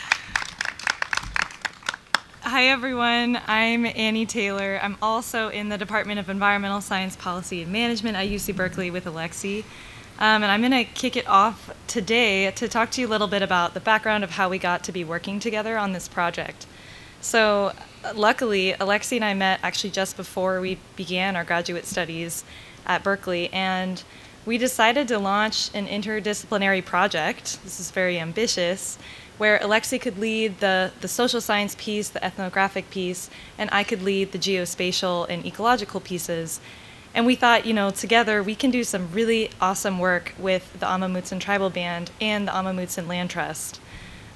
Hi, 2.44 2.64
everyone. 2.64 3.40
I'm 3.46 3.86
Annie 3.86 4.26
Taylor. 4.26 4.80
I'm 4.82 4.96
also 5.00 5.48
in 5.50 5.68
the 5.68 5.78
Department 5.78 6.18
of 6.18 6.28
Environmental 6.28 6.80
Science 6.80 7.14
Policy 7.14 7.62
and 7.62 7.70
Management 7.70 8.16
at 8.16 8.26
UC 8.26 8.56
Berkeley 8.56 8.90
with 8.90 9.06
Alexii. 9.06 9.60
Um, 10.18 10.42
and 10.42 10.46
I'm 10.46 10.60
going 10.60 10.72
to 10.72 10.82
kick 10.82 11.16
it 11.16 11.28
off 11.28 11.72
today 11.86 12.50
to 12.50 12.66
talk 12.66 12.90
to 12.90 13.00
you 13.00 13.06
a 13.06 13.08
little 13.10 13.28
bit 13.28 13.42
about 13.42 13.74
the 13.74 13.80
background 13.80 14.24
of 14.24 14.30
how 14.30 14.48
we 14.48 14.58
got 14.58 14.82
to 14.84 14.92
be 14.92 15.04
working 15.04 15.38
together 15.38 15.78
on 15.78 15.92
this 15.92 16.08
project. 16.08 16.66
So, 17.20 17.74
luckily, 18.12 18.72
Alexii 18.72 19.18
and 19.18 19.24
I 19.24 19.34
met 19.34 19.60
actually 19.62 19.90
just 19.90 20.16
before 20.16 20.60
we 20.60 20.78
began 20.96 21.36
our 21.36 21.44
graduate 21.44 21.86
studies 21.86 22.42
at 22.86 23.04
Berkeley, 23.04 23.52
and 23.52 24.02
we 24.44 24.58
decided 24.58 25.06
to 25.08 25.20
launch 25.20 25.72
an 25.76 25.86
interdisciplinary 25.86 26.84
project. 26.84 27.62
This 27.62 27.78
is 27.78 27.92
very 27.92 28.18
ambitious 28.18 28.98
where 29.42 29.58
Alexii 29.60 29.98
could 29.98 30.18
lead 30.18 30.60
the, 30.60 30.92
the 31.00 31.08
social 31.08 31.40
science 31.40 31.74
piece, 31.76 32.08
the 32.08 32.24
ethnographic 32.24 32.88
piece, 32.90 33.28
and 33.58 33.68
I 33.72 33.82
could 33.82 34.00
lead 34.00 34.30
the 34.30 34.38
geospatial 34.38 35.26
and 35.28 35.44
ecological 35.44 35.98
pieces. 35.98 36.60
And 37.12 37.26
we 37.26 37.34
thought, 37.34 37.66
you 37.66 37.74
know, 37.74 37.90
together 37.90 38.40
we 38.40 38.54
can 38.54 38.70
do 38.70 38.84
some 38.84 39.10
really 39.10 39.50
awesome 39.60 39.98
work 39.98 40.32
with 40.38 40.78
the 40.78 40.86
Amah 40.86 41.08
Mutsun 41.08 41.40
Tribal 41.40 41.70
Band 41.70 42.12
and 42.20 42.46
the 42.46 42.56
Amah 42.56 42.72
Mutsun 42.72 43.08
Land 43.08 43.30
Trust. 43.30 43.80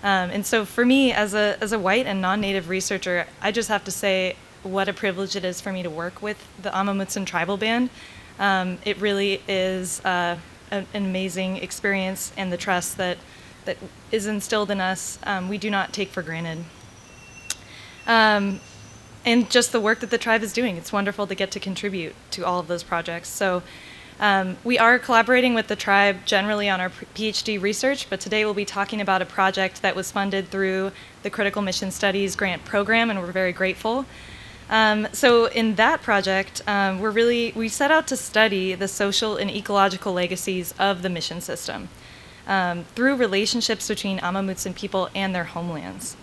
Um, 0.02 0.30
and 0.30 0.44
so 0.44 0.64
for 0.64 0.84
me, 0.84 1.12
as 1.12 1.34
a, 1.34 1.56
as 1.60 1.70
a 1.70 1.78
white 1.78 2.06
and 2.06 2.20
non-native 2.20 2.68
researcher, 2.68 3.28
I 3.40 3.52
just 3.52 3.68
have 3.68 3.84
to 3.84 3.92
say 3.92 4.34
what 4.64 4.88
a 4.88 4.92
privilege 4.92 5.36
it 5.36 5.44
is 5.44 5.60
for 5.60 5.70
me 5.70 5.84
to 5.84 5.88
work 5.88 6.20
with 6.20 6.44
the 6.60 6.76
Amah 6.76 6.94
Mutsun 6.94 7.24
Tribal 7.24 7.56
Band. 7.56 7.90
Um, 8.40 8.78
it 8.84 9.00
really 9.00 9.40
is 9.46 10.04
uh, 10.04 10.36
an 10.72 10.88
amazing 10.94 11.58
experience 11.58 12.32
and 12.36 12.52
the 12.52 12.56
trust 12.56 12.96
that 12.96 13.18
that 13.66 13.76
is 14.10 14.26
instilled 14.26 14.70
in 14.70 14.80
us, 14.80 15.18
um, 15.24 15.48
we 15.48 15.58
do 15.58 15.70
not 15.70 15.92
take 15.92 16.08
for 16.08 16.22
granted. 16.22 16.64
Um, 18.06 18.60
and 19.24 19.50
just 19.50 19.72
the 19.72 19.80
work 19.80 20.00
that 20.00 20.10
the 20.10 20.18
tribe 20.18 20.42
is 20.42 20.52
doing. 20.52 20.76
It's 20.76 20.92
wonderful 20.92 21.26
to 21.26 21.34
get 21.34 21.50
to 21.50 21.60
contribute 21.60 22.14
to 22.30 22.46
all 22.46 22.60
of 22.60 22.68
those 22.68 22.84
projects. 22.84 23.28
So 23.28 23.62
um, 24.18 24.56
we 24.64 24.78
are 24.78 24.98
collaborating 24.98 25.52
with 25.52 25.66
the 25.66 25.76
tribe 25.76 26.24
generally 26.24 26.68
on 26.70 26.80
our 26.80 26.88
PhD 26.88 27.60
research, 27.60 28.08
but 28.08 28.20
today 28.20 28.44
we'll 28.44 28.54
be 28.54 28.64
talking 28.64 29.00
about 29.00 29.20
a 29.20 29.26
project 29.26 29.82
that 29.82 29.94
was 29.94 30.10
funded 30.10 30.48
through 30.48 30.92
the 31.22 31.28
Critical 31.28 31.60
Mission 31.60 31.90
Studies 31.90 32.36
Grant 32.36 32.64
Program, 32.64 33.10
and 33.10 33.20
we're 33.20 33.32
very 33.32 33.52
grateful. 33.52 34.06
Um, 34.70 35.06
so 35.12 35.46
in 35.46 35.74
that 35.74 36.02
project, 36.02 36.62
um, 36.66 36.98
we're 37.00 37.10
really 37.10 37.52
we 37.54 37.68
set 37.68 37.90
out 37.90 38.06
to 38.08 38.16
study 38.16 38.74
the 38.74 38.88
social 38.88 39.36
and 39.36 39.50
ecological 39.50 40.12
legacies 40.12 40.72
of 40.78 41.02
the 41.02 41.08
mission 41.08 41.40
system 41.40 41.88
um, 42.46 42.84
through 42.94 43.16
relationships 43.16 43.88
between 43.88 44.18
Amamutsun 44.18 44.74
people 44.74 45.08
and 45.14 45.34
their 45.34 45.44
homelands. 45.44 46.16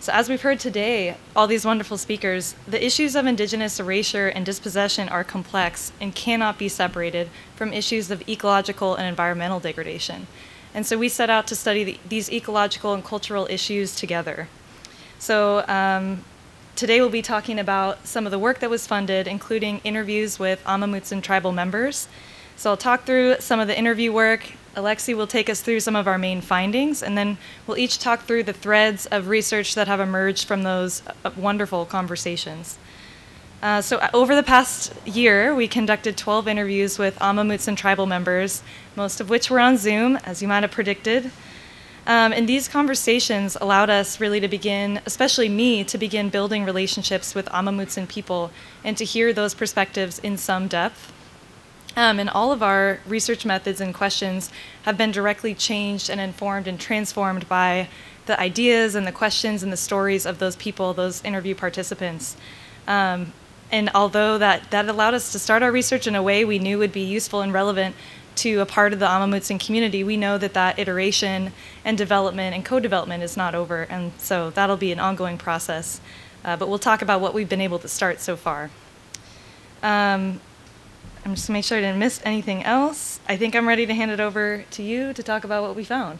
So, 0.00 0.12
as 0.14 0.30
we've 0.30 0.40
heard 0.40 0.58
today, 0.58 1.16
all 1.36 1.46
these 1.46 1.66
wonderful 1.66 1.98
speakers, 1.98 2.54
the 2.66 2.82
issues 2.82 3.14
of 3.14 3.26
indigenous 3.26 3.78
erasure 3.78 4.28
and 4.28 4.46
dispossession 4.46 5.10
are 5.10 5.22
complex 5.22 5.92
and 6.00 6.14
cannot 6.14 6.58
be 6.58 6.70
separated 6.70 7.28
from 7.54 7.74
issues 7.74 8.10
of 8.10 8.26
ecological 8.26 8.94
and 8.94 9.06
environmental 9.06 9.60
degradation. 9.60 10.26
And 10.72 10.86
so, 10.86 10.96
we 10.96 11.10
set 11.10 11.28
out 11.28 11.46
to 11.48 11.54
study 11.54 11.84
the, 11.84 11.98
these 12.08 12.32
ecological 12.32 12.94
and 12.94 13.04
cultural 13.04 13.46
issues 13.50 13.94
together. 13.94 14.48
So, 15.18 15.66
um, 15.68 16.24
today 16.76 16.98
we'll 17.02 17.10
be 17.10 17.20
talking 17.20 17.58
about 17.58 18.06
some 18.06 18.24
of 18.24 18.30
the 18.30 18.38
work 18.38 18.60
that 18.60 18.70
was 18.70 18.86
funded, 18.86 19.28
including 19.28 19.82
interviews 19.84 20.38
with 20.38 20.66
Amah 20.66 20.86
Mutsun 20.86 21.22
tribal 21.22 21.52
members. 21.52 22.08
So 22.56 22.70
I'll 22.70 22.78
talk 22.78 23.04
through 23.04 23.36
some 23.40 23.60
of 23.60 23.68
the 23.68 23.78
interview 23.78 24.12
work. 24.12 24.52
Alexii 24.76 25.14
will 25.14 25.26
take 25.26 25.50
us 25.50 25.60
through 25.60 25.80
some 25.80 25.96
of 25.96 26.06
our 26.06 26.18
main 26.18 26.40
findings, 26.40 27.02
and 27.02 27.18
then 27.18 27.38
we'll 27.66 27.78
each 27.78 27.98
talk 27.98 28.22
through 28.22 28.44
the 28.44 28.52
threads 28.52 29.06
of 29.06 29.28
research 29.28 29.74
that 29.74 29.88
have 29.88 30.00
emerged 30.00 30.46
from 30.46 30.62
those 30.62 31.02
uh, 31.24 31.30
wonderful 31.36 31.84
conversations. 31.84 32.78
Uh, 33.62 33.82
so, 33.82 33.98
uh, 33.98 34.08
over 34.14 34.34
the 34.34 34.42
past 34.42 34.94
year, 35.06 35.54
we 35.54 35.68
conducted 35.68 36.16
12 36.16 36.48
interviews 36.48 36.98
with 36.98 37.20
Amah 37.20 37.44
Mutsun 37.44 37.76
tribal 37.76 38.06
members, 38.06 38.62
most 38.96 39.20
of 39.20 39.28
which 39.28 39.50
were 39.50 39.60
on 39.60 39.76
Zoom, 39.76 40.16
as 40.24 40.40
you 40.40 40.48
might 40.48 40.62
have 40.62 40.70
predicted. 40.70 41.30
Um, 42.06 42.32
and 42.32 42.48
these 42.48 42.66
conversations 42.68 43.58
allowed 43.60 43.90
us 43.90 44.18
really 44.18 44.40
to 44.40 44.48
begin, 44.48 45.00
especially 45.04 45.48
me, 45.48 45.84
to 45.84 45.98
begin 45.98 46.30
building 46.30 46.64
relationships 46.64 47.34
with 47.34 47.48
Amah 47.48 47.72
Mutsun 47.72 48.08
people 48.08 48.50
and 48.82 48.96
to 48.96 49.04
hear 49.04 49.32
those 49.32 49.52
perspectives 49.52 50.18
in 50.20 50.38
some 50.38 50.66
depth. 50.66 51.12
Um, 51.96 52.20
and 52.20 52.30
all 52.30 52.52
of 52.52 52.62
our 52.62 53.00
research 53.06 53.44
methods 53.44 53.80
and 53.80 53.94
questions 53.94 54.50
have 54.82 54.96
been 54.96 55.10
directly 55.10 55.54
changed 55.54 56.08
and 56.08 56.20
informed 56.20 56.66
and 56.66 56.78
transformed 56.78 57.48
by 57.48 57.88
the 58.26 58.38
ideas 58.40 58.94
and 58.94 59.06
the 59.06 59.12
questions 59.12 59.62
and 59.62 59.72
the 59.72 59.76
stories 59.76 60.24
of 60.24 60.38
those 60.38 60.56
people, 60.56 60.94
those 60.94 61.22
interview 61.24 61.54
participants. 61.54 62.36
Um, 62.86 63.32
and 63.72 63.90
although 63.94 64.38
that, 64.38 64.70
that 64.70 64.88
allowed 64.88 65.14
us 65.14 65.32
to 65.32 65.38
start 65.38 65.62
our 65.62 65.72
research 65.72 66.06
in 66.06 66.14
a 66.14 66.22
way 66.22 66.44
we 66.44 66.58
knew 66.58 66.78
would 66.78 66.92
be 66.92 67.00
useful 67.00 67.40
and 67.40 67.52
relevant 67.52 67.94
to 68.36 68.60
a 68.60 68.66
part 68.66 68.92
of 68.92 69.00
the 69.00 69.08
Amah 69.08 69.36
Mutsun 69.36 69.64
community, 69.64 70.02
we 70.04 70.16
know 70.16 70.38
that 70.38 70.54
that 70.54 70.78
iteration 70.78 71.52
and 71.84 71.98
development 71.98 72.54
and 72.54 72.64
co-development 72.64 73.22
is 73.22 73.36
not 73.36 73.54
over, 73.54 73.82
and 73.82 74.12
so 74.18 74.50
that'll 74.50 74.76
be 74.76 74.92
an 74.92 75.00
ongoing 75.00 75.36
process. 75.36 76.00
Uh, 76.44 76.56
but 76.56 76.68
we'll 76.68 76.78
talk 76.78 77.02
about 77.02 77.20
what 77.20 77.34
we've 77.34 77.48
been 77.48 77.60
able 77.60 77.78
to 77.78 77.88
start 77.88 78.20
so 78.20 78.36
far. 78.36 78.70
Um, 79.82 80.40
I'm 81.24 81.34
just 81.34 81.46
to 81.46 81.52
make 81.52 81.64
sure 81.64 81.78
I 81.78 81.80
didn't 81.80 81.98
miss 81.98 82.20
anything 82.24 82.62
else. 82.64 83.20
I 83.28 83.36
think 83.36 83.54
I'm 83.54 83.68
ready 83.68 83.86
to 83.86 83.94
hand 83.94 84.10
it 84.10 84.20
over 84.20 84.64
to 84.70 84.82
you 84.82 85.12
to 85.12 85.22
talk 85.22 85.44
about 85.44 85.62
what 85.62 85.76
we 85.76 85.84
found. 85.84 86.18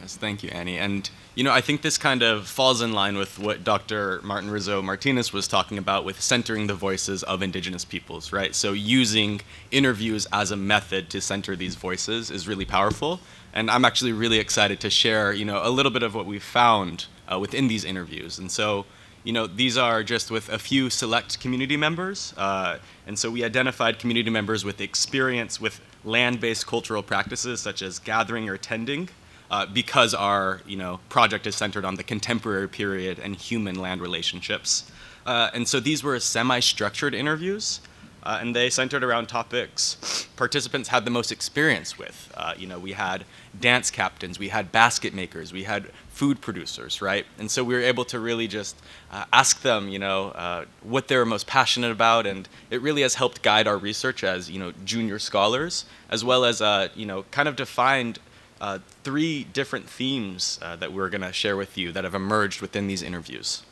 Yes, 0.00 0.16
thank 0.16 0.42
you, 0.42 0.48
Annie. 0.50 0.78
And 0.78 1.10
you 1.34 1.44
know, 1.44 1.52
I 1.52 1.60
think 1.60 1.82
this 1.82 1.96
kind 1.96 2.22
of 2.22 2.48
falls 2.48 2.82
in 2.82 2.92
line 2.92 3.16
with 3.16 3.38
what 3.38 3.62
Dr. 3.62 4.20
Martin 4.22 4.50
Rizzo 4.50 4.82
Martinez 4.82 5.32
was 5.32 5.46
talking 5.46 5.78
about 5.78 6.04
with 6.04 6.20
centering 6.20 6.66
the 6.66 6.74
voices 6.74 7.22
of 7.22 7.40
indigenous 7.42 7.84
peoples, 7.84 8.32
right? 8.32 8.54
So 8.54 8.72
using 8.72 9.40
interviews 9.70 10.26
as 10.32 10.50
a 10.50 10.56
method 10.56 11.08
to 11.10 11.20
center 11.20 11.54
these 11.54 11.76
voices 11.76 12.30
is 12.30 12.48
really 12.48 12.64
powerful. 12.64 13.20
And 13.52 13.70
I'm 13.70 13.84
actually 13.84 14.12
really 14.12 14.38
excited 14.38 14.80
to 14.80 14.90
share, 14.90 15.32
you 15.32 15.44
know, 15.44 15.60
a 15.62 15.70
little 15.70 15.92
bit 15.92 16.02
of 16.02 16.14
what 16.14 16.26
we 16.26 16.38
found 16.38 17.06
uh, 17.30 17.38
within 17.38 17.68
these 17.68 17.84
interviews. 17.84 18.38
And 18.38 18.50
so, 18.50 18.86
you 19.24 19.32
know, 19.32 19.46
these 19.46 19.76
are 19.76 20.02
just 20.02 20.30
with 20.30 20.48
a 20.48 20.58
few 20.58 20.90
select 20.90 21.40
community 21.40 21.76
members. 21.76 22.32
Uh, 22.36 22.78
and 23.06 23.18
so 23.18 23.30
we 23.30 23.44
identified 23.44 23.98
community 23.98 24.30
members 24.30 24.64
with 24.64 24.80
experience 24.80 25.60
with 25.60 25.80
land-based 26.04 26.66
cultural 26.66 27.02
practices 27.02 27.60
such 27.60 27.82
as 27.82 27.98
gathering 27.98 28.48
or 28.48 28.56
tending, 28.56 29.08
uh, 29.50 29.66
because 29.66 30.14
our 30.14 30.60
you 30.66 30.76
know 30.76 31.00
project 31.08 31.46
is 31.46 31.54
centered 31.54 31.84
on 31.84 31.96
the 31.96 32.02
contemporary 32.02 32.68
period 32.68 33.18
and 33.18 33.36
human 33.36 33.74
land 33.74 34.00
relationships. 34.00 34.90
Uh, 35.26 35.50
and 35.52 35.68
so 35.68 35.78
these 35.80 36.02
were 36.02 36.18
semi-structured 36.18 37.14
interviews, 37.14 37.80
uh, 38.22 38.38
and 38.40 38.54
they 38.54 38.70
centered 38.70 39.04
around 39.04 39.26
topics 39.26 40.26
participants 40.40 40.88
had 40.88 41.04
the 41.04 41.10
most 41.10 41.30
experience 41.30 41.98
with. 41.98 42.32
Uh, 42.34 42.54
you 42.56 42.66
know, 42.66 42.78
we 42.78 42.92
had 42.92 43.26
dance 43.60 43.90
captains, 43.90 44.38
we 44.38 44.48
had 44.48 44.72
basket 44.72 45.12
makers, 45.12 45.52
we 45.52 45.64
had 45.64 45.90
food 46.08 46.40
producers, 46.40 47.02
right? 47.02 47.26
And 47.38 47.50
so 47.50 47.62
we 47.62 47.74
were 47.74 47.82
able 47.82 48.06
to 48.06 48.18
really 48.18 48.48
just 48.48 48.74
uh, 49.12 49.26
ask 49.34 49.60
them, 49.60 49.90
you 49.90 49.98
know, 49.98 50.28
uh, 50.28 50.64
what 50.82 51.08
they 51.08 51.16
were 51.18 51.26
most 51.26 51.46
passionate 51.46 51.90
about, 51.90 52.26
and 52.26 52.48
it 52.70 52.80
really 52.80 53.02
has 53.02 53.16
helped 53.16 53.42
guide 53.42 53.68
our 53.68 53.76
research 53.76 54.24
as, 54.24 54.50
you 54.50 54.58
know, 54.58 54.72
junior 54.82 55.18
scholars, 55.18 55.84
as 56.08 56.24
well 56.24 56.46
as, 56.46 56.62
uh, 56.62 56.88
you 56.94 57.04
know, 57.04 57.24
kind 57.30 57.46
of 57.46 57.54
defined 57.54 58.18
uh, 58.62 58.78
three 59.04 59.44
different 59.44 59.90
themes 59.90 60.58
that 60.62 60.90
we're 60.90 61.10
going 61.10 61.20
to 61.20 61.34
share 61.34 61.56
with 61.56 61.76
you 61.76 61.92
that 61.92 62.04
have 62.04 62.14
emerged 62.14 62.62
within 62.62 62.86
these 62.86 63.02
interviews. 63.02 63.62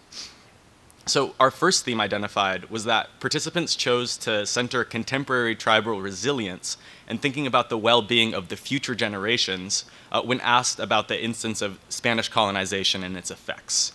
So, 1.09 1.35
our 1.41 1.51
first 1.51 1.87
theme 1.87 2.03
identified 2.03 2.69
was 2.69 2.85
that 2.85 3.09
participants 3.19 3.75
chose 3.75 4.19
to 4.19 4.45
center 4.45 4.85
contemporary 4.85 5.57
tribal 5.57 6.03
resilience 6.03 6.77
and 7.07 7.23
thinking 7.23 7.47
about 7.47 7.71
the 7.71 7.79
well 7.79 8.03
being 8.03 8.35
of 8.35 8.49
the 8.49 8.59
future 8.59 8.95
generations 8.95 9.87
uh, 10.13 10.21
when 10.21 10.39
asked 10.43 10.79
about 10.79 11.09
the 11.09 11.19
instance 11.19 11.63
of 11.63 11.79
Spanish 11.89 12.29
colonization 12.29 13.03
and 13.03 13.17
its 13.17 13.31
effects. 13.31 13.93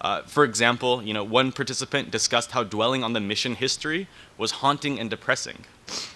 Uh, 0.00 0.22
for 0.22 0.42
example, 0.42 1.04
you 1.04 1.14
know, 1.14 1.22
one 1.22 1.52
participant 1.52 2.10
discussed 2.10 2.50
how 2.50 2.64
dwelling 2.64 3.04
on 3.04 3.12
the 3.12 3.20
mission 3.20 3.54
history 3.54 4.08
was 4.36 4.50
haunting 4.50 4.98
and 4.98 5.08
depressing, 5.08 5.66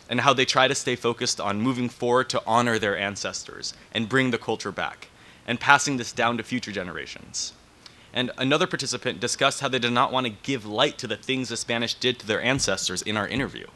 and 0.09 0.23
how 0.23 0.33
they 0.33 0.45
try 0.45 0.67
to 0.67 0.75
stay 0.75 0.97
focused 0.97 1.41
on 1.41 1.61
moving 1.61 1.89
forward 1.89 2.29
to 2.29 2.43
honor 2.45 2.77
their 2.77 2.99
ancestors 2.99 3.73
and 3.93 4.09
bring 4.09 4.33
the 4.33 4.39
culture 4.39 4.73
back, 4.73 5.11
and 5.47 5.61
passing 5.61 5.97
this 5.97 6.11
down 6.11 6.37
to 6.37 6.43
future 6.43 6.73
generations. 6.73 7.53
And 8.13 8.31
another 8.39 8.67
participant 8.67 9.21
discussed 9.21 9.61
how 9.61 9.69
they 9.69 9.79
did 9.79 9.93
not 9.93 10.13
want 10.13 10.27
to 10.27 10.33
give 10.43 10.67
light 10.67 10.99
to 10.99 11.07
the 11.07 11.17
things 11.17 11.49
the 11.49 11.57
Spanish 11.57 11.95
did 11.95 12.19
to 12.19 12.27
their 12.27 12.43
ancestors 12.43 13.03
in 13.03 13.17
our 13.17 13.29
interview, 13.29 13.67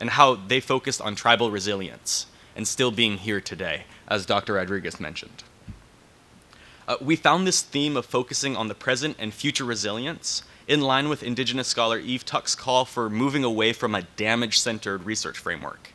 and 0.00 0.10
how 0.10 0.34
they 0.34 0.60
focused 0.60 1.00
on 1.00 1.14
tribal 1.14 1.50
resilience 1.50 2.26
and 2.56 2.66
still 2.66 2.90
being 2.90 3.18
here 3.18 3.40
today, 3.40 3.84
as 4.08 4.26
Dr. 4.26 4.54
Rodriguez 4.54 4.98
mentioned. 4.98 5.44
Uh, 6.88 6.96
we 7.00 7.14
found 7.14 7.46
this 7.46 7.62
theme 7.62 7.96
of 7.96 8.04
focusing 8.06 8.56
on 8.56 8.66
the 8.66 8.74
present 8.74 9.16
and 9.18 9.32
future 9.32 9.64
resilience 9.64 10.42
in 10.66 10.80
line 10.80 11.08
with 11.08 11.22
Indigenous 11.22 11.68
scholar 11.68 11.98
Eve 11.98 12.24
Tuck's 12.24 12.54
call 12.54 12.84
for 12.84 13.08
moving 13.08 13.44
away 13.44 13.72
from 13.72 13.94
a 13.94 14.02
damage 14.16 14.58
centered 14.58 15.04
research 15.04 15.38
framework. 15.38 15.92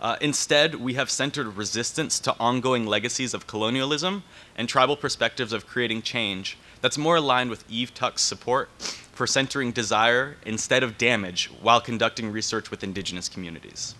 Uh, 0.00 0.16
instead, 0.20 0.76
we 0.76 0.94
have 0.94 1.10
centered 1.10 1.56
resistance 1.56 2.20
to 2.20 2.34
ongoing 2.38 2.86
legacies 2.86 3.34
of 3.34 3.46
colonialism 3.46 4.22
and 4.54 4.68
tribal 4.68 4.96
perspectives 4.96 5.52
of 5.52 5.66
creating 5.66 6.02
change 6.02 6.56
that's 6.80 6.98
more 6.98 7.16
aligned 7.16 7.50
with 7.50 7.64
Eve 7.70 7.94
Tuck's 7.94 8.22
support 8.22 8.68
for 9.12 9.26
centering 9.26 9.72
desire 9.72 10.36
instead 10.44 10.82
of 10.82 10.98
damage 10.98 11.50
while 11.60 11.80
conducting 11.80 12.30
research 12.30 12.70
with 12.70 12.84
indigenous 12.84 13.28
communities. 13.28 13.94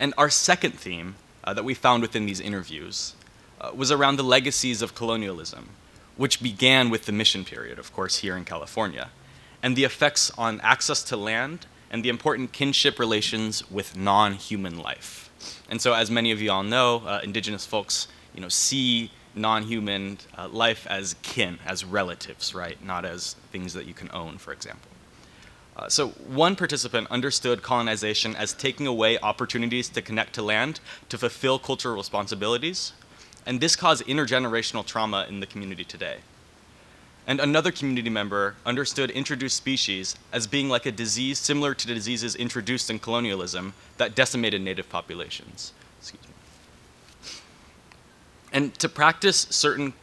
And 0.00 0.14
our 0.16 0.30
second 0.30 0.72
theme 0.72 1.16
uh, 1.44 1.54
that 1.54 1.64
we 1.64 1.74
found 1.74 2.02
within 2.02 2.26
these 2.26 2.40
interviews 2.40 3.14
uh, 3.60 3.70
was 3.74 3.92
around 3.92 4.16
the 4.16 4.24
legacies 4.24 4.82
of 4.82 4.94
colonialism 4.94 5.68
which 6.16 6.42
began 6.42 6.90
with 6.90 7.06
the 7.06 7.12
mission 7.12 7.44
period, 7.44 7.78
of 7.78 7.92
course, 7.92 8.18
here 8.18 8.36
in 8.36 8.44
California, 8.44 9.10
and 9.62 9.76
the 9.76 9.84
effects 9.84 10.30
on 10.38 10.60
access 10.60 11.02
to 11.02 11.16
land 11.16 11.66
and 11.90 12.04
the 12.04 12.08
important 12.08 12.52
kinship 12.52 12.98
relations 12.98 13.68
with 13.70 13.96
non 13.96 14.34
human 14.34 14.78
life. 14.78 15.30
And 15.68 15.80
so, 15.80 15.94
as 15.94 16.10
many 16.10 16.30
of 16.30 16.40
you 16.40 16.50
all 16.50 16.62
know, 16.62 17.02
uh, 17.06 17.20
indigenous 17.22 17.66
folks 17.66 18.08
you 18.34 18.40
know, 18.40 18.48
see 18.48 19.10
non 19.34 19.64
human 19.64 20.18
uh, 20.36 20.48
life 20.48 20.86
as 20.88 21.16
kin, 21.22 21.58
as 21.66 21.84
relatives, 21.84 22.54
right? 22.54 22.82
Not 22.84 23.04
as 23.04 23.34
things 23.52 23.72
that 23.74 23.86
you 23.86 23.94
can 23.94 24.10
own, 24.12 24.38
for 24.38 24.52
example. 24.52 24.90
Uh, 25.76 25.88
so, 25.88 26.08
one 26.08 26.54
participant 26.54 27.08
understood 27.10 27.62
colonization 27.62 28.36
as 28.36 28.52
taking 28.52 28.86
away 28.86 29.18
opportunities 29.18 29.88
to 29.88 30.00
connect 30.00 30.34
to 30.34 30.42
land 30.42 30.78
to 31.08 31.18
fulfill 31.18 31.58
cultural 31.58 31.96
responsibilities, 31.96 32.92
and 33.44 33.60
this 33.60 33.74
caused 33.74 34.04
intergenerational 34.06 34.86
trauma 34.86 35.26
in 35.28 35.40
the 35.40 35.46
community 35.46 35.84
today. 35.84 36.18
And 37.26 37.40
another 37.40 37.72
community 37.72 38.10
member 38.10 38.54
understood 38.66 39.10
introduced 39.10 39.56
species 39.56 40.14
as 40.30 40.46
being 40.46 40.68
like 40.68 40.86
a 40.86 40.92
disease 40.92 41.38
similar 41.38 41.74
to 41.74 41.86
diseases 41.86 42.36
introduced 42.36 42.90
in 42.90 42.98
colonialism 42.98 43.72
that 43.96 44.14
decimated 44.14 44.60
native 44.60 44.88
populations. 44.90 45.72
And 48.54 48.72
to 48.78 48.88
practice 48.88 49.48
certain 49.50 49.94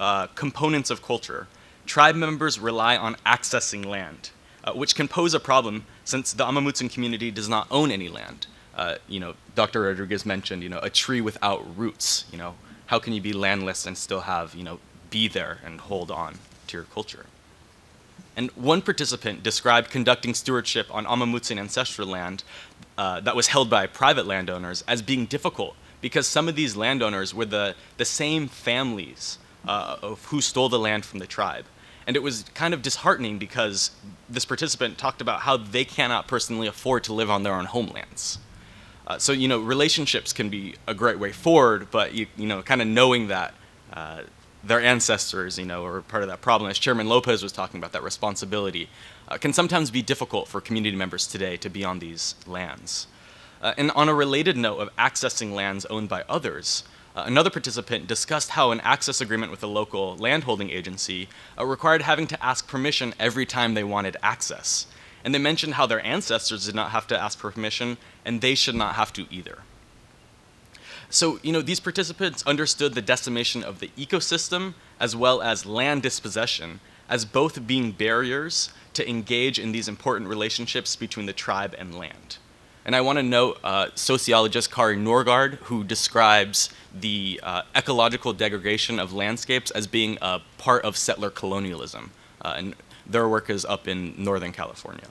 uh, 0.00 0.26
components 0.34 0.90
of 0.90 1.00
culture, 1.00 1.46
tribe 1.86 2.16
members 2.16 2.58
rely 2.58 2.96
on 2.96 3.14
accessing 3.24 3.86
land, 3.86 4.30
uh, 4.64 4.72
which 4.72 4.96
can 4.96 5.06
pose 5.06 5.32
a 5.32 5.38
problem 5.38 5.86
since 6.04 6.32
the 6.32 6.44
Amah 6.44 6.60
Mutsun 6.60 6.92
community 6.92 7.30
does 7.30 7.48
not 7.48 7.68
own 7.70 7.92
any 7.92 8.08
land. 8.08 8.48
Uh, 8.74 8.96
you 9.06 9.20
know, 9.20 9.34
Dr. 9.54 9.82
Rodriguez 9.82 10.26
mentioned, 10.26 10.64
you 10.64 10.68
know, 10.68 10.80
a 10.80 10.90
tree 10.90 11.20
without 11.20 11.64
roots. 11.78 12.24
You 12.32 12.38
know, 12.38 12.56
how 12.86 12.98
can 12.98 13.12
you 13.12 13.20
be 13.20 13.32
landless 13.32 13.86
and 13.86 13.96
still 13.96 14.22
have, 14.22 14.56
you 14.56 14.64
know, 14.64 14.80
be 15.10 15.28
there 15.28 15.58
and 15.64 15.80
hold 15.80 16.10
on 16.10 16.34
to 16.66 16.76
your 16.76 16.86
culture? 16.86 17.26
And 18.36 18.50
one 18.52 18.82
participant 18.82 19.44
described 19.44 19.88
conducting 19.90 20.34
stewardship 20.34 20.92
on 20.92 21.06
Amah 21.06 21.26
Mutsun 21.26 21.58
ancestral 21.58 22.08
land 22.08 22.42
uh, 22.98 23.20
that 23.20 23.36
was 23.36 23.48
held 23.48 23.70
by 23.70 23.86
private 23.86 24.26
landowners 24.26 24.82
as 24.88 25.00
being 25.00 25.26
difficult 25.26 25.76
because 26.00 26.26
some 26.26 26.48
of 26.48 26.56
these 26.56 26.76
landowners 26.76 27.34
were 27.34 27.44
the, 27.44 27.74
the 27.96 28.04
same 28.04 28.48
families 28.48 29.38
uh, 29.66 29.96
of 30.02 30.24
who 30.26 30.40
stole 30.40 30.68
the 30.68 30.78
land 30.78 31.04
from 31.04 31.18
the 31.18 31.26
tribe. 31.26 31.66
And 32.06 32.16
it 32.16 32.22
was 32.22 32.44
kind 32.54 32.74
of 32.74 32.82
disheartening 32.82 33.38
because 33.38 33.90
this 34.28 34.44
participant 34.44 34.98
talked 34.98 35.20
about 35.20 35.40
how 35.40 35.56
they 35.56 35.84
cannot 35.84 36.26
personally 36.26 36.66
afford 36.66 37.04
to 37.04 37.12
live 37.12 37.30
on 37.30 37.42
their 37.42 37.54
own 37.54 37.66
homelands. 37.66 38.38
Uh, 39.06 39.18
so 39.18 39.32
you 39.32 39.48
know, 39.48 39.58
relationships 39.58 40.32
can 40.32 40.48
be 40.48 40.74
a 40.86 40.94
great 40.94 41.18
way 41.18 41.32
forward, 41.32 41.90
but 41.90 42.14
you 42.14 42.26
you 42.36 42.46
know, 42.46 42.62
kind 42.62 42.80
of 42.80 42.88
knowing 42.88 43.28
that 43.28 43.54
uh, 43.92 44.22
their 44.62 44.80
ancestors, 44.80 45.58
you 45.58 45.64
know, 45.64 45.84
are 45.84 46.02
part 46.02 46.22
of 46.22 46.28
that 46.28 46.40
problem. 46.40 46.70
As 46.70 46.78
Chairman 46.78 47.08
Lopez 47.08 47.42
was 47.42 47.52
talking 47.52 47.78
about, 47.78 47.92
that 47.92 48.02
responsibility 48.02 48.88
uh, 49.28 49.36
can 49.36 49.52
sometimes 49.52 49.90
be 49.90 50.02
difficult 50.02 50.48
for 50.48 50.60
community 50.60 50.96
members 50.96 51.26
today 51.26 51.56
to 51.58 51.68
be 51.68 51.84
on 51.84 51.98
these 51.98 52.34
lands. 52.46 53.06
Uh, 53.60 53.74
and 53.76 53.90
on 53.92 54.08
a 54.08 54.14
related 54.14 54.56
note 54.56 54.78
of 54.78 54.96
accessing 54.96 55.52
lands 55.52 55.84
owned 55.86 56.08
by 56.08 56.24
others, 56.28 56.84
uh, 57.14 57.24
another 57.26 57.50
participant 57.50 58.06
discussed 58.06 58.50
how 58.50 58.70
an 58.70 58.80
access 58.80 59.20
agreement 59.20 59.50
with 59.50 59.62
a 59.62 59.66
local 59.66 60.16
landholding 60.16 60.70
agency 60.70 61.28
uh, 61.58 61.66
required 61.66 62.02
having 62.02 62.26
to 62.26 62.42
ask 62.44 62.66
permission 62.66 63.12
every 63.18 63.44
time 63.44 63.74
they 63.74 63.84
wanted 63.84 64.16
access. 64.22 64.86
And 65.24 65.34
they 65.34 65.38
mentioned 65.38 65.74
how 65.74 65.86
their 65.86 66.04
ancestors 66.06 66.66
did 66.66 66.74
not 66.74 66.92
have 66.92 67.06
to 67.08 67.20
ask 67.20 67.38
permission, 67.38 67.98
and 68.24 68.40
they 68.40 68.54
should 68.54 68.74
not 68.74 68.94
have 68.94 69.12
to 69.14 69.26
either. 69.30 69.58
So, 71.10 71.40
you 71.42 71.52
know, 71.52 71.60
these 71.60 71.80
participants 71.80 72.46
understood 72.46 72.94
the 72.94 73.02
decimation 73.02 73.64
of 73.64 73.80
the 73.80 73.90
ecosystem 73.98 74.74
as 75.00 75.16
well 75.16 75.42
as 75.42 75.66
land 75.66 76.02
dispossession 76.02 76.80
as 77.08 77.24
both 77.24 77.66
being 77.66 77.90
barriers 77.90 78.70
to 78.94 79.08
engage 79.08 79.58
in 79.58 79.72
these 79.72 79.88
important 79.88 80.30
relationships 80.30 80.94
between 80.94 81.26
the 81.26 81.32
tribe 81.32 81.74
and 81.76 81.98
land. 81.98 82.38
And 82.90 82.96
I 82.96 83.02
want 83.02 83.18
to 83.18 83.22
note 83.22 83.60
uh, 83.62 83.90
sociologist 83.94 84.72
Kari 84.72 84.96
Norgaard, 84.96 85.58
who 85.68 85.84
describes 85.84 86.70
the 86.92 87.38
uh, 87.40 87.62
ecological 87.76 88.32
degradation 88.32 88.98
of 88.98 89.12
landscapes 89.12 89.70
as 89.70 89.86
being 89.86 90.18
a 90.20 90.40
part 90.58 90.84
of 90.84 90.96
settler 90.96 91.30
colonialism. 91.30 92.10
Uh, 92.42 92.54
and 92.56 92.74
their 93.06 93.28
work 93.28 93.48
is 93.48 93.64
up 93.64 93.86
in 93.86 94.12
Northern 94.18 94.50
California. 94.50 95.06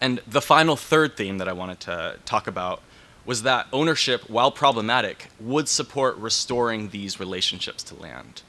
And 0.00 0.20
the 0.24 0.40
final 0.40 0.76
third 0.76 1.16
theme 1.16 1.38
that 1.38 1.48
I 1.48 1.52
wanted 1.52 1.80
to 1.80 2.20
talk 2.24 2.46
about 2.46 2.80
was 3.24 3.42
that 3.42 3.66
ownership, 3.72 4.30
while 4.30 4.52
problematic, 4.52 5.30
would 5.40 5.66
support 5.68 6.16
restoring 6.16 6.90
these 6.90 7.18
relationships 7.18 7.82
to 7.82 7.96
land. 7.96 8.42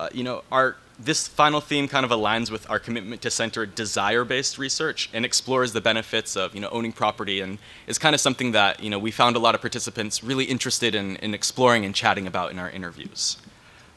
Uh, 0.00 0.08
you 0.14 0.24
know, 0.24 0.42
our 0.50 0.76
this 0.98 1.28
final 1.28 1.60
theme 1.60 1.86
kind 1.86 2.06
of 2.06 2.10
aligns 2.10 2.50
with 2.50 2.68
our 2.70 2.78
commitment 2.78 3.20
to 3.20 3.30
center 3.30 3.66
desire-based 3.66 4.56
research 4.56 5.10
and 5.12 5.26
explores 5.26 5.74
the 5.74 5.80
benefits 5.82 6.36
of 6.36 6.54
you 6.54 6.60
know 6.62 6.70
owning 6.70 6.90
property 6.90 7.42
and 7.42 7.58
is 7.86 7.98
kind 7.98 8.14
of 8.14 8.20
something 8.20 8.52
that 8.52 8.82
you 8.82 8.88
know 8.88 8.98
we 8.98 9.10
found 9.10 9.36
a 9.36 9.38
lot 9.38 9.54
of 9.54 9.60
participants 9.60 10.24
really 10.24 10.46
interested 10.46 10.94
in, 10.94 11.16
in 11.16 11.34
exploring 11.34 11.84
and 11.84 11.94
chatting 11.94 12.26
about 12.26 12.50
in 12.50 12.58
our 12.58 12.70
interviews. 12.70 13.36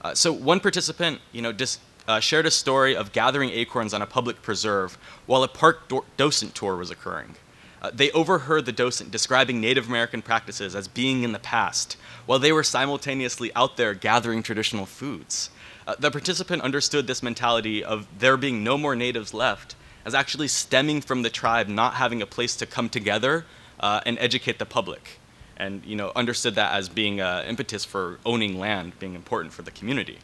Uh, 0.01 0.13
so 0.13 0.33
one 0.33 0.59
participant 0.59 1.21
you 1.31 1.41
know 1.41 1.53
dis, 1.53 1.79
uh, 2.09 2.19
shared 2.19 2.45
a 2.45 2.51
story 2.51 2.93
of 2.93 3.13
gathering 3.13 3.49
acorns 3.51 3.93
on 3.93 4.01
a 4.01 4.05
public 4.05 4.41
preserve 4.41 4.97
while 5.25 5.43
a 5.43 5.47
park 5.47 5.87
do- 5.87 6.03
docent 6.17 6.53
tour 6.53 6.75
was 6.75 6.91
occurring. 6.91 7.35
Uh, 7.83 7.91
they 7.93 8.09
overheard 8.11 8.65
the 8.65 8.71
docent 8.71 9.11
describing 9.11 9.59
Native 9.59 9.89
American 9.89 10.21
practices 10.21 10.73
as 10.73 10.87
being 10.87 11.23
in 11.23 11.33
the 11.33 11.39
past, 11.39 11.97
while 12.25 12.39
they 12.39 12.53
were 12.53 12.63
simultaneously 12.63 13.51
out 13.55 13.75
there 13.75 13.93
gathering 13.93 14.41
traditional 14.41 14.85
foods. 14.85 15.49
Uh, 15.85 15.95
the 15.99 16.09
participant 16.09 16.61
understood 16.61 17.07
this 17.07 17.21
mentality 17.21 17.83
of 17.83 18.07
there 18.17 18.37
being 18.37 18.63
no 18.63 18.77
more 18.77 18.95
natives 18.95 19.33
left 19.33 19.75
as 20.05 20.13
actually 20.13 20.47
stemming 20.47 21.01
from 21.01 21.23
the 21.23 21.29
tribe 21.29 21.67
not 21.67 21.95
having 21.95 22.21
a 22.21 22.25
place 22.25 22.55
to 22.55 22.65
come 22.65 22.87
together 22.87 23.45
uh, 23.81 23.99
and 24.05 24.17
educate 24.19 24.59
the 24.59 24.65
public, 24.65 25.19
and 25.57 25.83
you 25.85 25.95
know 25.95 26.11
understood 26.15 26.55
that 26.55 26.73
as 26.73 26.87
being 26.87 27.19
an 27.19 27.45
impetus 27.45 27.83
for 27.83 28.17
owning 28.25 28.57
land 28.57 28.97
being 28.99 29.13
important 29.13 29.53
for 29.53 29.61
the 29.61 29.71
community. 29.71 30.19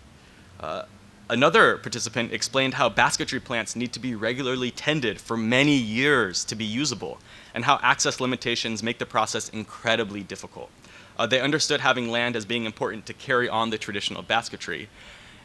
Uh, 0.62 0.84
Another 1.32 1.78
participant 1.78 2.34
explained 2.34 2.74
how 2.74 2.90
basketry 2.90 3.40
plants 3.40 3.76
need 3.76 3.94
to 3.94 4.00
be 4.00 4.16
regularly 4.16 4.72
tended 4.72 5.22
for 5.22 5.38
many 5.38 5.76
years 5.76 6.44
to 6.46 6.56
be 6.56 6.66
usable, 6.66 7.20
and 7.54 7.66
how 7.66 7.80
access 7.84 8.20
limitations 8.20 8.82
make 8.82 8.98
the 8.98 9.06
process 9.06 9.48
incredibly 9.50 10.24
difficult. 10.24 10.72
Uh, 11.20 11.28
they 11.28 11.40
understood 11.40 11.82
having 11.82 12.10
land 12.10 12.36
as 12.36 12.46
being 12.46 12.66
important 12.66 13.06
to 13.06 13.14
carry 13.14 13.48
on 13.48 13.70
the 13.70 13.78
traditional 13.78 14.24
basketry. 14.24 14.90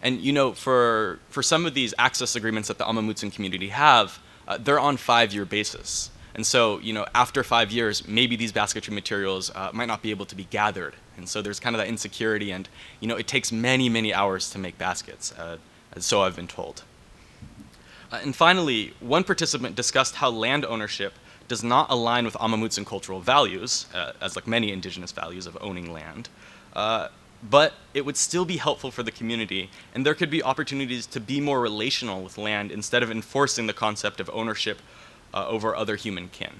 And 0.01 0.21
you 0.21 0.33
know, 0.33 0.53
for, 0.53 1.19
for 1.29 1.43
some 1.43 1.67
of 1.67 1.75
these 1.75 1.93
access 1.99 2.35
agreements 2.35 2.69
that 2.69 2.79
the 2.79 2.87
Amah 2.87 3.03
Mutsun 3.03 3.31
community 3.31 3.69
have, 3.69 4.19
uh, 4.49 4.57
they're 4.57 4.81
on 4.81 4.97
five-year 4.97 5.45
basis. 5.45 6.11
And 6.35 6.47
so, 6.47 6.79
you 6.79 6.93
know, 6.95 7.07
after 7.15 7.45
five 7.45 7.71
years, 7.71 8.09
maybe 8.09 8.37
these 8.37 8.53
basketry 8.53 8.95
materials 8.95 9.51
uh, 9.55 9.71
might 9.75 9.87
not 9.87 10.03
be 10.03 10.11
able 10.11 10.27
to 10.27 10.35
be 10.35 10.45
gathered. 10.45 10.95
And 11.17 11.29
so 11.29 11.43
there's 11.43 11.61
kind 11.61 11.77
of 11.77 11.81
that 11.81 11.89
insecurity, 11.89 12.53
and 12.53 12.69
you 13.01 13.09
know, 13.09 13.17
it 13.17 13.27
takes 13.27 13.53
many, 13.53 13.91
many 13.91 14.15
hours 14.15 14.49
to 14.51 14.59
make 14.59 14.79
baskets. 14.79 15.35
So 15.99 16.23
I've 16.23 16.37
been 16.37 16.49
told. 16.49 16.83
Uh, 18.11 18.21
and 18.23 18.35
finally, 18.35 18.95
one 19.01 19.25
participant 19.25 19.75
discussed 19.77 20.17
how 20.17 20.31
land 20.31 20.65
ownership 20.65 21.15
does 21.49 21.63
not 21.63 21.91
align 21.91 22.25
with 22.25 22.37
Amah 22.37 22.57
Mutsun 22.57 22.87
cultural 22.87 23.21
values, 23.21 23.87
uh, 23.95 24.13
as 24.21 24.37
like 24.37 24.47
many 24.47 24.73
indigenous 24.73 25.13
values 25.13 25.47
of 25.47 25.59
owning 25.61 25.93
land, 25.93 26.29
uh, 26.75 27.09
but 27.49 27.75
it 27.93 28.05
would 28.05 28.17
still 28.17 28.45
be 28.45 28.57
helpful 28.57 28.91
for 28.91 29.03
the 29.03 29.11
community, 29.11 29.71
and 29.95 30.07
there 30.07 30.15
could 30.15 30.31
be 30.31 30.43
opportunities 30.43 31.07
to 31.07 31.21
be 31.21 31.41
more 31.41 31.61
relational 31.61 32.23
with 32.23 32.39
land 32.39 32.73
instead 32.73 33.03
of 33.03 33.11
enforcing 33.11 33.67
the 33.67 33.73
concept 33.73 34.21
of 34.21 34.31
ownership 34.33 34.79
uh, 35.35 35.47
over 35.49 35.77
other 35.77 35.97
human 35.97 36.29
kin. 36.29 36.53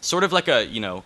Sort 0.00 0.22
of 0.22 0.32
like 0.32 0.46
a, 0.46 0.64
you 0.66 0.80
know, 0.80 1.02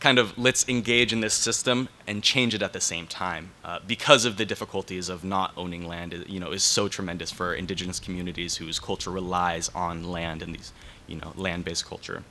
kind 0.00 0.18
of 0.18 0.36
let's 0.38 0.66
engage 0.68 1.12
in 1.12 1.20
this 1.20 1.34
system 1.34 1.88
and 2.06 2.22
change 2.22 2.54
it 2.54 2.62
at 2.62 2.72
the 2.72 2.80
same 2.80 3.06
time 3.06 3.50
uh, 3.64 3.78
because 3.86 4.24
of 4.24 4.38
the 4.38 4.46
difficulties 4.46 5.08
of 5.08 5.22
not 5.22 5.52
owning 5.56 5.86
land 5.86 6.24
you 6.26 6.40
know 6.40 6.50
is 6.50 6.64
so 6.64 6.88
tremendous 6.88 7.30
for 7.30 7.54
indigenous 7.54 8.00
communities 8.00 8.56
whose 8.56 8.78
culture 8.78 9.10
relies 9.10 9.68
on 9.74 10.02
land 10.10 10.42
and 10.42 10.54
these 10.54 10.72
you 11.06 11.16
know 11.16 11.32
land-based 11.36 11.86
culture. 11.86 12.22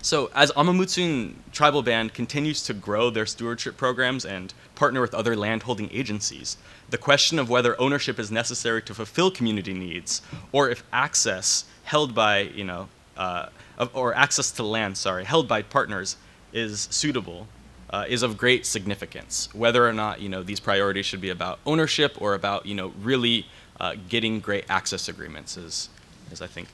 So 0.00 0.30
as 0.34 0.50
Amah 0.52 0.72
Mutsun 0.72 1.34
tribal 1.52 1.82
band 1.82 2.12
continues 2.12 2.62
to 2.64 2.74
grow 2.74 3.08
their 3.10 3.26
stewardship 3.26 3.76
programs 3.76 4.24
and 4.24 4.52
partner 4.74 5.00
with 5.00 5.14
other 5.14 5.36
landholding 5.36 5.90
agencies 5.92 6.56
the 6.90 6.98
question 6.98 7.38
of 7.38 7.48
whether 7.48 7.80
ownership 7.80 8.18
is 8.18 8.30
necessary 8.30 8.82
to 8.82 8.94
fulfill 8.94 9.30
community 9.30 9.72
needs 9.74 10.22
or 10.52 10.68
if 10.70 10.82
access 10.92 11.64
held 11.84 12.14
by 12.14 12.40
you 12.40 12.64
know 12.64 12.88
uh, 13.16 13.46
or 13.92 14.14
access 14.14 14.50
to 14.50 14.62
land 14.62 14.96
sorry 14.96 15.24
held 15.24 15.46
by 15.46 15.62
partners 15.62 16.16
is 16.52 16.88
suitable 16.90 17.46
uh, 17.92 18.06
is 18.08 18.22
of 18.22 18.38
great 18.38 18.64
significance. 18.64 19.48
Whether 19.52 19.86
or 19.86 19.92
not 19.92 20.20
you 20.20 20.28
know 20.28 20.42
these 20.42 20.60
priorities 20.60 21.06
should 21.06 21.20
be 21.20 21.30
about 21.30 21.58
ownership 21.66 22.20
or 22.20 22.34
about 22.34 22.66
you 22.66 22.74
know 22.74 22.92
really 23.02 23.46
uh, 23.78 23.94
getting 24.08 24.40
great 24.40 24.64
access 24.68 25.08
agreements 25.08 25.56
is 25.56 25.90
is 26.30 26.40
I 26.40 26.46
think 26.46 26.68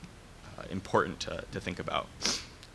uh, 0.57 0.63
important 0.71 1.19
to, 1.21 1.43
to 1.51 1.59
think 1.59 1.79
about. 1.79 2.07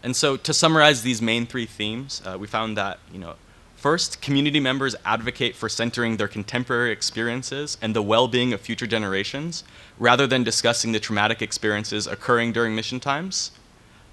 And 0.03 0.15
so 0.15 0.37
to 0.37 0.53
summarize 0.53 1.03
these 1.03 1.23
main 1.23 1.47
three 1.47 1.65
themes, 1.65 2.21
uh, 2.27 2.37
we 2.39 2.47
found 2.47 2.77
that 2.77 2.99
you 3.11 3.19
know 3.19 3.35
first 3.77 4.21
community 4.21 4.61
members 4.61 4.95
advocate 5.05 5.55
for 5.55 5.69
centering 5.69 6.19
their 6.19 6.29
contemporary 6.29 6.91
experiences 6.91 7.79
and 7.81 7.97
the 7.97 8.03
well-being 8.03 8.53
of 8.53 8.61
future 8.61 8.87
generations 8.87 9.65
rather 9.99 10.27
than 10.27 10.43
discussing 10.43 10.93
the 10.93 11.01
traumatic 11.01 11.41
experiences 11.41 12.07
occurring 12.07 12.53
during 12.53 12.75
mission 12.75 13.01
times. 13.01 13.51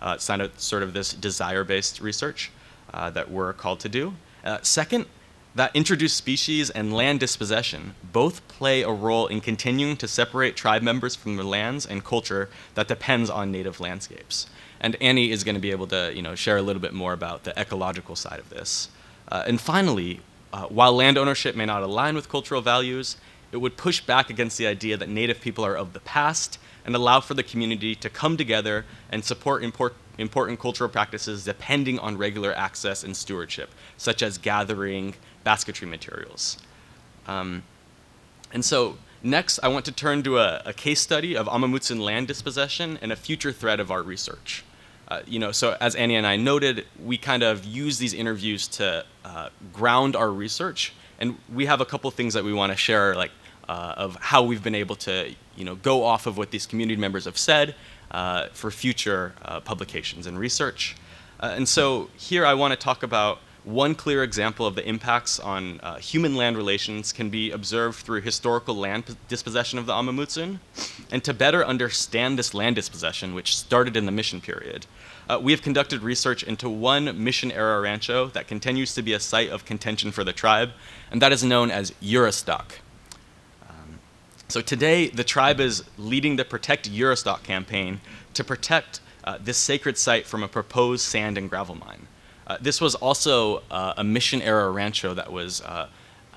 Uh, 0.01 0.17
it's 0.17 0.63
sort 0.63 0.81
of 0.81 0.93
this 0.93 1.13
desire-based 1.13 2.01
research 2.01 2.51
uh, 2.93 3.09
that 3.09 3.31
we're 3.31 3.53
called 3.53 3.79
to 3.81 3.89
do. 3.89 4.13
Uh, 4.43 4.59
second, 4.61 5.05
that 5.53 5.75
introduced 5.75 6.15
species 6.15 6.69
and 6.69 6.93
land 6.93 7.19
dispossession 7.19 7.93
both 8.13 8.47
play 8.47 8.83
a 8.83 8.89
role 8.89 9.27
in 9.27 9.41
continuing 9.41 9.97
to 9.97 10.07
separate 10.07 10.55
tribe 10.55 10.81
members 10.81 11.15
from 11.15 11.35
their 11.35 11.45
lands 11.45 11.85
and 11.85 12.05
culture 12.05 12.49
that 12.75 12.87
depends 12.87 13.29
on 13.29 13.51
native 13.51 13.79
landscapes. 13.79 14.47
And 14.79 14.95
Annie 15.01 15.29
is 15.29 15.43
going 15.43 15.55
to 15.55 15.61
be 15.61 15.71
able 15.71 15.87
to 15.87 16.11
you 16.15 16.21
know, 16.21 16.35
share 16.35 16.57
a 16.57 16.61
little 16.61 16.81
bit 16.81 16.93
more 16.93 17.13
about 17.13 17.43
the 17.43 17.59
ecological 17.59 18.15
side 18.15 18.39
of 18.39 18.49
this. 18.49 18.89
Uh, 19.27 19.43
and 19.45 19.59
finally, 19.59 20.21
uh, 20.53 20.65
while 20.67 20.93
land 20.93 21.17
ownership 21.17 21.55
may 21.55 21.65
not 21.65 21.83
align 21.83 22.15
with 22.15 22.29
cultural 22.29 22.61
values, 22.61 23.17
it 23.51 23.57
would 23.57 23.75
push 23.75 23.99
back 24.01 24.29
against 24.29 24.57
the 24.57 24.67
idea 24.67 24.95
that 24.95 25.09
native 25.09 25.41
people 25.41 25.65
are 25.65 25.75
of 25.75 25.93
the 25.93 25.99
past 25.99 26.57
and 26.85 26.95
allow 26.95 27.19
for 27.19 27.33
the 27.33 27.43
community 27.43 27.93
to 27.95 28.09
come 28.09 28.37
together 28.37 28.85
and 29.11 29.23
support 29.23 29.63
import, 29.63 29.95
important 30.17 30.59
cultural 30.59 30.89
practices 30.89 31.43
depending 31.43 31.99
on 31.99 32.17
regular 32.17 32.53
access 32.55 33.03
and 33.03 33.15
stewardship, 33.15 33.69
such 33.97 34.21
as 34.21 34.37
gathering 34.37 35.13
basketry 35.43 35.87
materials. 35.87 36.57
Um, 37.27 37.63
and 38.53 38.63
so, 38.63 38.97
next, 39.23 39.59
I 39.63 39.67
want 39.67 39.85
to 39.85 39.91
turn 39.91 40.23
to 40.23 40.39
a, 40.39 40.61
a 40.65 40.73
case 40.73 41.01
study 41.01 41.35
of 41.35 41.47
Amah 41.47 41.67
Mutsun 41.67 41.99
land 41.99 42.27
dispossession 42.27 42.99
and 43.01 43.11
a 43.11 43.15
future 43.15 43.51
thread 43.51 43.79
of 43.79 43.91
our 43.91 44.03
research. 44.03 44.63
Uh, 45.07 45.21
you 45.27 45.39
know, 45.39 45.51
so 45.51 45.75
as 45.81 45.95
Annie 45.95 46.15
and 46.15 46.25
I 46.25 46.37
noted, 46.37 46.85
we 47.03 47.17
kind 47.17 47.43
of 47.43 47.65
use 47.65 47.97
these 47.97 48.13
interviews 48.13 48.67
to 48.69 49.05
uh, 49.25 49.49
ground 49.73 50.15
our 50.15 50.31
research, 50.31 50.93
and 51.19 51.37
we 51.53 51.65
have 51.65 51.81
a 51.81 51.85
couple 51.85 52.09
things 52.11 52.33
that 52.33 52.43
we 52.43 52.53
want 52.53 52.71
to 52.71 52.77
share, 52.77 53.15
like 53.15 53.31
uh, 53.67 53.93
of 53.97 54.15
how 54.15 54.41
we've 54.43 54.63
been 54.63 54.75
able 54.75 54.95
to, 54.95 55.33
you 55.55 55.65
know, 55.65 55.75
go 55.75 56.03
off 56.03 56.27
of 56.27 56.37
what 56.37 56.51
these 56.51 56.65
community 56.65 56.99
members 56.99 57.25
have 57.25 57.37
said 57.37 57.75
uh, 58.11 58.47
for 58.53 58.71
future 58.71 59.33
uh, 59.43 59.59
publications 59.59 60.27
and 60.27 60.37
research. 60.37 60.95
Uh, 61.39 61.53
and 61.55 61.67
so 61.67 62.09
here 62.17 62.45
I 62.45 62.53
want 62.53 62.71
to 62.71 62.77
talk 62.77 63.03
about 63.03 63.39
one 63.63 63.93
clear 63.93 64.23
example 64.23 64.65
of 64.65 64.73
the 64.73 64.87
impacts 64.87 65.39
on 65.39 65.79
uh, 65.81 65.97
human 65.97 66.35
land 66.35 66.57
relations 66.57 67.13
can 67.13 67.29
be 67.29 67.51
observed 67.51 67.99
through 67.99 68.21
historical 68.21 68.75
land 68.75 69.15
dispossession 69.27 69.77
of 69.77 69.85
the 69.85 69.93
Amah 69.93 70.13
Mutsun. 70.13 70.59
And 71.11 71.23
to 71.23 71.33
better 71.33 71.63
understand 71.63 72.39
this 72.39 72.53
land 72.53 72.75
dispossession, 72.75 73.35
which 73.35 73.55
started 73.55 73.95
in 73.95 74.07
the 74.07 74.11
mission 74.11 74.41
period, 74.41 74.87
uh, 75.29 75.39
we 75.41 75.51
have 75.51 75.61
conducted 75.61 76.01
research 76.01 76.41
into 76.43 76.69
one 76.69 77.23
mission 77.23 77.51
era 77.51 77.79
rancho 77.79 78.27
that 78.27 78.47
continues 78.47 78.95
to 78.95 79.01
be 79.01 79.13
a 79.13 79.19
site 79.19 79.49
of 79.49 79.63
contention 79.63 80.11
for 80.11 80.23
the 80.23 80.33
tribe, 80.33 80.71
and 81.11 81.21
that 81.21 81.31
is 81.31 81.43
known 81.43 81.69
as 81.69 81.91
Juristac. 82.01 82.80
So 84.51 84.59
today, 84.59 85.07
the 85.07 85.23
tribe 85.23 85.61
is 85.61 85.81
leading 85.97 86.35
the 86.35 86.43
Protect 86.43 86.91
Juristac 86.91 87.41
campaign 87.43 88.01
to 88.33 88.43
protect 88.43 88.99
uh, 89.23 89.37
this 89.39 89.57
sacred 89.57 89.97
site 89.97 90.27
from 90.27 90.43
a 90.43 90.47
proposed 90.49 91.05
sand 91.05 91.37
and 91.37 91.49
gravel 91.49 91.75
mine. 91.75 92.05
Uh, 92.45 92.57
this 92.59 92.81
was 92.81 92.93
also 92.95 93.63
uh, 93.71 93.93
a 93.95 94.03
mission 94.03 94.41
era 94.41 94.69
rancho 94.69 95.13
that 95.13 95.31
was 95.31 95.61
uh, 95.61 95.87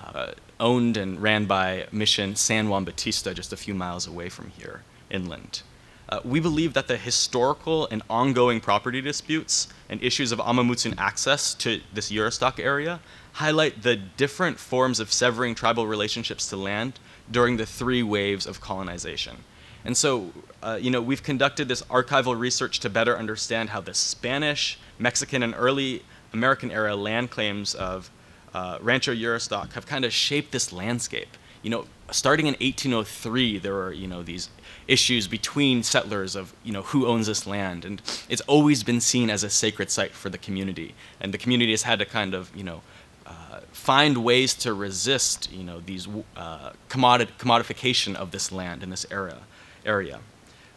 uh, 0.01 0.31
owned 0.61 0.97
and 0.97 1.21
ran 1.21 1.47
by 1.47 1.89
Mission 1.91 2.37
San 2.37 2.69
Juan 2.69 2.85
Bautista, 2.85 3.35
just 3.35 3.53
a 3.53 3.57
few 3.57 3.75
miles 3.75 4.07
away 4.07 4.29
from 4.29 4.51
here, 4.51 4.83
inland. 5.11 5.63
Uh, 6.09 6.21
we 6.25 6.39
believe 6.39 6.73
that 6.75 6.87
the 6.87 6.97
historical 6.97 7.89
and 7.91 8.01
ongoing 8.09 8.61
property 8.61 9.01
disputes 9.01 9.67
and 9.89 10.01
issues 10.01 10.31
of 10.31 10.41
Amah 10.41 10.63
Mutsun 10.63 10.95
access 10.99 11.53
to 11.55 11.81
this 11.93 12.13
Juristac 12.13 12.61
area 12.61 13.01
highlight 13.33 13.83
the 13.83 13.97
different 13.97 14.61
forms 14.61 15.01
of 15.01 15.13
severing 15.13 15.57
tribal 15.57 15.89
relationships 15.89 16.49
to 16.51 16.57
land 16.57 17.01
during 17.31 17.57
the 17.57 17.67
three 17.67 18.03
waves 18.03 18.47
of 18.47 18.61
colonization. 18.61 19.37
And 19.85 19.97
so, 19.97 20.33
uh, 20.63 20.79
you 20.81 20.91
know, 20.91 21.03
we've 21.03 21.23
conducted 21.23 21.69
this 21.69 21.83
archival 21.83 22.39
research 22.39 22.81
to 22.81 22.91
better 22.91 23.19
understand 23.19 23.71
how 23.71 23.81
the 23.81 23.95
Spanish, 23.95 24.79
Mexican, 24.99 25.43
and 25.43 25.55
early 25.57 26.03
American 26.33 26.71
era 26.71 26.97
land 26.97 27.31
claims 27.31 27.75
of 27.75 28.11
uh, 28.55 28.79
Rancho 28.81 29.15
Juristac 29.15 29.73
have 29.73 29.87
kind 29.87 30.05
of 30.05 30.13
shaped 30.13 30.53
this 30.53 30.73
landscape. 30.73 31.37
You 31.63 31.71
know, 31.71 31.87
starting 32.11 32.47
in 32.47 32.55
1803, 32.55 33.59
there 33.59 33.75
were, 33.75 33.93
you 33.93 34.07
know, 34.07 34.23
these 34.23 34.49
issues 34.87 35.27
between 35.27 35.83
settlers 35.83 36.37
of 36.37 36.55
you 36.63 36.73
know 36.73 36.83
who 36.83 37.07
owns 37.07 37.27
this 37.27 37.47
land 37.47 37.85
and 37.85 38.03
it's 38.29 38.43
always 38.43 38.83
been 38.83 39.01
seen 39.01 39.31
as 39.31 39.43
a 39.43 39.51
sacred 39.51 39.91
site 39.91 40.13
for 40.13 40.29
the 40.29 40.39
community 40.39 40.95
and 41.21 41.33
the 41.33 41.39
community 41.39 41.71
has 41.71 41.83
had 41.83 41.99
to 41.99 42.05
kind 42.05 42.35
of 42.35 42.55
you 42.55 42.63
know 42.63 42.83
uh, 43.27 43.61
find 43.73 44.19
ways 44.19 44.55
to 44.55 44.75
resist 44.75 45.51
you 45.53 45.65
know 45.65 45.81
these 45.81 46.07
uh, 46.37 46.71
commodification 46.89 48.15
of 48.15 48.31
this 48.31 48.53
land 48.53 48.83
in 48.83 48.91
this 48.91 49.07
era 49.11 49.39
area 49.85 50.21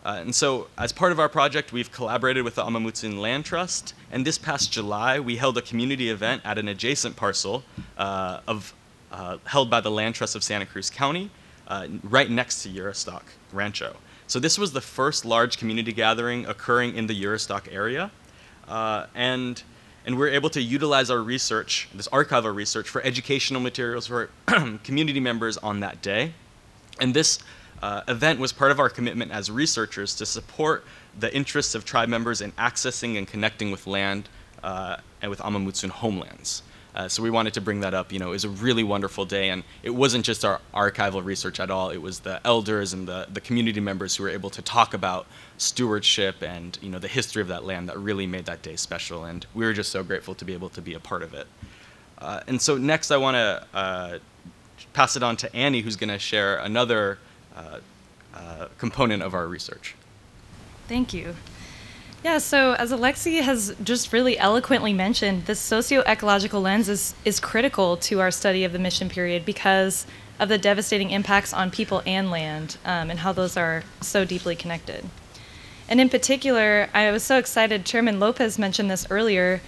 uh, 0.05 0.19
and 0.21 0.33
so 0.33 0.67
as 0.77 0.93
part 0.93 1.11
of 1.11 1.19
our 1.19 1.29
project 1.29 1.73
we've 1.73 1.91
collaborated 1.91 2.43
with 2.43 2.55
the 2.55 2.63
Amah 2.63 2.79
Mutsun 2.79 3.19
Land 3.19 3.45
Trust 3.45 3.93
and 4.11 4.25
this 4.25 4.37
past 4.37 4.71
July 4.71 5.19
we 5.19 5.37
held 5.37 5.57
a 5.57 5.61
community 5.61 6.09
event 6.09 6.41
at 6.45 6.57
an 6.57 6.67
adjacent 6.67 7.15
parcel 7.15 7.63
uh, 7.97 8.39
of 8.47 8.73
uh, 9.11 9.37
held 9.45 9.69
by 9.69 9.81
the 9.81 9.91
Land 9.91 10.15
Trust 10.15 10.35
of 10.35 10.43
Santa 10.43 10.65
Cruz 10.65 10.89
County 10.89 11.29
uh, 11.67 11.87
right 12.03 12.29
next 12.29 12.63
to 12.63 12.69
Juristac 12.69 13.23
Rancho. 13.51 13.97
So 14.27 14.39
this 14.39 14.57
was 14.57 14.73
the 14.73 14.81
first 14.81 15.25
large 15.25 15.57
community 15.57 15.93
gathering 15.93 16.45
occurring 16.45 16.95
in 16.95 17.07
the 17.07 17.21
Juristac 17.21 17.73
area, 17.73 18.11
and 18.67 19.63
and 20.07 20.17
we're 20.17 20.29
able 20.29 20.49
to 20.49 20.61
utilize 20.61 21.11
our 21.11 21.21
research, 21.21 21.89
this 21.93 22.07
archival 22.07 22.55
research, 22.55 22.87
for 22.87 23.03
educational 23.03 23.59
materials 23.59 24.07
for 24.07 24.29
community 24.85 25.19
members 25.19 25.57
on 25.57 25.81
that 25.81 26.01
day. 26.01 26.31
And 27.01 27.13
this 27.13 27.39
uh, 27.81 28.03
event 28.07 28.39
was 28.39 28.53
part 28.53 28.71
of 28.71 28.79
our 28.79 28.89
commitment 28.89 29.33
as 29.33 29.51
researchers 29.51 30.15
to 30.15 30.25
support 30.25 30.85
the 31.19 31.35
interests 31.35 31.75
of 31.75 31.83
tribe 31.83 32.07
members 32.07 32.39
in 32.39 32.53
accessing 32.53 33.17
and 33.17 33.27
connecting 33.27 33.69
with 33.69 33.85
land 33.85 34.29
uh, 34.63 34.95
and 35.21 35.29
with 35.29 35.41
Amah 35.41 35.59
Mutsun 35.59 35.89
homelands. 35.89 36.63
Uh, 36.97 37.07
so 37.07 37.21
we 37.21 37.29
wanted 37.29 37.53
to 37.53 37.61
bring 37.61 37.81
that 37.81 37.93
up. 37.93 38.11
You 38.11 38.17
know, 38.17 38.29
it 38.29 38.31
was 38.31 38.43
a 38.43 38.49
really 38.49 38.83
wonderful 38.83 39.23
day, 39.23 39.49
and 39.49 39.63
it 39.83 39.91
wasn't 39.91 40.25
just 40.25 40.43
our 40.43 40.59
archival 40.73 41.23
research 41.23 41.59
at 41.59 41.69
all. 41.69 41.91
It 41.91 42.01
was 42.01 42.21
the 42.21 42.41
elders 42.43 42.91
and 42.91 43.07
the, 43.07 43.27
the 43.31 43.39
community 43.39 43.79
members 43.79 44.15
who 44.15 44.23
were 44.23 44.29
able 44.29 44.49
to 44.49 44.63
talk 44.63 44.95
about 44.95 45.27
stewardship 45.59 46.41
and 46.41 46.77
you 46.81 46.89
know 46.89 46.97
the 46.97 47.07
history 47.07 47.43
of 47.43 47.49
that 47.49 47.63
land 47.63 47.87
that 47.87 47.99
really 47.99 48.25
made 48.25 48.45
that 48.45 48.63
day 48.63 48.75
special. 48.75 49.25
And 49.25 49.45
we 49.53 49.63
were 49.63 49.73
just 49.73 49.91
so 49.91 50.03
grateful 50.03 50.33
to 50.33 50.43
be 50.43 50.53
able 50.53 50.69
to 50.69 50.81
be 50.81 50.95
a 50.95 50.99
part 50.99 51.21
of 51.21 51.35
it. 51.35 51.45
Uh, 52.17 52.41
and 52.47 52.59
so 52.59 52.79
next, 52.79 53.11
I 53.11 53.17
want 53.17 53.35
to 53.35 53.67
uh, 53.75 54.17
pass 54.93 55.15
it 55.15 55.21
on 55.21 55.37
to 55.37 55.55
Annie, 55.55 55.81
who's 55.81 55.97
going 55.97 56.09
to 56.09 56.17
share 56.17 56.57
another 56.57 57.19
uh, 57.55 57.79
uh, 58.33 58.69
component 58.79 59.21
of 59.21 59.35
our 59.35 59.47
research. 59.47 59.93
Thank 60.87 61.13
you. 61.13 61.35
Yeah, 62.23 62.39
so 62.39 62.73
as 62.73 62.91
Alexii 62.91 63.37
has 63.37 63.75
just 63.83 64.11
really 64.11 64.37
eloquently 64.39 64.91
mentioned, 64.91 65.45
this 65.45 65.59
socio-ecological 65.59 66.59
lens 66.59 66.89
is, 66.89 67.13
is 67.23 67.39
critical 67.39 67.95
to 67.97 68.19
our 68.19 68.31
study 68.31 68.63
of 68.63 68.73
the 68.73 68.79
mission 68.79 69.07
period 69.07 69.45
because 69.45 70.07
of 70.39 70.49
the 70.49 70.57
devastating 70.57 71.11
impacts 71.11 71.53
on 71.53 71.71
people 71.71 72.01
and 72.05 72.31
land 72.31 72.77
um, 72.85 73.09
and 73.09 73.19
how 73.19 73.31
those 73.31 73.55
are 73.55 73.83
so 74.01 74.25
deeply 74.25 74.55
connected. 74.55 75.05
And 75.87 76.01
in 76.01 76.09
particular, 76.09 76.89
I 76.93 77.11
was 77.11 77.23
so 77.23 77.37
excited, 77.37 77.85
Chairman 77.85 78.19
Lopez 78.19 78.59
mentioned 78.59 78.91
this 78.91 79.07
earlier. 79.09 79.61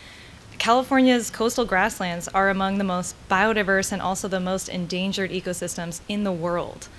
California's 0.57 1.29
coastal 1.29 1.65
grasslands 1.65 2.27
are 2.29 2.49
among 2.49 2.77
the 2.77 2.83
most 2.83 3.15
biodiverse 3.29 3.91
and 3.91 4.01
also 4.01 4.27
the 4.27 4.39
most 4.39 4.67
endangered 4.67 5.31
ecosystems 5.31 6.01
in 6.09 6.23
the 6.23 6.31
world. 6.31 6.89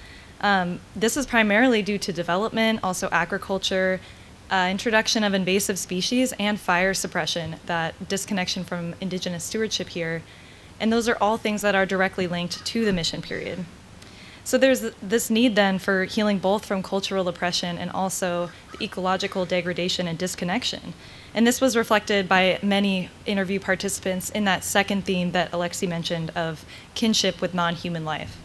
Um, 0.41 0.81
this 0.97 1.19
is 1.19 1.27
primarily 1.27 1.83
due 1.83 1.99
to 1.99 2.13
development, 2.13 2.81
also 2.83 3.09
agriculture, 3.13 4.01
uh, 4.51 4.69
introduction 4.71 5.23
of 5.23 5.35
invasive 5.35 5.79
species 5.79 6.33
and 6.39 6.59
fire 6.59 6.93
suppression, 6.95 7.57
that 7.67 8.09
disconnection 8.09 8.65
from 8.65 8.95
indigenous 9.01 9.45
stewardship 9.45 9.91
here. 9.91 10.23
And 10.79 10.93
those 10.93 11.09
are 11.09 11.17
all 11.21 11.37
things 11.37 11.63
that 11.63 11.75
are 11.75 11.87
directly 11.87 12.27
linked 12.27 12.65
to 12.67 12.85
the 12.85 12.93
mission 12.93 13.23
period. 13.23 13.65
So 14.43 14.59
there's 14.59 14.81
this 15.03 15.31
need 15.31 15.55
then 15.55 15.79
for 15.79 16.05
healing 16.05 16.39
both 16.39 16.65
from 16.65 16.83
cultural 16.83 17.29
oppression 17.29 17.79
and 17.79 17.91
also 17.91 18.51
the 18.73 18.83
ecological 18.85 19.45
degradation 19.45 20.09
and 20.09 20.19
disconnection. 20.19 20.95
And 21.35 21.47
this 21.47 21.61
was 21.61 21.77
reflected 21.77 22.29
by 22.29 22.59
many 22.63 23.11
interview 23.27 23.61
participants 23.61 24.31
in 24.31 24.45
that 24.47 24.65
second 24.65 25.05
theme 25.05 25.33
that 25.33 25.53
Alexii 25.53 25.87
mentioned 25.87 26.31
of 26.31 26.65
kinship 26.95 27.41
with 27.41 27.55
non 27.55 27.77
human 27.77 28.05
life. 28.05 28.39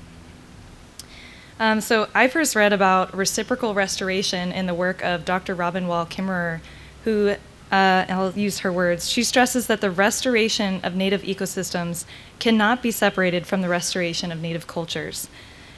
Um, 1.59 1.79
so 1.79 2.09
I 2.13 2.27
first 2.27 2.55
read 2.55 2.73
about 2.73 3.15
reciprocal 3.15 3.73
restoration 3.73 4.51
in 4.51 4.65
the 4.65 4.73
work 4.73 5.01
of 5.03 5.23
Dr. 5.23 5.55
Robin 5.55 5.87
Wall 5.87 6.05
Kimmerer, 6.05 6.59
who, 7.05 7.35
uh, 7.71 8.05
I'll 8.09 8.31
use 8.31 8.59
her 8.59 8.73
words, 8.73 9.09
she 9.09 9.23
stresses 9.23 9.67
that 9.67 9.79
the 9.79 9.89
restoration 9.89 10.81
of 10.83 10.95
native 10.95 11.21
ecosystems 11.21 12.03
cannot 12.39 12.83
be 12.83 12.91
separated 12.91 13.47
from 13.47 13.61
the 13.61 13.69
restoration 13.69 14.33
of 14.33 14.41
native 14.41 14.67
cultures. 14.67 15.29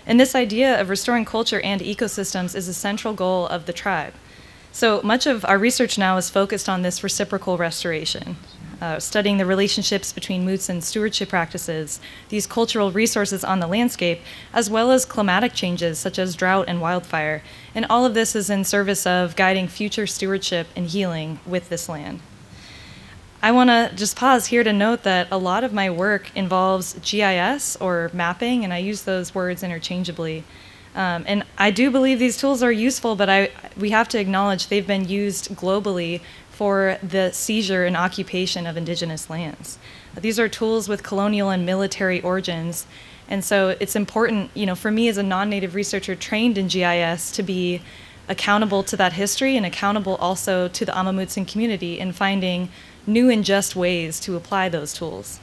And 0.07 0.19
this 0.19 0.33
idea 0.33 0.79
of 0.81 0.89
restoring 0.89 1.25
culture 1.25 1.61
and 1.61 1.79
ecosystems 1.81 2.55
is 2.55 2.67
a 2.67 2.73
central 2.73 3.13
goal 3.13 3.45
of 3.47 3.67
the 3.67 3.73
tribe. 3.73 4.13
So 4.71 5.01
much 5.03 5.27
of 5.27 5.45
our 5.45 5.59
research 5.59 5.97
now 5.97 6.17
is 6.17 6.29
focused 6.29 6.67
on 6.67 6.81
this 6.81 7.03
reciprocal 7.03 7.57
restoration 7.57 8.37
uh, 8.81 8.99
studying 8.99 9.37
the 9.37 9.45
relationships 9.45 10.13
between 10.13 10.45
moots 10.45 10.69
and 10.69 10.83
stewardship 10.83 11.29
practices, 11.29 11.99
these 12.29 12.45
cultural 12.45 12.91
resources 12.91 13.43
on 13.43 13.59
the 13.59 13.67
landscape, 13.67 14.21
as 14.53 14.69
well 14.69 14.91
as 14.91 15.05
climatic 15.05 15.53
changes 15.53 15.99
such 15.99 16.19
as 16.19 16.35
drought 16.35 16.65
and 16.67 16.81
wildfire. 16.81 17.41
And 17.73 17.85
all 17.89 18.05
of 18.05 18.13
this 18.13 18.35
is 18.35 18.49
in 18.49 18.63
service 18.63 19.05
of 19.05 19.35
guiding 19.35 19.67
future 19.67 20.07
stewardship 20.07 20.67
and 20.75 20.87
healing 20.87 21.39
with 21.45 21.69
this 21.69 21.89
land. 21.89 22.19
I 23.41 23.51
want 23.51 23.69
to 23.69 23.91
just 23.95 24.15
pause 24.15 24.47
here 24.47 24.63
to 24.63 24.73
note 24.73 25.03
that 25.03 25.27
a 25.31 25.37
lot 25.37 25.63
of 25.63 25.71
my 25.71 25.89
work 25.89 26.31
involves 26.35 26.93
GIS 26.95 27.75
or 27.77 28.09
mapping, 28.13 28.63
and 28.63 28.73
I 28.73 28.79
use 28.79 29.03
those 29.03 29.35
words 29.35 29.61
interchangeably. 29.61 30.43
Um, 30.95 31.25
and 31.27 31.43
I 31.59 31.69
do 31.69 31.91
believe 31.91 32.17
these 32.17 32.37
tools 32.37 32.63
are 32.63 32.71
useful, 32.71 33.15
but 33.15 33.29
I, 33.29 33.51
we 33.77 33.91
have 33.91 34.09
to 34.09 34.19
acknowledge 34.19 34.67
they've 34.67 34.87
been 34.87 35.07
used 35.07 35.49
globally 35.49 36.21
for 36.57 36.97
the 37.03 37.31
seizure 37.33 37.85
and 37.85 37.95
occupation 37.95 38.65
of 38.65 38.75
indigenous 38.75 39.29
lands. 39.29 39.77
These 40.19 40.39
are 40.39 40.49
tools 40.49 40.89
with 40.89 41.03
colonial 41.03 41.51
and 41.51 41.67
military 41.67 42.19
origins. 42.21 42.87
And 43.29 43.45
so 43.45 43.77
it's 43.79 43.95
important, 43.95 44.49
you 44.55 44.65
know, 44.65 44.73
for 44.73 44.89
me 44.89 45.07
as 45.07 45.19
a 45.19 45.23
non-native 45.23 45.75
researcher 45.75 46.15
trained 46.15 46.57
in 46.57 46.67
GIS 46.67 47.29
to 47.33 47.43
be 47.43 47.83
accountable 48.27 48.81
to 48.85 48.97
that 48.97 49.13
history 49.13 49.55
and 49.55 49.67
accountable 49.67 50.15
also 50.15 50.67
to 50.67 50.83
the 50.83 50.97
Amah 50.97 51.13
Mutsun 51.13 51.47
community 51.47 51.99
in 51.99 52.11
finding 52.11 52.69
new 53.05 53.29
and 53.29 53.45
just 53.45 53.75
ways 53.75 54.19
to 54.21 54.35
apply 54.35 54.67
those 54.67 54.93
tools. 54.93 55.39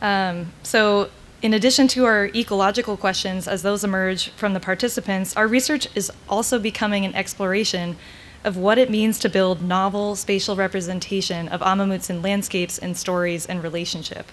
Um, 0.00 0.52
so 0.64 1.08
in 1.40 1.54
addition 1.54 1.86
to 1.88 2.04
our 2.04 2.26
ecological 2.34 2.96
questions 2.96 3.46
as 3.46 3.62
those 3.62 3.84
emerge 3.84 4.30
from 4.30 4.54
the 4.54 4.60
participants, 4.60 5.36
our 5.36 5.46
research 5.46 5.86
is 5.94 6.10
also 6.28 6.58
becoming 6.58 7.04
an 7.04 7.14
exploration 7.14 7.96
of 8.44 8.56
what 8.56 8.78
it 8.78 8.90
means 8.90 9.18
to 9.20 9.28
build 9.28 9.62
novel 9.62 10.16
spatial 10.16 10.56
representation 10.56 11.48
of 11.48 11.62
Amah 11.62 11.86
Mutsun 11.86 12.22
landscapes 12.22 12.78
and 12.78 12.96
stories 12.96 13.46
and 13.46 13.62
relationship. 13.62 14.26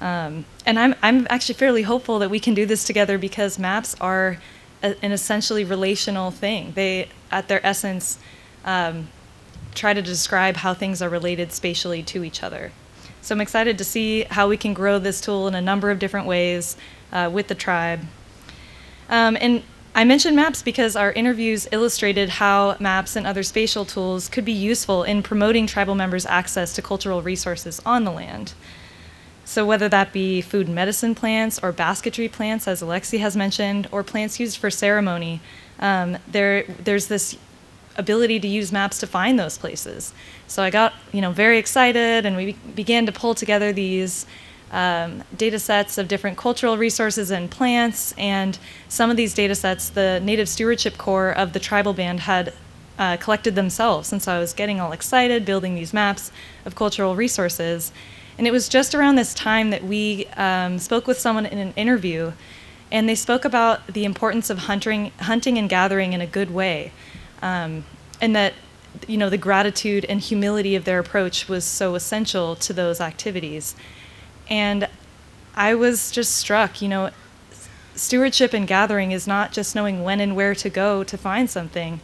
Um, 0.00 0.44
and 0.64 0.78
I'm, 0.78 0.94
I'm 1.02 1.26
actually 1.30 1.54
fairly 1.54 1.82
hopeful 1.82 2.18
that 2.18 2.30
we 2.30 2.38
can 2.38 2.54
do 2.54 2.66
this 2.66 2.84
together 2.84 3.18
because 3.18 3.58
maps 3.58 3.96
are 4.00 4.38
a, 4.82 4.94
an 5.02 5.12
essentially 5.12 5.64
relational 5.64 6.30
thing. 6.30 6.72
They, 6.74 7.08
at 7.30 7.48
their 7.48 7.64
essence, 7.66 8.18
um, 8.64 9.08
try 9.74 9.94
to 9.94 10.02
describe 10.02 10.56
how 10.56 10.74
things 10.74 11.02
are 11.02 11.08
related 11.08 11.52
spatially 11.52 12.02
to 12.04 12.24
each 12.24 12.42
other. 12.42 12.72
So 13.22 13.34
I'm 13.34 13.40
excited 13.40 13.76
to 13.78 13.84
see 13.84 14.22
how 14.24 14.48
we 14.48 14.56
can 14.56 14.72
grow 14.72 14.98
this 14.98 15.20
tool 15.20 15.48
in 15.48 15.54
a 15.54 15.60
number 15.60 15.90
of 15.90 15.98
different 15.98 16.26
ways 16.26 16.76
uh, 17.12 17.30
with 17.32 17.48
the 17.48 17.54
tribe. 17.54 18.00
Um, 19.08 19.36
and 19.40 19.62
I 19.96 20.04
mentioned 20.04 20.36
maps 20.36 20.60
because 20.60 20.94
our 20.94 21.10
interviews 21.12 21.66
illustrated 21.72 22.28
how 22.28 22.76
maps 22.78 23.16
and 23.16 23.26
other 23.26 23.42
spatial 23.42 23.86
tools 23.86 24.28
could 24.28 24.44
be 24.44 24.52
useful 24.52 25.04
in 25.04 25.22
promoting 25.22 25.66
tribal 25.66 25.94
members' 25.94 26.26
access 26.26 26.74
to 26.74 26.82
cultural 26.82 27.22
resources 27.22 27.80
on 27.86 28.04
the 28.04 28.10
land. 28.10 28.52
So, 29.46 29.64
whether 29.64 29.88
that 29.88 30.12
be 30.12 30.42
food 30.42 30.66
and 30.66 30.74
medicine 30.74 31.14
plants 31.14 31.58
or 31.62 31.72
basketry 31.72 32.28
plants, 32.28 32.68
as 32.68 32.82
Alexii 32.82 33.20
has 33.20 33.38
mentioned, 33.38 33.88
or 33.90 34.02
plants 34.02 34.38
used 34.38 34.58
for 34.58 34.68
ceremony, 34.70 35.40
um, 35.80 36.18
there, 36.28 36.64
there's 36.64 37.06
this 37.06 37.38
ability 37.96 38.38
to 38.40 38.48
use 38.48 38.70
maps 38.70 38.98
to 38.98 39.06
find 39.06 39.38
those 39.38 39.56
places. 39.56 40.12
So 40.46 40.62
I 40.62 40.68
got 40.68 40.92
you 41.10 41.22
know 41.22 41.30
very 41.32 41.56
excited, 41.56 42.26
and 42.26 42.36
we 42.36 42.52
began 42.74 43.06
to 43.06 43.12
pull 43.12 43.34
together 43.34 43.72
these 43.72 44.26
um, 44.72 45.22
data 45.36 45.58
sets 45.58 45.98
of 45.98 46.08
different 46.08 46.36
cultural 46.36 46.76
resources 46.76 47.30
and 47.30 47.50
plants. 47.50 48.12
And 48.18 48.58
some 48.88 49.10
of 49.10 49.16
these 49.16 49.34
data 49.34 49.54
sets, 49.54 49.88
the 49.88 50.20
Native 50.22 50.48
Stewardship 50.48 50.98
Corps 50.98 51.32
of 51.32 51.52
the 51.52 51.60
tribal 51.60 51.92
band 51.92 52.20
had 52.20 52.52
uh, 52.98 53.16
collected 53.18 53.54
themselves. 53.54 54.12
And 54.12 54.22
so 54.22 54.32
I 54.32 54.38
was 54.38 54.52
getting 54.52 54.80
all 54.80 54.92
excited, 54.92 55.44
building 55.44 55.74
these 55.74 55.92
maps 55.92 56.30
of 56.64 56.74
cultural 56.74 57.14
resources. 57.14 57.92
And 58.38 58.46
it 58.46 58.50
was 58.50 58.68
just 58.68 58.94
around 58.94 59.16
this 59.16 59.32
time 59.34 59.70
that 59.70 59.84
we 59.84 60.26
um, 60.36 60.78
spoke 60.78 61.06
with 61.06 61.18
someone 61.18 61.46
in 61.46 61.58
an 61.58 61.72
interview, 61.74 62.32
and 62.92 63.08
they 63.08 63.14
spoke 63.14 63.44
about 63.44 63.86
the 63.86 64.04
importance 64.04 64.50
of 64.50 64.58
hunting, 64.58 65.10
hunting 65.20 65.56
and 65.58 65.68
gathering 65.68 66.12
in 66.12 66.20
a 66.20 66.26
good 66.26 66.50
way, 66.50 66.92
um, 67.40 67.84
and 68.20 68.36
that 68.36 68.52
you 69.06 69.16
know 69.16 69.30
the 69.30 69.38
gratitude 69.38 70.04
and 70.06 70.20
humility 70.20 70.74
of 70.76 70.84
their 70.84 70.98
approach 70.98 71.48
was 71.48 71.64
so 71.64 71.94
essential 71.94 72.56
to 72.56 72.72
those 72.72 73.00
activities. 73.00 73.74
And 74.48 74.88
I 75.54 75.74
was 75.74 76.10
just 76.10 76.36
struck, 76.36 76.82
you 76.82 76.88
know, 76.88 77.10
stewardship 77.94 78.52
and 78.52 78.66
gathering 78.66 79.12
is 79.12 79.26
not 79.26 79.52
just 79.52 79.74
knowing 79.74 80.04
when 80.04 80.20
and 80.20 80.36
where 80.36 80.54
to 80.54 80.68
go 80.70 81.02
to 81.04 81.16
find 81.16 81.48
something. 81.48 82.00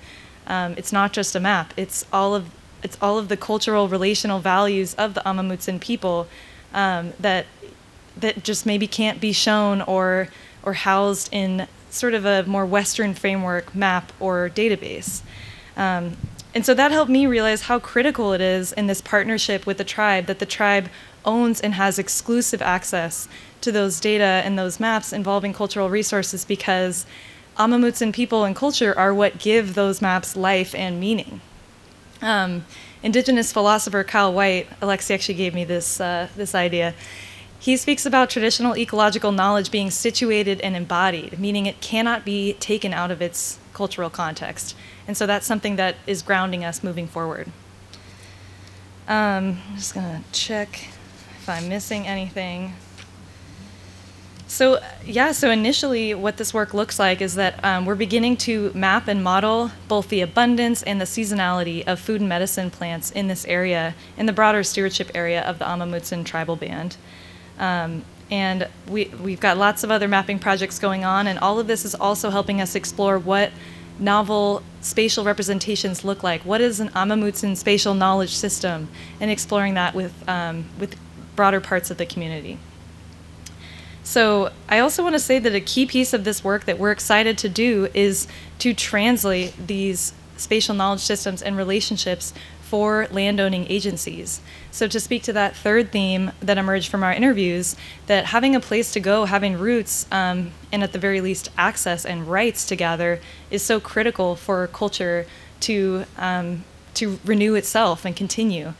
Um, 0.47 0.75
it's 0.77 0.93
not 0.93 1.13
just 1.13 1.37
a 1.37 1.41
map. 1.41 1.73
It's 1.77 2.05
all 2.13 2.35
of 2.35 2.51
it's 2.83 2.99
all 3.01 3.17
of 3.19 3.29
the 3.29 3.37
cultural 3.37 3.87
relational 3.87 4.41
values 4.41 4.95
of 4.95 5.15
the 5.15 5.25
Amah 5.29 5.45
Mutsun 5.45 5.81
people 5.81 6.27
um, 6.75 7.13
that 7.21 7.47
that 8.17 8.43
just 8.43 8.67
maybe 8.67 8.87
can't 8.87 9.21
be 9.21 9.33
shown 9.33 9.83
or 9.83 10.29
or 10.63 10.75
housed 10.75 11.29
in 11.33 11.69
sort 11.91 12.15
of 12.15 12.25
a 12.25 12.43
more 12.45 12.67
Western 12.67 13.15
framework 13.15 13.75
map 13.75 14.13
or 14.19 14.49
database. 14.49 15.23
Um, 15.77 16.17
and 16.55 16.67
so 16.67 16.75
that 16.75 16.91
helped 16.91 17.11
me 17.11 17.27
realize 17.27 17.63
how 17.63 17.79
critical 17.79 18.33
it 18.33 18.41
is 18.41 18.73
in 18.73 18.87
this 18.87 19.01
partnership 19.01 19.67
with 19.67 19.79
the 19.79 19.85
tribe 19.85 20.27
that 20.27 20.39
the 20.39 20.47
tribe 20.47 20.89
owns 21.25 21.61
and 21.61 21.75
has 21.75 21.99
exclusive 21.99 22.63
access 22.63 23.29
to 23.61 23.73
those 23.73 24.01
data 24.01 24.43
and 24.45 24.59
those 24.59 24.81
maps 24.81 25.13
involving 25.13 25.53
cultural 25.53 25.89
resources 25.89 26.45
because 26.45 27.07
Amah 27.57 27.79
Mutsun 27.79 28.13
people 28.13 28.45
and 28.45 28.57
culture 28.57 28.97
are 28.99 29.15
what 29.15 29.39
give 29.39 29.75
those 29.75 30.03
maps 30.03 30.37
life 30.37 30.75
and 30.75 30.99
meaning. 30.99 31.41
Um, 32.21 32.65
indigenous 33.03 33.53
philosopher 33.53 34.05
Kyle 34.05 34.33
Whyte, 34.33 34.69
Alexii 34.81 35.15
actually 35.15 35.35
gave 35.35 35.55
me 35.55 35.65
this, 35.65 36.01
uh, 36.01 36.29
this 36.37 36.55
idea. 36.55 36.95
He 37.59 37.77
speaks 37.77 38.05
about 38.07 38.31
traditional 38.31 38.77
ecological 38.77 39.31
knowledge 39.31 39.71
being 39.71 39.91
situated 39.91 40.61
and 40.63 40.75
embodied, 40.75 41.39
meaning 41.39 41.67
it 41.67 41.81
cannot 41.81 42.25
be 42.25 42.55
taken 42.55 42.93
out 42.93 43.11
of 43.11 43.23
its 43.23 43.59
cultural 43.73 44.11
context. 44.11 44.75
And 45.07 45.17
so 45.17 45.27
that's 45.27 45.47
something 45.47 45.77
that 45.77 45.97
is 46.07 46.23
grounding 46.23 46.65
us 46.65 46.83
moving 46.83 47.07
forward. 47.07 47.49
Um, 49.07 49.59
I'm 49.69 49.77
just 49.77 49.95
going 49.95 50.07
to 50.23 50.33
check 50.33 50.89
if 51.43 51.49
I'm 51.49 51.69
missing 51.69 52.07
anything. 52.07 52.73
So, 54.47 54.81
yeah, 55.05 55.33
so 55.33 55.51
initially, 55.51 56.15
what 56.15 56.37
this 56.37 56.55
work 56.55 56.73
looks 56.73 57.01
like 57.01 57.21
is 57.21 57.35
that 57.35 57.65
um, 57.65 57.85
we're 57.85 57.97
beginning 57.97 58.37
to 58.49 58.71
map 58.75 59.09
and 59.09 59.25
model 59.25 59.73
both 59.89 60.09
the 60.09 60.21
abundance 60.21 60.85
and 60.85 61.01
the 61.01 61.05
seasonality 61.05 61.85
of 61.85 61.99
food 61.99 62.21
and 62.21 62.29
medicine 62.29 62.71
plants 62.71 63.11
in 63.11 63.27
this 63.27 63.45
area, 63.47 63.97
in 64.17 64.27
the 64.27 64.33
broader 64.33 64.63
stewardship 64.63 65.11
area 65.17 65.43
of 65.43 65.59
the 65.59 65.69
Amah 65.69 65.87
Mutsun 65.87 66.25
tribal 66.25 66.55
band. 66.55 66.97
Um, 67.59 68.05
and 68.31 68.69
we, 68.87 69.07
we've 69.07 69.41
got 69.41 69.59
lots 69.59 69.83
of 69.83 69.91
other 69.91 70.07
mapping 70.07 70.39
projects 70.39 70.79
going 70.79 71.05
on, 71.05 71.27
and 71.27 71.41
all 71.41 71.59
of 71.59 71.67
this 71.67 71.85
is 71.85 71.97
also 71.97 72.31
helping 72.31 72.61
us 72.61 72.77
explore 72.77 73.19
what 73.19 73.51
novel 73.99 74.63
spatial 74.81 75.25
representations 75.25 76.05
look 76.05 76.23
like. 76.23 76.43
What 76.43 76.61
is 76.61 76.79
an 76.79 76.91
Amah 76.95 77.17
Mutsun 77.17 77.57
spatial 77.57 77.95
knowledge 77.95 78.35
system? 78.35 78.89
And 79.19 79.29
exploring 79.29 79.75
that 79.75 79.95
with, 79.95 80.13
um, 80.29 80.67
with 80.79 80.95
broader 81.37 81.61
parts 81.61 81.91
of 81.91 81.99
the 81.99 82.07
community. 82.07 82.59
So, 84.05 84.51
I 84.69 84.81
also 84.81 85.03
want 85.03 85.15
to 85.15 85.21
say 85.21 85.39
that 85.39 85.55
a 85.55 85.61
key 85.61 85.87
piece 85.87 86.13
of 86.13 86.25
this 86.25 86.43
work 86.43 86.65
that 86.65 86.79
we're 86.79 86.91
excited 86.91 87.39
to 87.39 87.49
do 87.49 87.89
is 87.95 88.27
to 88.59 88.75
translate 88.75 89.55
these 89.67 90.13
spatial 90.37 90.75
knowledge 90.75 91.01
systems 91.01 91.41
and 91.41 91.57
relationships 91.57 92.35
for 92.73 93.07
landowning 93.11 93.67
agencies. 93.69 94.41
So, 94.71 94.89
to 94.89 94.99
speak 94.99 95.23
to 95.25 95.33
that 95.35 95.55
third 95.55 95.93
theme 95.93 96.33
that 96.41 96.59
emerged 96.59 96.91
from 96.91 97.05
our 97.05 97.13
interviews, 97.13 97.77
that 98.07 98.25
having 98.25 98.57
a 98.57 98.61
place 98.61 98.93
to 98.95 99.01
go, 99.01 99.27
having 99.27 99.59
roots, 99.59 100.07
um, 100.11 100.53
and 100.73 100.83
at 100.83 100.93
the 100.93 100.99
very 100.99 101.21
least 101.21 101.51
access 101.57 102.05
and 102.05 102.27
rights 102.27 102.67
to 102.69 102.77
gather 102.77 103.21
is 103.51 103.63
so 103.63 103.79
critical 103.79 104.37
for 104.37 104.67
culture 104.69 105.27
to, 105.61 106.07
um, 106.17 106.65
to 106.95 107.21
renew 107.25 107.55
itself 107.55 108.05
and 108.05 108.17
continue. 108.17 108.73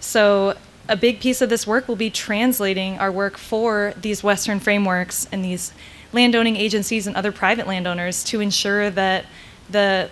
So, 0.00 0.56
a 0.88 0.96
big 0.96 1.20
piece 1.20 1.40
of 1.40 1.48
this 1.48 1.66
work 1.66 1.88
will 1.88 1.96
be 1.96 2.10
translating 2.10 2.98
our 2.98 3.10
work 3.10 3.38
for 3.38 3.94
these 4.00 4.22
Western 4.22 4.60
frameworks 4.60 5.26
and 5.32 5.44
these 5.44 5.72
landowning 6.12 6.56
agencies 6.56 7.06
and 7.06 7.16
other 7.16 7.32
private 7.32 7.66
landowners 7.66 8.22
to 8.24 8.40
ensure 8.40 8.90
that 8.90 9.26
the 9.70 10.10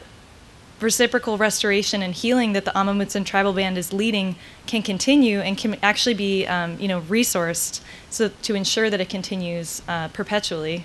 reciprocal 0.80 1.38
restoration 1.38 2.02
and 2.02 2.14
healing 2.14 2.54
that 2.54 2.64
the 2.64 2.76
Amah 2.76 2.92
Mutsun 2.92 3.24
tribal 3.24 3.52
band 3.52 3.78
is 3.78 3.92
leading 3.92 4.34
can 4.66 4.82
continue 4.82 5.40
and 5.40 5.56
can 5.56 5.76
actually 5.82 6.14
be, 6.14 6.46
um, 6.46 6.78
you 6.80 6.88
know, 6.88 7.02
resourced 7.02 7.80
so 8.10 8.30
to 8.42 8.54
ensure 8.54 8.90
that 8.90 9.00
it 9.00 9.08
continues 9.08 9.82
uh, 9.86 10.08
perpetually. 10.08 10.84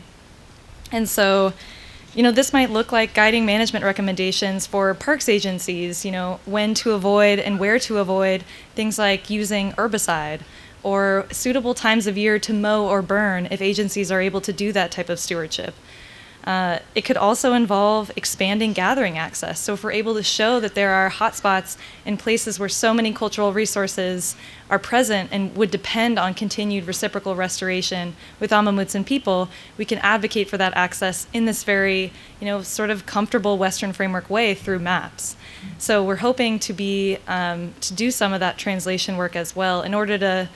And 0.92 1.10
so, 1.10 1.54
you 2.18 2.24
know, 2.24 2.32
this 2.32 2.52
might 2.52 2.72
look 2.72 2.92
like 2.92 3.14
guiding 3.14 3.46
management 3.46 3.86
recommendations 3.86 4.66
for 4.66 4.92
parks 4.96 5.30
agencies, 5.30 6.04
you 6.04 6.12
know, 6.12 6.40
when 6.46 6.74
to 6.74 6.94
avoid 6.94 7.38
and 7.38 7.60
where 7.60 7.78
to 7.78 8.00
avoid 8.00 8.44
things 8.74 8.98
like 8.98 9.30
using 9.30 9.72
herbicide 9.74 10.40
or 10.82 11.28
suitable 11.32 11.76
times 11.76 12.08
of 12.08 12.18
year 12.18 12.40
to 12.40 12.54
mow 12.54 12.88
or 12.88 13.04
burn 13.04 13.48
if 13.52 13.62
agencies 13.62 14.12
are 14.12 14.20
able 14.20 14.42
to 14.42 14.52
do 14.52 14.72
that 14.72 14.90
type 14.90 15.10
of 15.10 15.20
stewardship. 15.20 15.76
Uh, 16.48 16.80
it 16.96 17.02
could 17.02 17.18
also 17.18 17.52
involve 17.52 18.10
expanding 18.16 18.72
gathering 18.72 19.18
access. 19.18 19.60
So, 19.60 19.74
if 19.74 19.84
we're 19.84 19.92
able 19.92 20.14
to 20.14 20.24
show 20.24 20.62
that 20.62 20.76
there 20.76 20.92
are 20.92 21.10
hotspots 21.10 21.76
in 22.06 22.16
places 22.16 22.58
where 22.58 22.70
so 22.70 22.94
many 22.94 23.12
cultural 23.12 23.52
resources 23.52 24.38
are 24.70 24.80
present 24.80 25.30
and 25.34 25.54
would 25.58 25.72
depend 25.72 26.18
on 26.18 26.34
continued 26.34 26.88
reciprocal 26.88 27.36
restoration 27.36 28.16
with 28.40 28.54
Amah 28.54 28.72
Mutsun 28.72 29.06
people, 29.06 29.50
we 29.78 29.84
can 29.84 29.98
advocate 29.98 30.50
for 30.50 30.58
that 30.58 30.72
access 30.78 31.28
in 31.34 31.44
this 31.44 31.66
very, 31.66 32.14
you 32.40 32.46
know, 32.46 32.62
sort 32.62 32.92
of 32.92 33.06
comfortable 33.06 33.58
Western 33.58 33.92
framework 33.92 34.30
way 34.30 34.54
through 34.54 34.80
maps. 34.80 35.36
So, 35.78 36.02
we're 36.02 36.24
hoping 36.28 36.60
to 36.60 36.72
be 36.72 37.18
um, 37.28 37.74
to 37.82 37.94
do 37.94 38.10
some 38.10 38.32
of 38.32 38.40
that 38.40 38.58
translation 38.58 39.18
work 39.18 39.36
as 39.36 39.54
well 39.54 39.82
in 39.82 39.94
order 39.94 40.18
to 40.18 40.50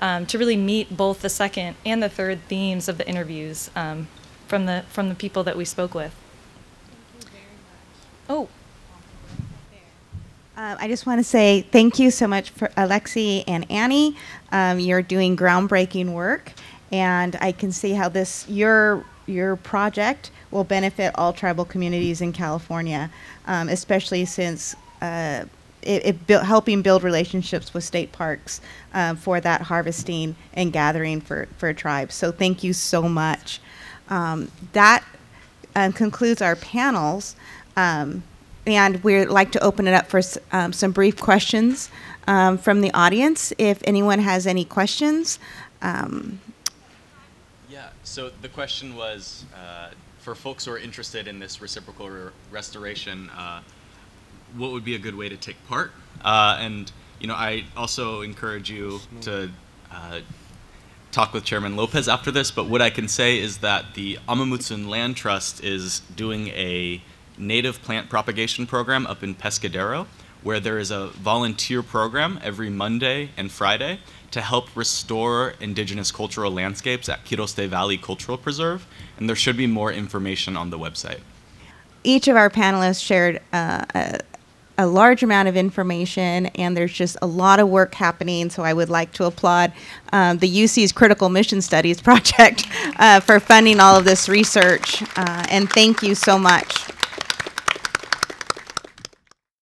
um, 0.00 0.26
to 0.26 0.36
really 0.36 0.56
meet 0.56 0.94
both 0.94 1.22
the 1.22 1.30
second 1.30 1.76
and 1.86 2.02
the 2.02 2.10
third 2.10 2.40
themes 2.46 2.88
of 2.88 2.98
the 2.98 3.08
interviews. 3.08 3.70
Um, 3.74 4.08
from 4.50 4.66
the 4.66 4.84
from 4.88 5.08
the 5.08 5.14
people 5.14 5.44
that 5.44 5.56
we 5.56 5.64
spoke 5.64 5.94
with. 5.94 6.12
Thank 7.12 7.24
you 7.24 7.30
very 7.30 7.44
much. 7.68 8.48
Oh. 8.48 8.48
Uh, 10.56 10.76
I 10.78 10.88
just 10.88 11.06
want 11.06 11.20
to 11.20 11.24
say 11.24 11.62
thank 11.62 11.98
you 11.98 12.10
so 12.10 12.26
much 12.26 12.50
for 12.50 12.70
Alexii 12.76 13.44
and 13.46 13.64
Annie. 13.70 14.16
Um, 14.52 14.78
you're 14.78 15.00
doing 15.00 15.36
groundbreaking 15.36 16.12
work, 16.12 16.52
and 16.92 17.36
I 17.40 17.52
can 17.52 17.72
see 17.72 17.92
how 17.92 18.10
this 18.10 18.46
your 18.48 19.06
your 19.26 19.54
project 19.56 20.32
will 20.50 20.64
benefit 20.64 21.12
all 21.14 21.32
tribal 21.32 21.64
communities 21.64 22.20
in 22.20 22.32
California, 22.32 23.08
um, 23.46 23.68
especially 23.68 24.24
since 24.24 24.74
uh, 25.00 25.44
it, 25.82 26.04
it 26.04 26.26
built, 26.26 26.44
helping 26.44 26.82
build 26.82 27.04
relationships 27.04 27.72
with 27.72 27.84
state 27.84 28.10
parks 28.10 28.60
uh, 28.92 29.14
for 29.14 29.40
that 29.40 29.62
harvesting 29.62 30.34
and 30.52 30.72
gathering 30.72 31.20
for 31.20 31.46
for 31.56 31.72
tribes. 31.72 32.16
So 32.16 32.32
thank 32.32 32.64
you 32.64 32.72
so 32.72 33.02
much. 33.02 33.60
Um, 34.10 34.50
that 34.72 35.04
um, 35.74 35.92
concludes 35.92 36.42
our 36.42 36.56
panels. 36.56 37.36
Um, 37.76 38.22
and 38.66 39.02
we'd 39.02 39.26
like 39.26 39.52
to 39.52 39.60
open 39.62 39.88
it 39.88 39.94
up 39.94 40.08
for 40.08 40.20
um, 40.52 40.72
some 40.72 40.92
brief 40.92 41.18
questions 41.20 41.90
um, 42.26 42.58
from 42.58 42.82
the 42.82 42.92
audience. 42.92 43.52
If 43.58 43.80
anyone 43.84 44.18
has 44.18 44.46
any 44.46 44.64
questions. 44.64 45.38
Um, 45.82 46.40
yeah, 47.70 47.88
so 48.04 48.30
the 48.42 48.48
question 48.48 48.94
was 48.94 49.44
uh, 49.54 49.90
for 50.18 50.34
folks 50.34 50.66
who 50.66 50.72
are 50.72 50.78
interested 50.78 51.26
in 51.26 51.38
this 51.38 51.62
reciprocal 51.62 52.10
re- 52.10 52.30
restoration, 52.50 53.30
uh, 53.30 53.62
what 54.56 54.72
would 54.72 54.84
be 54.84 54.94
a 54.94 54.98
good 54.98 55.14
way 55.14 55.28
to 55.28 55.36
take 55.36 55.56
part? 55.66 55.92
Uh, 56.22 56.58
and, 56.60 56.92
you 57.18 57.26
know, 57.26 57.34
I 57.34 57.64
also 57.76 58.20
encourage 58.20 58.70
you 58.70 59.00
to 59.22 59.50
uh, 59.90 60.20
talk 61.12 61.32
with 61.32 61.44
Chairman 61.44 61.76
Lopez 61.76 62.08
after 62.08 62.30
this, 62.30 62.50
but 62.50 62.66
what 62.66 62.80
I 62.80 62.90
can 62.90 63.08
say 63.08 63.38
is 63.38 63.58
that 63.58 63.94
the 63.94 64.18
Amah 64.28 64.44
Mutsun 64.44 64.88
Land 64.88 65.16
Trust 65.16 65.62
is 65.62 66.00
doing 66.14 66.48
a 66.48 67.02
native 67.36 67.82
plant 67.82 68.08
propagation 68.08 68.66
program 68.66 69.06
up 69.06 69.22
in 69.22 69.34
Pescadero, 69.34 70.06
where 70.42 70.60
there 70.60 70.78
is 70.78 70.90
a 70.90 71.08
volunteer 71.08 71.82
program 71.82 72.38
every 72.42 72.70
Monday 72.70 73.30
and 73.36 73.50
Friday 73.50 74.00
to 74.30 74.40
help 74.40 74.74
restore 74.76 75.54
indigenous 75.60 76.12
cultural 76.12 76.50
landscapes 76.50 77.08
at 77.08 77.24
Quiroste 77.24 77.66
Valley 77.68 77.98
Cultural 77.98 78.38
Preserve, 78.38 78.86
and 79.18 79.28
there 79.28 79.36
should 79.36 79.56
be 79.56 79.66
more 79.66 79.92
information 79.92 80.56
on 80.56 80.70
the 80.70 80.78
website. 80.78 81.20
Each 82.04 82.28
of 82.28 82.36
our 82.36 82.48
panelists 82.48 83.04
shared 83.04 83.40
uh, 83.52 83.84
a, 83.94 84.20
a 84.80 84.86
large 84.86 85.22
amount 85.22 85.46
of 85.46 85.56
information, 85.56 86.46
and 86.46 86.74
there's 86.74 86.92
just 86.92 87.16
a 87.20 87.26
lot 87.26 87.60
of 87.60 87.68
work 87.68 87.94
happening. 87.94 88.48
So 88.48 88.62
I 88.62 88.72
would 88.72 88.88
like 88.88 89.12
to 89.14 89.24
applaud 89.24 89.72
um, 90.12 90.38
the 90.38 90.48
UC's 90.64 90.90
Critical 90.90 91.28
Mission 91.28 91.60
Studies 91.60 92.00
project 92.02 92.66
uh, 92.98 93.20
for 93.20 93.38
funding 93.38 93.78
all 93.78 93.96
of 93.96 94.04
this 94.06 94.28
research, 94.28 95.02
uh, 95.16 95.44
and 95.50 95.70
thank 95.70 96.02
you 96.02 96.14
so 96.14 96.38
much. 96.38 96.89